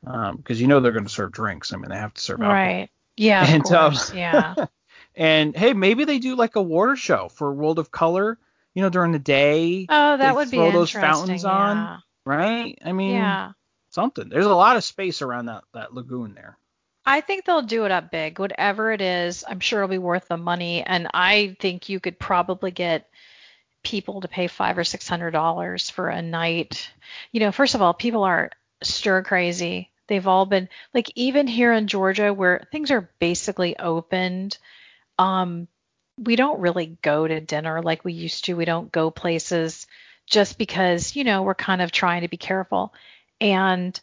because 0.00 0.30
um, 0.30 0.42
you 0.56 0.68
know 0.68 0.78
they're 0.78 0.92
going 0.92 1.04
to 1.04 1.10
serve 1.10 1.32
drinks. 1.32 1.72
I 1.72 1.76
mean, 1.76 1.90
they 1.90 1.96
have 1.96 2.14
to 2.14 2.20
serve 2.20 2.40
alcohol. 2.40 2.54
Right. 2.54 2.88
Yeah. 3.16 3.44
And, 3.46 3.64
of 3.66 3.72
um, 3.72 3.90
course. 3.90 4.10
Um, 4.10 4.16
yeah. 4.16 4.54
and 5.16 5.56
hey, 5.56 5.72
maybe 5.72 6.04
they 6.04 6.18
do 6.20 6.36
like 6.36 6.56
a 6.56 6.62
water 6.62 6.96
show 6.96 7.28
for 7.28 7.52
World 7.52 7.78
of 7.78 7.90
Color. 7.90 8.38
You 8.74 8.80
know, 8.80 8.88
during 8.88 9.12
the 9.12 9.18
day. 9.18 9.84
Oh, 9.88 10.16
that 10.16 10.34
would 10.34 10.48
throw 10.48 10.70
be 10.70 10.72
those 10.72 10.90
fountains 10.90 11.44
yeah. 11.44 11.50
on, 11.50 12.02
right? 12.24 12.78
I 12.82 12.92
mean, 12.92 13.16
yeah. 13.16 13.52
Something. 13.92 14.28
There's 14.28 14.46
a 14.46 14.54
lot 14.54 14.76
of 14.76 14.84
space 14.84 15.22
around 15.22 15.46
that 15.46 15.64
that 15.74 15.94
lagoon 15.94 16.34
there. 16.34 16.56
I 17.04 17.20
think 17.20 17.44
they'll 17.44 17.62
do 17.62 17.84
it 17.84 17.90
up 17.90 18.10
big. 18.10 18.38
Whatever 18.38 18.92
it 18.92 19.00
is, 19.00 19.44
I'm 19.46 19.60
sure 19.60 19.80
it'll 19.80 19.88
be 19.88 19.98
worth 19.98 20.28
the 20.28 20.36
money. 20.36 20.82
And 20.82 21.08
I 21.12 21.56
think 21.60 21.88
you 21.88 21.98
could 21.98 22.18
probably 22.18 22.70
get 22.70 23.08
people 23.82 24.20
to 24.20 24.28
pay 24.28 24.46
five 24.46 24.78
or 24.78 24.84
six 24.84 25.08
hundred 25.08 25.32
dollars 25.32 25.90
for 25.90 26.08
a 26.08 26.22
night. 26.22 26.90
You 27.32 27.40
know, 27.40 27.52
first 27.52 27.74
of 27.74 27.82
all, 27.82 27.94
people 27.94 28.22
are 28.24 28.50
stir 28.82 29.22
crazy 29.22 29.90
They've 30.12 30.26
all 30.26 30.44
been 30.44 30.68
like 30.92 31.10
even 31.14 31.46
here 31.46 31.72
in 31.72 31.86
Georgia 31.86 32.34
where 32.34 32.66
things 32.70 32.90
are 32.90 33.10
basically 33.18 33.78
opened. 33.78 34.58
Um, 35.18 35.68
we 36.18 36.36
don't 36.36 36.60
really 36.60 36.98
go 37.00 37.26
to 37.26 37.40
dinner 37.40 37.80
like 37.80 38.04
we 38.04 38.12
used 38.12 38.44
to. 38.44 38.54
We 38.54 38.66
don't 38.66 38.92
go 38.92 39.10
places 39.10 39.86
just 40.26 40.58
because, 40.58 41.16
you 41.16 41.24
know, 41.24 41.42
we're 41.42 41.54
kind 41.54 41.80
of 41.80 41.92
trying 41.92 42.22
to 42.22 42.28
be 42.28 42.36
careful. 42.36 42.92
And 43.42 44.00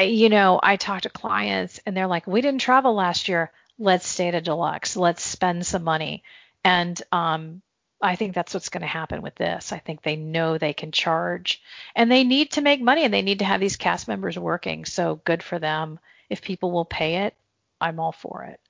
you 0.00 0.28
know, 0.28 0.58
I 0.62 0.76
talk 0.76 1.02
to 1.02 1.10
clients 1.10 1.80
and 1.84 1.96
they're 1.96 2.06
like, 2.06 2.26
"We 2.26 2.40
didn't 2.40 2.60
travel 2.60 2.94
last 2.94 3.28
year. 3.28 3.50
Let's 3.78 4.06
stay 4.06 4.28
at 4.28 4.34
a 4.34 4.40
deluxe. 4.40 4.96
Let's 4.96 5.22
spend 5.22 5.66
some 5.66 5.82
money." 5.82 6.22
And 6.64 7.00
um, 7.10 7.62
I 8.00 8.14
think 8.14 8.34
that's 8.34 8.54
what's 8.54 8.68
going 8.68 8.82
to 8.82 8.86
happen 8.86 9.22
with 9.22 9.34
this. 9.34 9.72
I 9.72 9.78
think 9.78 10.02
they 10.02 10.14
know 10.14 10.56
they 10.56 10.72
can 10.72 10.92
charge 10.92 11.60
and 11.96 12.10
they 12.10 12.22
need 12.22 12.52
to 12.52 12.60
make 12.60 12.80
money 12.80 13.04
and 13.04 13.12
they 13.12 13.22
need 13.22 13.40
to 13.40 13.44
have 13.44 13.60
these 13.60 13.76
cast 13.76 14.06
members 14.06 14.38
working. 14.38 14.84
So 14.84 15.20
good 15.24 15.42
for 15.42 15.58
them. 15.58 15.98
If 16.30 16.42
people 16.42 16.70
will 16.70 16.84
pay 16.84 17.24
it, 17.24 17.34
I'm 17.80 17.98
all 17.98 18.12
for 18.12 18.44
it. 18.44 18.60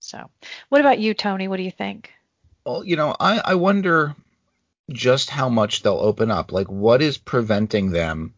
So, 0.00 0.30
what 0.68 0.80
about 0.82 0.98
you, 0.98 1.14
Tony? 1.14 1.48
What 1.48 1.56
do 1.56 1.62
you 1.62 1.70
think? 1.70 2.12
Well, 2.66 2.84
you 2.84 2.96
know, 2.96 3.16
I, 3.18 3.40
I 3.42 3.54
wonder 3.54 4.14
just 4.90 5.30
how 5.30 5.48
much 5.48 5.82
they'll 5.82 5.94
open 5.94 6.30
up. 6.30 6.52
Like, 6.52 6.68
what 6.68 7.00
is 7.00 7.16
preventing 7.16 7.90
them 7.90 8.34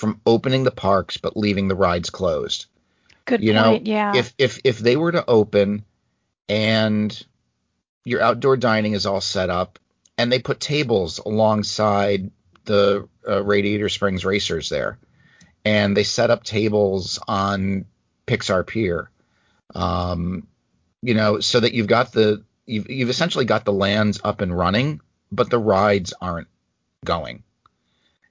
from 0.00 0.20
opening 0.24 0.64
the 0.64 0.70
parks 0.70 1.18
but 1.18 1.36
leaving 1.36 1.68
the 1.68 1.76
rides 1.76 2.10
closed? 2.10 2.66
Good 3.26 3.42
you 3.42 3.52
point. 3.52 3.84
Know, 3.84 3.92
yeah. 3.92 4.16
If 4.16 4.34
if 4.38 4.58
if 4.64 4.78
they 4.78 4.96
were 4.96 5.12
to 5.12 5.24
open 5.28 5.84
and 6.48 7.24
your 8.04 8.22
outdoor 8.22 8.56
dining 8.56 8.94
is 8.94 9.06
all 9.06 9.20
set 9.20 9.50
up, 9.50 9.78
and 10.16 10.32
they 10.32 10.38
put 10.38 10.58
tables 10.58 11.18
alongside 11.18 12.30
the 12.64 13.08
uh, 13.28 13.42
Radiator 13.42 13.90
Springs 13.90 14.24
Racers 14.24 14.70
there, 14.70 14.98
and 15.64 15.96
they 15.96 16.02
set 16.02 16.30
up 16.30 16.42
tables 16.42 17.18
on 17.28 17.84
Pixar 18.26 18.66
Pier, 18.66 19.10
um, 19.74 20.46
you 21.02 21.14
know, 21.14 21.40
so 21.40 21.60
that 21.60 21.74
you've 21.74 21.86
got 21.86 22.12
the 22.12 22.42
you've 22.66 22.88
you've 22.88 23.10
essentially 23.10 23.44
got 23.44 23.66
the 23.66 23.72
lands 23.72 24.18
up 24.24 24.40
and 24.40 24.56
running, 24.56 25.02
but 25.30 25.50
the 25.50 25.58
rides 25.58 26.14
aren't 26.20 26.48
going. 27.04 27.44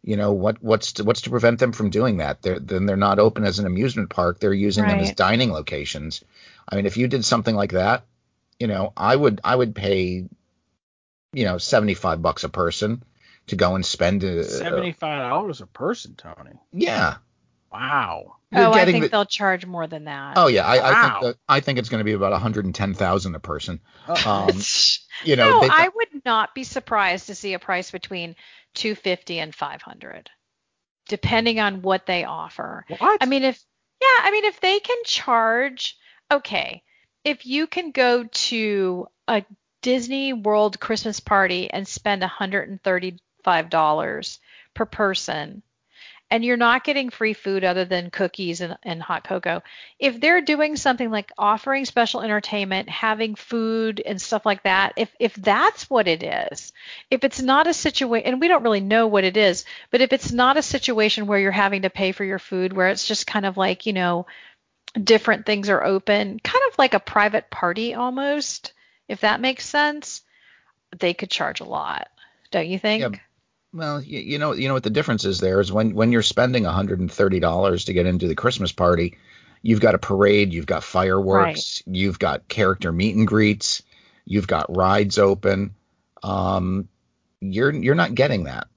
You 0.10 0.18
know 0.18 0.32
what 0.32 0.58
what's 0.64 0.94
to, 0.94 1.04
what's 1.04 1.22
to 1.22 1.30
prevent 1.30 1.60
them 1.60 1.72
from 1.72 1.92
doing 1.92 2.18
that? 2.18 2.42
They're, 2.42 2.58
then 2.58 2.88
they're 2.88 2.98
not 2.98 3.20
open 3.20 3.44
as 3.44 3.60
an 3.60 3.68
amusement 3.68 4.10
park. 4.10 4.40
They're 4.40 4.52
using 4.52 4.84
right. 4.84 4.94
them 4.94 5.02
as 5.02 5.12
dining 5.12 5.52
locations. 5.52 6.24
I 6.68 6.78
mean, 6.78 6.88
if 6.88 6.98
you 6.98 7.08
did 7.08 7.24
something 7.24 7.56
like 7.56 7.74
that, 7.74 8.08
you 8.58 8.66
know, 8.66 8.92
I 8.98 9.16
would 9.16 9.40
I 9.44 9.56
would 9.56 9.76
pay, 9.76 10.28
you 11.32 11.46
know, 11.46 11.60
seventy 11.60 11.94
five 11.94 12.24
bucks 12.24 12.44
a 12.44 12.50
person 12.50 13.04
to 13.46 13.56
go 13.56 13.76
and 13.76 13.86
spend 13.86 14.24
seventy 14.46 14.94
five 14.94 15.30
dollars 15.30 15.62
a 15.62 15.68
person, 15.68 16.16
Tony. 16.16 16.58
Yeah. 16.74 17.18
Wow. 17.72 18.38
You're 18.52 18.64
oh, 18.64 18.72
I 18.72 18.86
think 18.86 19.04
the, 19.04 19.10
they'll 19.10 19.26
charge 19.26 19.68
more 19.68 19.86
than 19.86 20.06
that. 20.06 20.34
Oh 20.38 20.48
yeah, 20.48 20.66
I, 20.66 20.80
wow. 20.80 20.88
I 20.88 21.12
think 21.12 21.22
that, 21.22 21.42
I 21.48 21.60
think 21.60 21.78
it's 21.78 21.90
going 21.90 22.00
to 22.00 22.04
be 22.04 22.14
about 22.14 22.32
one 22.32 22.42
hundred 22.42 22.66
and 22.66 22.74
ten 22.74 22.96
thousand 22.96 23.36
a 23.36 23.40
person. 23.40 23.80
Oh. 24.08 24.48
Um, 24.50 24.60
you 25.24 25.36
know, 25.36 25.62
no, 25.62 25.68
I 25.70 25.88
would 25.88 26.26
not 26.26 26.56
be 26.56 26.64
surprised 26.64 27.28
to 27.28 27.36
see 27.36 27.54
a 27.54 27.60
price 27.60 27.92
between 27.92 28.36
two 28.74 28.96
fifty 28.96 29.40
and 29.40 29.54
five 29.54 29.82
hundred, 29.82 30.30
depending 31.08 31.60
on 31.60 31.82
what 31.82 32.06
they 32.06 32.24
offer. 32.24 32.86
What? 32.98 33.22
I 33.22 33.26
mean, 33.26 33.44
if 33.44 33.62
yeah, 34.02 34.20
I 34.22 34.32
mean, 34.32 34.46
if 34.46 34.62
they 34.62 34.80
can 34.80 34.98
charge, 35.06 35.98
okay, 36.32 36.84
if 37.24 37.46
you 37.46 37.68
can 37.68 37.92
go 37.92 38.24
to 38.24 39.08
a 39.28 39.44
Disney 39.82 40.34
World 40.34 40.80
Christmas 40.80 41.20
party 41.20 41.70
and 41.72 41.88
spend 41.88 42.22
$135 42.22 44.40
per 44.74 44.86
person 44.86 45.64
and 46.32 46.46
you're 46.46 46.58
not 46.58 46.84
getting 46.84 47.10
free 47.10 47.34
food 47.34 47.64
other 47.64 47.86
than 47.86 48.12
cookies 48.12 48.62
and, 48.62 48.78
and, 48.84 49.02
hot 49.02 49.24
cocoa. 49.24 49.64
If 49.98 50.20
they're 50.20 50.42
doing 50.42 50.76
something 50.76 51.10
like 51.10 51.32
offering 51.38 51.86
special 51.86 52.22
entertainment, 52.22 52.90
having 52.90 53.36
food 53.36 54.02
and 54.06 54.22
stuff 54.22 54.46
like 54.46 54.64
that, 54.64 54.94
if 54.96 55.14
if 55.20 55.34
that's 55.34 55.90
what 55.90 56.08
it 56.08 56.24
is, 56.24 56.72
if 57.10 57.24
it's 57.24 57.42
not 57.42 57.68
a 57.68 57.74
situation, 57.74 58.28
and 58.28 58.40
we 58.40 58.48
don't 58.48 58.64
really 58.64 58.82
know 58.82 59.08
what 59.08 59.24
it 59.24 59.38
is, 59.38 59.66
but 59.92 60.02
if 60.02 60.14
it's 60.14 60.32
not 60.32 60.58
a 60.58 60.62
situation 60.62 61.28
where 61.28 61.40
you're 61.40 61.52
having 61.52 61.82
to 61.82 61.90
pay 61.90 62.12
for 62.12 62.24
your 62.24 62.40
food, 62.40 62.74
where 62.74 62.90
it's 62.90 63.08
just 63.08 63.26
kind 63.26 63.46
of 63.46 63.58
like 63.58 63.86
you 63.86 63.94
know 63.94 64.28
different 65.02 65.46
things 65.46 65.70
are 65.70 65.84
open, 65.84 66.40
kind 66.40 66.64
of 66.72 66.78
like 66.78 66.94
a 66.94 67.00
private 67.00 67.50
party 67.50 67.94
almost, 67.94 68.74
if 69.08 69.22
that 69.22 69.42
makes 69.42 69.66
sense, 69.66 70.22
they 70.98 71.14
could 71.14 71.30
charge 71.30 71.60
a 71.60 71.66
lot. 71.66 72.08
Don't 72.52 72.68
you 72.68 72.80
think? 72.80 73.02
Yeah. 73.02 73.20
Well, 73.72 74.02
you, 74.02 74.20
you 74.20 74.40
know, 74.40 74.54
you 74.54 74.68
know 74.68 74.74
what 74.74 74.84
the 74.84 74.90
difference 74.90 75.26
is 75.26 75.40
there 75.40 75.60
is 75.60 75.72
when 75.72 75.94
when 75.94 76.12
you're 76.12 76.24
spending 76.24 76.64
$130 76.64 77.86
to 77.86 77.94
get 77.94 78.06
into 78.06 78.28
the 78.28 78.36
Christmas 78.36 78.72
party, 78.72 79.18
you've 79.62 79.82
got 79.82 79.96
a 79.96 80.00
parade, 80.00 80.54
you've 80.54 80.66
got 80.66 80.84
fireworks, 80.84 81.84
right. 81.86 81.96
you've 81.96 82.20
got 82.20 82.48
character 82.48 82.92
meet 82.92 83.16
and 83.16 83.28
greets, 83.28 83.84
you've 84.26 84.48
got 84.48 84.76
rides 84.76 85.20
open. 85.20 85.76
Um, 86.24 86.88
you're 87.42 87.74
you're 87.74 87.96
not 87.96 88.16
getting 88.16 88.46
that. 88.46 88.68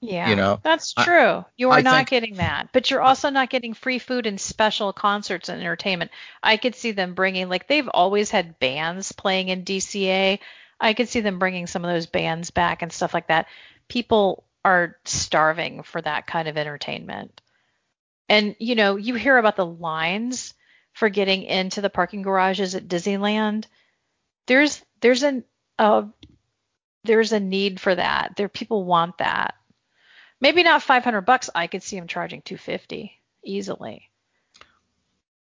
Yeah, 0.00 0.30
you 0.30 0.36
know, 0.36 0.58
that's 0.62 0.94
true. 0.94 1.28
I, 1.28 1.44
you 1.56 1.70
are 1.70 1.78
I 1.78 1.82
not 1.82 1.96
think, 1.96 2.08
getting 2.10 2.34
that, 2.34 2.70
but 2.72 2.90
you're 2.90 3.00
also 3.00 3.30
not 3.30 3.50
getting 3.50 3.72
free 3.72 4.00
food 4.00 4.26
and 4.26 4.40
special 4.40 4.92
concerts 4.92 5.48
and 5.48 5.60
entertainment. 5.60 6.10
I 6.42 6.56
could 6.56 6.74
see 6.74 6.90
them 6.90 7.14
bringing 7.14 7.48
like 7.48 7.68
they've 7.68 7.88
always 7.88 8.28
had 8.28 8.58
bands 8.58 9.12
playing 9.12 9.48
in 9.48 9.64
DCA. 9.64 10.40
I 10.80 10.94
could 10.94 11.08
see 11.08 11.20
them 11.20 11.38
bringing 11.38 11.68
some 11.68 11.84
of 11.84 11.90
those 11.92 12.06
bands 12.06 12.50
back 12.50 12.82
and 12.82 12.92
stuff 12.92 13.14
like 13.14 13.28
that. 13.28 13.46
People 13.92 14.44
are 14.64 14.96
starving 15.04 15.82
for 15.82 16.00
that 16.00 16.26
kind 16.26 16.48
of 16.48 16.56
entertainment. 16.56 17.40
And 18.28 18.56
you 18.58 18.74
know, 18.74 18.96
you 18.96 19.14
hear 19.14 19.36
about 19.36 19.56
the 19.56 19.66
lines 19.66 20.54
for 20.92 21.08
getting 21.08 21.42
into 21.42 21.80
the 21.80 21.90
parking 21.90 22.22
garages 22.22 22.74
at 22.74 22.88
Disneyland. 22.88 23.66
There's 24.46 24.82
there's 25.00 25.22
an 25.22 25.44
uh, 25.78 26.04
there's 27.04 27.32
a 27.32 27.40
need 27.40 27.80
for 27.80 27.94
that. 27.94 28.34
There 28.36 28.48
people 28.48 28.84
want 28.84 29.18
that 29.18 29.54
Maybe 30.42 30.64
not 30.64 30.82
500 30.82 31.20
bucks. 31.20 31.48
I 31.54 31.68
could 31.68 31.84
see 31.84 31.96
them 31.96 32.08
charging 32.08 32.42
250 32.42 33.16
easily. 33.44 34.10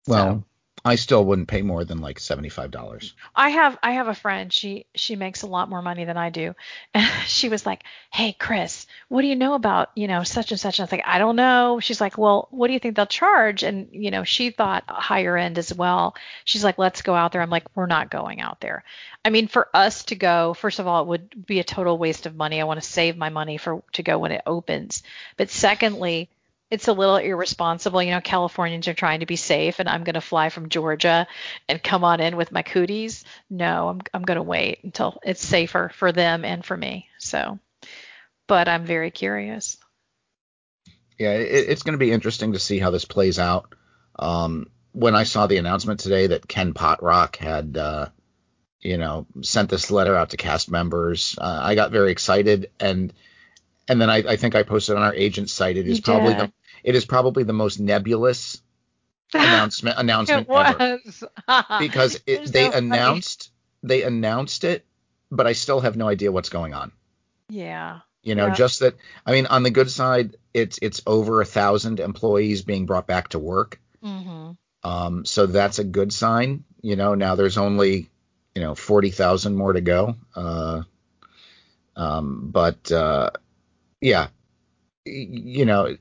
Well. 0.05 0.43
I 0.83 0.95
still 0.95 1.23
wouldn't 1.23 1.47
pay 1.47 1.61
more 1.61 1.85
than 1.85 2.01
like 2.01 2.19
seventy-five 2.19 2.71
dollars. 2.71 3.13
I 3.35 3.49
have 3.49 3.77
I 3.83 3.91
have 3.93 4.07
a 4.07 4.15
friend. 4.15 4.51
She 4.51 4.87
she 4.95 5.15
makes 5.15 5.43
a 5.43 5.47
lot 5.47 5.69
more 5.69 5.81
money 5.81 6.05
than 6.05 6.17
I 6.17 6.29
do. 6.29 6.55
She 7.27 7.49
was 7.49 7.65
like, 7.65 7.83
"Hey, 8.11 8.33
Chris, 8.33 8.87
what 9.07 9.21
do 9.21 9.27
you 9.27 9.35
know 9.35 9.53
about 9.53 9.91
you 9.95 10.07
know 10.07 10.23
such 10.23 10.51
and 10.51 10.59
such?" 10.59 10.79
And 10.79 10.83
I 10.83 10.85
was 10.85 10.91
like, 10.91 11.05
"I 11.05 11.19
don't 11.19 11.35
know." 11.35 11.79
She's 11.79 12.01
like, 12.01 12.17
"Well, 12.17 12.47
what 12.51 12.67
do 12.67 12.73
you 12.73 12.79
think 12.79 12.95
they'll 12.95 13.05
charge?" 13.05 13.63
And 13.63 13.89
you 13.91 14.09
know, 14.09 14.23
she 14.23 14.49
thought 14.49 14.83
higher 14.87 15.37
end 15.37 15.57
as 15.59 15.73
well. 15.73 16.15
She's 16.45 16.63
like, 16.63 16.77
"Let's 16.77 17.03
go 17.03 17.13
out 17.13 17.31
there." 17.31 17.41
I'm 17.41 17.49
like, 17.49 17.65
"We're 17.75 17.85
not 17.85 18.09
going 18.09 18.41
out 18.41 18.59
there." 18.59 18.83
I 19.23 19.29
mean, 19.29 19.47
for 19.47 19.69
us 19.73 20.03
to 20.05 20.15
go, 20.15 20.53
first 20.55 20.79
of 20.79 20.87
all, 20.87 21.03
it 21.03 21.07
would 21.07 21.45
be 21.45 21.59
a 21.59 21.63
total 21.63 21.97
waste 21.97 22.25
of 22.25 22.35
money. 22.35 22.59
I 22.59 22.65
want 22.65 22.81
to 22.81 22.87
save 22.87 23.17
my 23.17 23.29
money 23.29 23.57
for 23.57 23.83
to 23.93 24.03
go 24.03 24.17
when 24.17 24.31
it 24.31 24.41
opens. 24.45 25.03
But 25.37 25.51
secondly, 25.51 26.29
it's 26.71 26.87
a 26.87 26.93
little 26.93 27.17
irresponsible. 27.17 28.01
You 28.01 28.11
know, 28.11 28.21
Californians 28.21 28.87
are 28.87 28.93
trying 28.93 29.19
to 29.19 29.25
be 29.25 29.35
safe, 29.35 29.79
and 29.79 29.89
I'm 29.89 30.05
going 30.05 30.15
to 30.15 30.21
fly 30.21 30.49
from 30.49 30.69
Georgia 30.69 31.27
and 31.67 31.83
come 31.83 32.05
on 32.05 32.21
in 32.21 32.37
with 32.37 32.53
my 32.53 32.63
cooties. 32.63 33.25
No, 33.49 33.89
I'm 33.89 34.01
I'm 34.13 34.23
going 34.23 34.37
to 34.37 34.43
wait 34.43 34.79
until 34.83 35.19
it's 35.23 35.45
safer 35.45 35.91
for 35.93 36.13
them 36.13 36.45
and 36.45 36.65
for 36.65 36.75
me. 36.75 37.09
So, 37.19 37.59
but 38.47 38.69
I'm 38.69 38.85
very 38.85 39.11
curious. 39.11 39.77
Yeah, 41.19 41.33
it, 41.33 41.69
it's 41.69 41.83
going 41.83 41.93
to 41.93 42.03
be 42.03 42.11
interesting 42.11 42.53
to 42.53 42.59
see 42.59 42.79
how 42.79 42.89
this 42.89 43.05
plays 43.05 43.37
out. 43.37 43.75
Um, 44.17 44.67
when 44.93 45.13
I 45.13 45.23
saw 45.23 45.47
the 45.47 45.57
announcement 45.57 45.99
today 45.99 46.27
that 46.27 46.47
Ken 46.47 46.73
Potrock 46.73 47.35
had, 47.35 47.77
uh, 47.77 48.07
you 48.79 48.97
know, 48.97 49.27
sent 49.41 49.69
this 49.69 49.91
letter 49.91 50.15
out 50.15 50.31
to 50.31 50.37
cast 50.37 50.71
members, 50.71 51.35
uh, 51.37 51.59
I 51.61 51.75
got 51.75 51.91
very 51.91 52.11
excited 52.11 52.71
and 52.79 53.13
and 53.87 53.99
then 53.99 54.09
I, 54.09 54.17
I, 54.17 54.35
think 54.37 54.55
I 54.55 54.63
posted 54.63 54.95
on 54.95 55.01
our 55.01 55.13
agent 55.13 55.49
site. 55.49 55.75
It 55.75 55.87
is 55.87 55.97
you 55.97 56.03
probably 56.03 56.33
did. 56.33 56.47
the 56.47 56.53
it 56.83 56.95
is 56.95 57.05
probably 57.05 57.43
the 57.43 57.53
most 57.53 57.79
nebulous 57.79 58.61
announcement 59.33 59.97
announcement 59.97 60.49
ever 60.49 60.99
because 61.79 62.19
it, 62.25 62.51
they 62.51 62.69
so 62.69 62.77
announced 62.77 63.51
they 63.83 64.03
announced 64.03 64.63
it, 64.63 64.85
but 65.31 65.47
I 65.47 65.53
still 65.53 65.79
have 65.79 65.95
no 65.95 66.07
idea 66.07 66.31
what's 66.31 66.49
going 66.49 66.73
on. 66.73 66.91
Yeah. 67.49 67.99
You 68.23 68.35
know, 68.35 68.47
yeah. 68.47 68.53
just 68.53 68.79
that. 68.81 68.95
I 69.25 69.31
mean, 69.31 69.47
on 69.47 69.63
the 69.63 69.71
good 69.71 69.89
side, 69.89 70.37
it's 70.53 70.77
it's 70.81 71.01
over 71.07 71.41
a 71.41 71.45
thousand 71.45 71.99
employees 71.99 72.61
being 72.61 72.85
brought 72.85 73.07
back 73.07 73.29
to 73.29 73.39
work. 73.39 73.79
Mm-hmm. 74.03 74.51
Um, 74.83 75.25
so 75.25 75.47
that's 75.47 75.79
a 75.79 75.83
good 75.83 76.13
sign. 76.13 76.63
You 76.81 76.95
know, 76.95 77.15
now 77.15 77.33
there's 77.35 77.57
only 77.57 78.09
you 78.53 78.61
know 78.61 78.75
forty 78.75 79.09
thousand 79.09 79.55
more 79.55 79.73
to 79.73 79.81
go. 79.81 80.15
Uh, 80.35 80.83
um, 81.95 82.49
but 82.51 82.91
uh, 82.91 83.31
yeah, 83.99 84.27
you 85.03 85.65
know, 85.65 85.97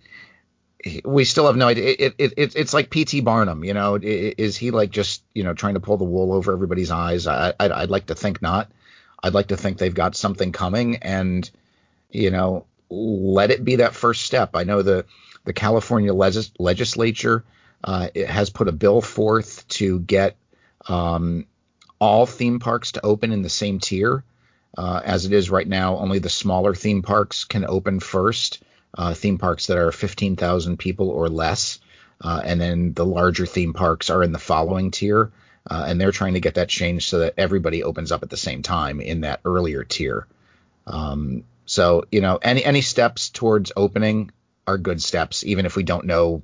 we 1.04 1.24
still 1.24 1.46
have 1.46 1.56
no 1.56 1.68
idea. 1.68 1.94
It, 1.98 2.14
it, 2.18 2.34
it, 2.36 2.56
it's 2.56 2.72
like 2.72 2.90
P.T. 2.90 3.20
Barnum, 3.20 3.64
you 3.64 3.74
know. 3.74 3.98
Is 4.00 4.56
he 4.56 4.70
like 4.70 4.90
just 4.90 5.22
you 5.34 5.44
know 5.44 5.54
trying 5.54 5.74
to 5.74 5.80
pull 5.80 5.96
the 5.96 6.04
wool 6.04 6.32
over 6.32 6.52
everybody's 6.52 6.90
eyes? 6.90 7.26
I, 7.26 7.52
I'd, 7.58 7.72
I'd 7.72 7.90
like 7.90 8.06
to 8.06 8.14
think 8.14 8.40
not. 8.40 8.70
I'd 9.22 9.34
like 9.34 9.48
to 9.48 9.56
think 9.56 9.78
they've 9.78 9.94
got 9.94 10.16
something 10.16 10.52
coming, 10.52 10.96
and 10.96 11.48
you 12.10 12.30
know, 12.30 12.66
let 12.88 13.50
it 13.50 13.64
be 13.64 13.76
that 13.76 13.94
first 13.94 14.22
step. 14.22 14.50
I 14.54 14.64
know 14.64 14.82
the 14.82 15.04
the 15.44 15.52
California 15.52 16.14
legis- 16.14 16.52
legislature 16.58 17.44
uh, 17.84 18.08
has 18.26 18.50
put 18.50 18.68
a 18.68 18.72
bill 18.72 19.00
forth 19.00 19.66
to 19.68 20.00
get 20.00 20.36
um, 20.86 21.46
all 21.98 22.26
theme 22.26 22.58
parks 22.58 22.92
to 22.92 23.04
open 23.04 23.32
in 23.32 23.42
the 23.42 23.50
same 23.50 23.80
tier. 23.80 24.24
Uh, 24.78 25.00
as 25.04 25.26
it 25.26 25.32
is 25.32 25.50
right 25.50 25.66
now, 25.66 25.96
only 25.98 26.20
the 26.20 26.28
smaller 26.28 26.74
theme 26.74 27.02
parks 27.02 27.44
can 27.44 27.66
open 27.66 27.98
first 27.98 28.62
uh, 28.96 29.14
theme 29.14 29.38
parks 29.38 29.66
that 29.66 29.78
are 29.78 29.92
15,000 29.92 30.78
people 30.78 31.10
or 31.10 31.28
less. 31.28 31.78
Uh, 32.20 32.40
and 32.44 32.60
then 32.60 32.92
the 32.92 33.06
larger 33.06 33.46
theme 33.46 33.72
parks 33.72 34.10
are 34.10 34.22
in 34.22 34.32
the 34.32 34.38
following 34.38 34.90
tier. 34.90 35.32
Uh, 35.70 35.84
and 35.86 36.00
they're 36.00 36.12
trying 36.12 36.34
to 36.34 36.40
get 36.40 36.54
that 36.54 36.68
changed 36.68 37.08
so 37.08 37.20
that 37.20 37.34
everybody 37.36 37.82
opens 37.82 38.12
up 38.12 38.22
at 38.22 38.30
the 38.30 38.36
same 38.36 38.62
time 38.62 39.00
in 39.00 39.22
that 39.22 39.40
earlier 39.44 39.84
tier. 39.84 40.26
Um, 40.86 41.44
so, 41.66 42.04
you 42.10 42.20
know, 42.20 42.38
any, 42.42 42.64
any 42.64 42.80
steps 42.80 43.28
towards 43.28 43.72
opening 43.76 44.30
are 44.66 44.78
good 44.78 45.02
steps, 45.02 45.44
even 45.44 45.66
if 45.66 45.76
we 45.76 45.82
don't 45.82 46.06
know 46.06 46.42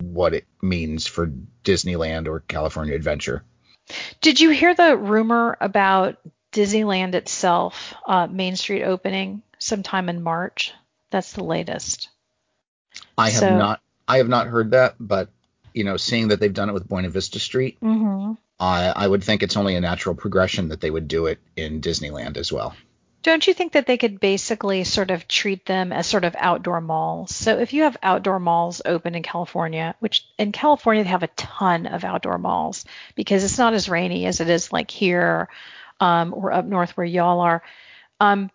what 0.00 0.34
it 0.34 0.46
means 0.62 1.06
for 1.06 1.30
Disneyland 1.62 2.26
or 2.26 2.40
California 2.40 2.94
Adventure. 2.94 3.44
Did 4.20 4.40
you 4.40 4.50
hear 4.50 4.74
the 4.74 4.96
rumor 4.96 5.56
about 5.60 6.16
Disneyland 6.52 7.14
itself, 7.14 7.94
uh, 8.06 8.26
Main 8.26 8.56
Street 8.56 8.84
opening 8.84 9.42
sometime 9.58 10.08
in 10.08 10.22
March? 10.22 10.72
That's 11.14 11.32
the 11.34 11.44
latest. 11.44 12.08
I 13.16 13.30
have 13.30 13.38
so, 13.38 13.56
not 13.56 13.80
I 14.08 14.16
have 14.16 14.28
not 14.28 14.48
heard 14.48 14.72
that, 14.72 14.96
but 14.98 15.28
you 15.72 15.84
know, 15.84 15.96
seeing 15.96 16.26
that 16.28 16.40
they've 16.40 16.52
done 16.52 16.68
it 16.68 16.72
with 16.72 16.88
Buena 16.88 17.08
Vista 17.08 17.38
Street, 17.38 17.78
mm-hmm. 17.80 18.32
I 18.58 18.88
I 18.88 19.06
would 19.06 19.22
think 19.22 19.44
it's 19.44 19.56
only 19.56 19.76
a 19.76 19.80
natural 19.80 20.16
progression 20.16 20.70
that 20.70 20.80
they 20.80 20.90
would 20.90 21.06
do 21.06 21.26
it 21.26 21.38
in 21.54 21.80
Disneyland 21.80 22.36
as 22.36 22.52
well. 22.52 22.74
Don't 23.22 23.46
you 23.46 23.54
think 23.54 23.74
that 23.74 23.86
they 23.86 23.96
could 23.96 24.18
basically 24.18 24.82
sort 24.82 25.12
of 25.12 25.28
treat 25.28 25.64
them 25.66 25.92
as 25.92 26.08
sort 26.08 26.24
of 26.24 26.34
outdoor 26.36 26.80
malls? 26.80 27.32
So 27.32 27.60
if 27.60 27.72
you 27.72 27.84
have 27.84 27.96
outdoor 28.02 28.40
malls 28.40 28.82
open 28.84 29.14
in 29.14 29.22
California, 29.22 29.94
which 30.00 30.26
in 30.36 30.50
California 30.50 31.04
they 31.04 31.10
have 31.10 31.22
a 31.22 31.28
ton 31.28 31.86
of 31.86 32.02
outdoor 32.02 32.38
malls 32.38 32.84
because 33.14 33.44
it's 33.44 33.56
not 33.56 33.72
as 33.72 33.88
rainy 33.88 34.26
as 34.26 34.40
it 34.40 34.48
is 34.48 34.72
like 34.72 34.90
here 34.90 35.48
um, 36.00 36.34
or 36.34 36.50
up 36.50 36.64
north 36.64 36.96
where 36.96 37.06
y'all 37.06 37.38
are. 37.38 37.62
Um, 38.18 38.50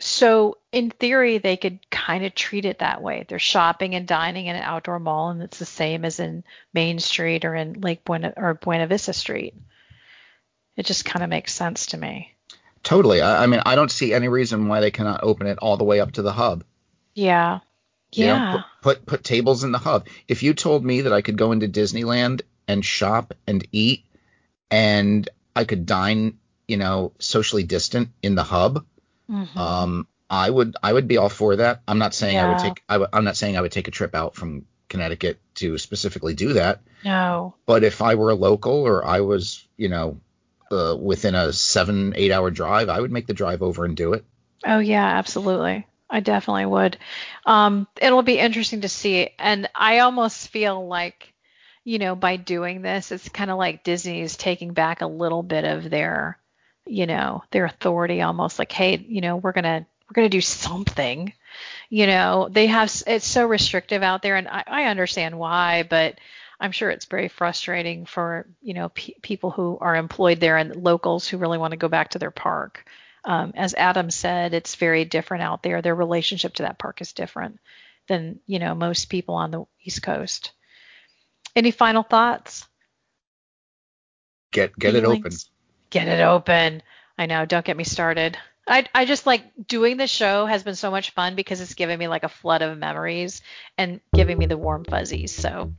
so 0.00 0.58
in 0.72 0.90
theory 0.90 1.38
they 1.38 1.56
could 1.56 1.78
kind 1.90 2.24
of 2.24 2.34
treat 2.34 2.64
it 2.64 2.80
that 2.80 3.02
way. 3.02 3.24
They're 3.28 3.38
shopping 3.38 3.94
and 3.94 4.06
dining 4.06 4.46
in 4.46 4.56
an 4.56 4.62
outdoor 4.62 4.98
mall 4.98 5.30
and 5.30 5.42
it's 5.42 5.58
the 5.58 5.66
same 5.66 6.04
as 6.04 6.20
in 6.20 6.44
main 6.72 6.98
street 6.98 7.44
or 7.44 7.54
in 7.54 7.80
lake 7.80 8.04
buena 8.04 8.32
or 8.36 8.54
buena 8.54 8.86
vista 8.86 9.12
street. 9.12 9.54
It 10.76 10.86
just 10.86 11.04
kind 11.04 11.22
of 11.22 11.30
makes 11.30 11.52
sense 11.52 11.86
to 11.86 11.98
me. 11.98 12.34
Totally. 12.82 13.20
I, 13.20 13.44
I, 13.44 13.46
mean 13.46 13.60
i 13.66 13.74
don't 13.74 13.90
see 13.90 14.14
any 14.14 14.28
reason 14.28 14.68
why 14.68 14.80
they 14.80 14.90
cannot 14.90 15.22
open 15.22 15.46
it 15.46 15.58
all 15.58 15.76
the 15.76 15.84
way 15.84 16.00
up 16.00 16.12
to 16.12 16.22
the 16.22 16.32
hub. 16.32 16.64
Yeah. 17.14 17.60
Yeah 18.12 18.50
you 18.50 18.52
know, 18.52 18.64
put, 18.80 18.96
put 18.96 19.06
put 19.06 19.24
tables 19.24 19.64
in 19.64 19.72
the 19.72 19.78
hub. 19.78 20.06
If 20.26 20.42
you 20.42 20.54
told 20.54 20.84
me 20.84 21.02
that 21.02 21.12
i 21.12 21.20
could 21.20 21.36
go 21.36 21.52
into 21.52 21.68
disneyland 21.68 22.42
and 22.66 22.84
shop 22.84 23.34
and 23.46 23.66
eat 23.72 24.04
and 24.70 25.28
i 25.54 25.64
could 25.64 25.86
dine 25.86 26.38
you 26.68 26.76
know 26.76 27.12
socially 27.18 27.64
distant 27.64 28.10
in 28.22 28.36
the 28.36 28.44
hub 28.44 28.84
Mm-hmm. 29.30 29.58
Um, 29.58 30.06
I 30.28 30.48
would 30.48 30.76
I 30.82 30.92
would 30.92 31.08
be 31.08 31.16
all 31.16 31.28
for 31.28 31.56
that. 31.56 31.82
I'm 31.88 31.98
not 31.98 32.14
saying 32.14 32.36
yeah. 32.36 32.46
I 32.46 32.48
would 32.50 32.58
take 32.58 32.82
I 32.88 32.94
w- 32.94 33.08
I'm 33.12 33.24
not 33.24 33.36
saying 33.36 33.56
I 33.56 33.60
would 33.60 33.72
take 33.72 33.88
a 33.88 33.92
trip 33.92 34.14
out 34.14 34.34
from 34.34 34.66
Connecticut 34.88 35.40
to 35.56 35.78
specifically 35.78 36.34
do 36.34 36.54
that. 36.54 36.80
No. 37.04 37.54
But 37.66 37.84
if 37.84 38.02
I 38.02 38.14
were 38.14 38.30
a 38.30 38.34
local 38.34 38.72
or 38.72 39.04
I 39.04 39.20
was, 39.20 39.66
you 39.76 39.88
know, 39.88 40.20
uh, 40.70 40.96
within 41.00 41.34
a 41.34 41.52
seven 41.52 42.14
eight 42.16 42.30
hour 42.30 42.50
drive, 42.50 42.88
I 42.88 43.00
would 43.00 43.10
make 43.12 43.26
the 43.26 43.34
drive 43.34 43.62
over 43.62 43.84
and 43.84 43.96
do 43.96 44.12
it. 44.12 44.24
Oh 44.64 44.78
yeah, 44.78 45.04
absolutely. 45.04 45.86
I 46.08 46.20
definitely 46.20 46.66
would. 46.66 46.98
Um, 47.46 47.86
it'll 48.00 48.22
be 48.22 48.38
interesting 48.38 48.80
to 48.80 48.88
see, 48.88 49.30
and 49.38 49.68
I 49.74 50.00
almost 50.00 50.48
feel 50.48 50.86
like, 50.86 51.32
you 51.84 51.98
know, 52.00 52.16
by 52.16 52.36
doing 52.36 52.82
this, 52.82 53.12
it's 53.12 53.28
kind 53.28 53.50
of 53.50 53.58
like 53.58 53.84
Disney 53.84 54.20
is 54.20 54.36
taking 54.36 54.72
back 54.72 55.02
a 55.02 55.06
little 55.06 55.44
bit 55.44 55.64
of 55.64 55.88
their 55.88 56.36
you 56.86 57.06
know, 57.06 57.42
their 57.50 57.64
authority 57.64 58.22
almost 58.22 58.58
like, 58.58 58.72
hey, 58.72 58.96
you 58.96 59.20
know, 59.20 59.36
we're 59.36 59.52
gonna 59.52 59.86
we're 60.08 60.14
gonna 60.14 60.28
do 60.28 60.40
something. 60.40 61.32
You 61.88 62.06
know, 62.06 62.48
they 62.50 62.66
have 62.68 62.92
it's 63.06 63.26
so 63.26 63.46
restrictive 63.46 64.02
out 64.02 64.22
there, 64.22 64.36
and 64.36 64.48
I, 64.48 64.64
I 64.66 64.84
understand 64.84 65.38
why, 65.38 65.82
but 65.82 66.18
I'm 66.60 66.72
sure 66.72 66.90
it's 66.90 67.06
very 67.06 67.28
frustrating 67.28 68.04
for 68.06 68.46
you 68.60 68.74
know 68.74 68.90
pe- 68.90 69.14
people 69.22 69.50
who 69.50 69.78
are 69.80 69.96
employed 69.96 70.40
there 70.40 70.56
and 70.56 70.76
locals 70.76 71.26
who 71.26 71.38
really 71.38 71.58
want 71.58 71.72
to 71.72 71.76
go 71.78 71.88
back 71.88 72.10
to 72.10 72.18
their 72.18 72.30
park. 72.30 72.84
Um, 73.24 73.52
as 73.54 73.74
Adam 73.74 74.10
said, 74.10 74.54
it's 74.54 74.76
very 74.76 75.04
different 75.04 75.42
out 75.42 75.62
there. 75.62 75.82
Their 75.82 75.94
relationship 75.94 76.54
to 76.54 76.62
that 76.62 76.78
park 76.78 77.00
is 77.00 77.12
different 77.12 77.58
than 78.08 78.40
you 78.46 78.58
know 78.58 78.74
most 78.74 79.06
people 79.06 79.34
on 79.34 79.50
the 79.50 79.64
East 79.82 80.02
Coast. 80.02 80.52
Any 81.56 81.70
final 81.70 82.02
thoughts? 82.02 82.66
Get 84.52 84.78
get 84.78 84.94
Feelings? 84.94 85.04
it 85.04 85.26
open. 85.26 85.32
Get 85.90 86.08
it 86.08 86.20
open. 86.20 86.82
I 87.18 87.26
know. 87.26 87.44
Don't 87.44 87.64
get 87.64 87.76
me 87.76 87.84
started. 87.84 88.38
I, 88.68 88.86
I 88.94 89.04
just 89.04 89.26
like 89.26 89.42
doing 89.66 89.96
the 89.96 90.06
show 90.06 90.46
has 90.46 90.62
been 90.62 90.76
so 90.76 90.90
much 90.90 91.10
fun 91.10 91.34
because 91.34 91.60
it's 91.60 91.74
given 91.74 91.98
me 91.98 92.06
like 92.06 92.22
a 92.22 92.28
flood 92.28 92.62
of 92.62 92.78
memories 92.78 93.42
and 93.76 94.00
giving 94.14 94.38
me 94.38 94.46
the 94.46 94.56
warm 94.56 94.84
fuzzies. 94.84 95.34
So 95.34 95.74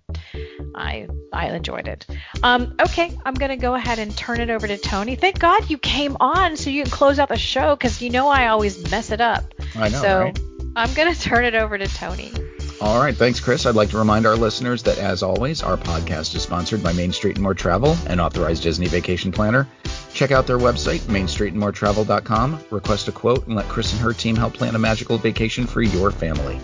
I 0.75 1.07
I 1.31 1.51
enjoyed 1.51 1.87
it. 1.87 2.05
Um, 2.43 2.75
okay, 2.81 3.17
I'm 3.25 3.33
gonna 3.33 3.55
go 3.55 3.75
ahead 3.75 3.99
and 3.99 4.15
turn 4.15 4.41
it 4.41 4.49
over 4.49 4.67
to 4.67 4.77
Tony. 4.77 5.15
Thank 5.15 5.39
God 5.39 5.69
you 5.69 5.77
came 5.77 6.17
on 6.19 6.57
so 6.57 6.69
you 6.69 6.83
can 6.83 6.91
close 6.91 7.17
out 7.17 7.29
the 7.29 7.37
show 7.37 7.75
because 7.75 8.01
you 8.01 8.09
know 8.09 8.27
I 8.27 8.47
always 8.47 8.91
mess 8.91 9.11
it 9.11 9.21
up. 9.21 9.53
I 9.75 9.87
know. 9.87 10.01
So 10.01 10.19
right? 10.19 10.39
I'm 10.75 10.93
gonna 10.93 11.15
turn 11.15 11.45
it 11.45 11.55
over 11.55 11.77
to 11.77 11.87
Tony. 11.87 12.33
All 12.81 12.99
right, 12.99 13.15
thanks, 13.15 13.39
Chris. 13.39 13.67
I'd 13.67 13.75
like 13.75 13.91
to 13.91 13.99
remind 13.99 14.25
our 14.25 14.35
listeners 14.35 14.81
that, 14.83 14.97
as 14.97 15.21
always, 15.21 15.61
our 15.61 15.77
podcast 15.77 16.33
is 16.33 16.41
sponsored 16.41 16.81
by 16.81 16.91
Main 16.93 17.11
Street 17.11 17.35
and 17.35 17.43
More 17.43 17.53
Travel, 17.53 17.95
an 18.07 18.19
authorized 18.19 18.63
Disney 18.63 18.87
vacation 18.87 19.31
planner. 19.31 19.67
Check 20.15 20.31
out 20.31 20.47
their 20.47 20.57
website, 20.57 21.01
mainstreetandmoretravel.com, 21.01 22.65
request 22.71 23.07
a 23.07 23.11
quote, 23.11 23.45
and 23.45 23.55
let 23.55 23.67
Chris 23.67 23.91
and 23.93 24.01
her 24.01 24.13
team 24.13 24.35
help 24.35 24.55
plan 24.55 24.73
a 24.73 24.79
magical 24.79 25.19
vacation 25.19 25.67
for 25.67 25.83
your 25.83 26.09
family. 26.09 26.59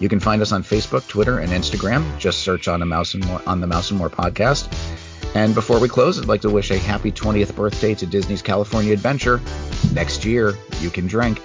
You 0.00 0.08
can 0.08 0.20
find 0.20 0.40
us 0.40 0.52
on 0.52 0.62
Facebook, 0.62 1.06
Twitter, 1.06 1.40
and 1.40 1.52
Instagram. 1.52 2.18
Just 2.18 2.38
search 2.38 2.66
on, 2.66 2.80
a 2.80 2.86
Mouse 2.86 3.12
and 3.12 3.26
More, 3.26 3.42
on 3.46 3.60
the 3.60 3.66
Mouse 3.66 3.90
and 3.90 3.98
More 3.98 4.08
podcast. 4.08 4.72
And 5.34 5.54
before 5.54 5.80
we 5.80 5.88
close, 5.90 6.18
I'd 6.18 6.28
like 6.28 6.40
to 6.42 6.50
wish 6.50 6.70
a 6.70 6.78
happy 6.78 7.12
20th 7.12 7.54
birthday 7.54 7.94
to 7.94 8.06
Disney's 8.06 8.40
California 8.40 8.94
Adventure. 8.94 9.38
Next 9.92 10.24
year, 10.24 10.54
you 10.80 10.88
can 10.88 11.06
drink. 11.06 11.42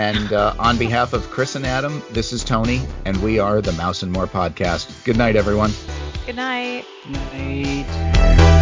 And 0.00 0.32
uh, 0.32 0.54
on 0.58 0.78
behalf 0.78 1.12
of 1.12 1.30
Chris 1.30 1.56
and 1.56 1.66
Adam, 1.66 2.02
this 2.12 2.32
is 2.32 2.42
Tony, 2.42 2.80
and 3.04 3.22
we 3.22 3.38
are 3.38 3.60
the 3.60 3.72
Mouse 3.72 4.02
and 4.02 4.10
More 4.10 4.26
podcast. 4.26 5.04
Good 5.04 5.18
night, 5.18 5.36
everyone. 5.36 5.72
Good 6.24 6.36
night. 6.36 6.86
Night. 7.06 8.59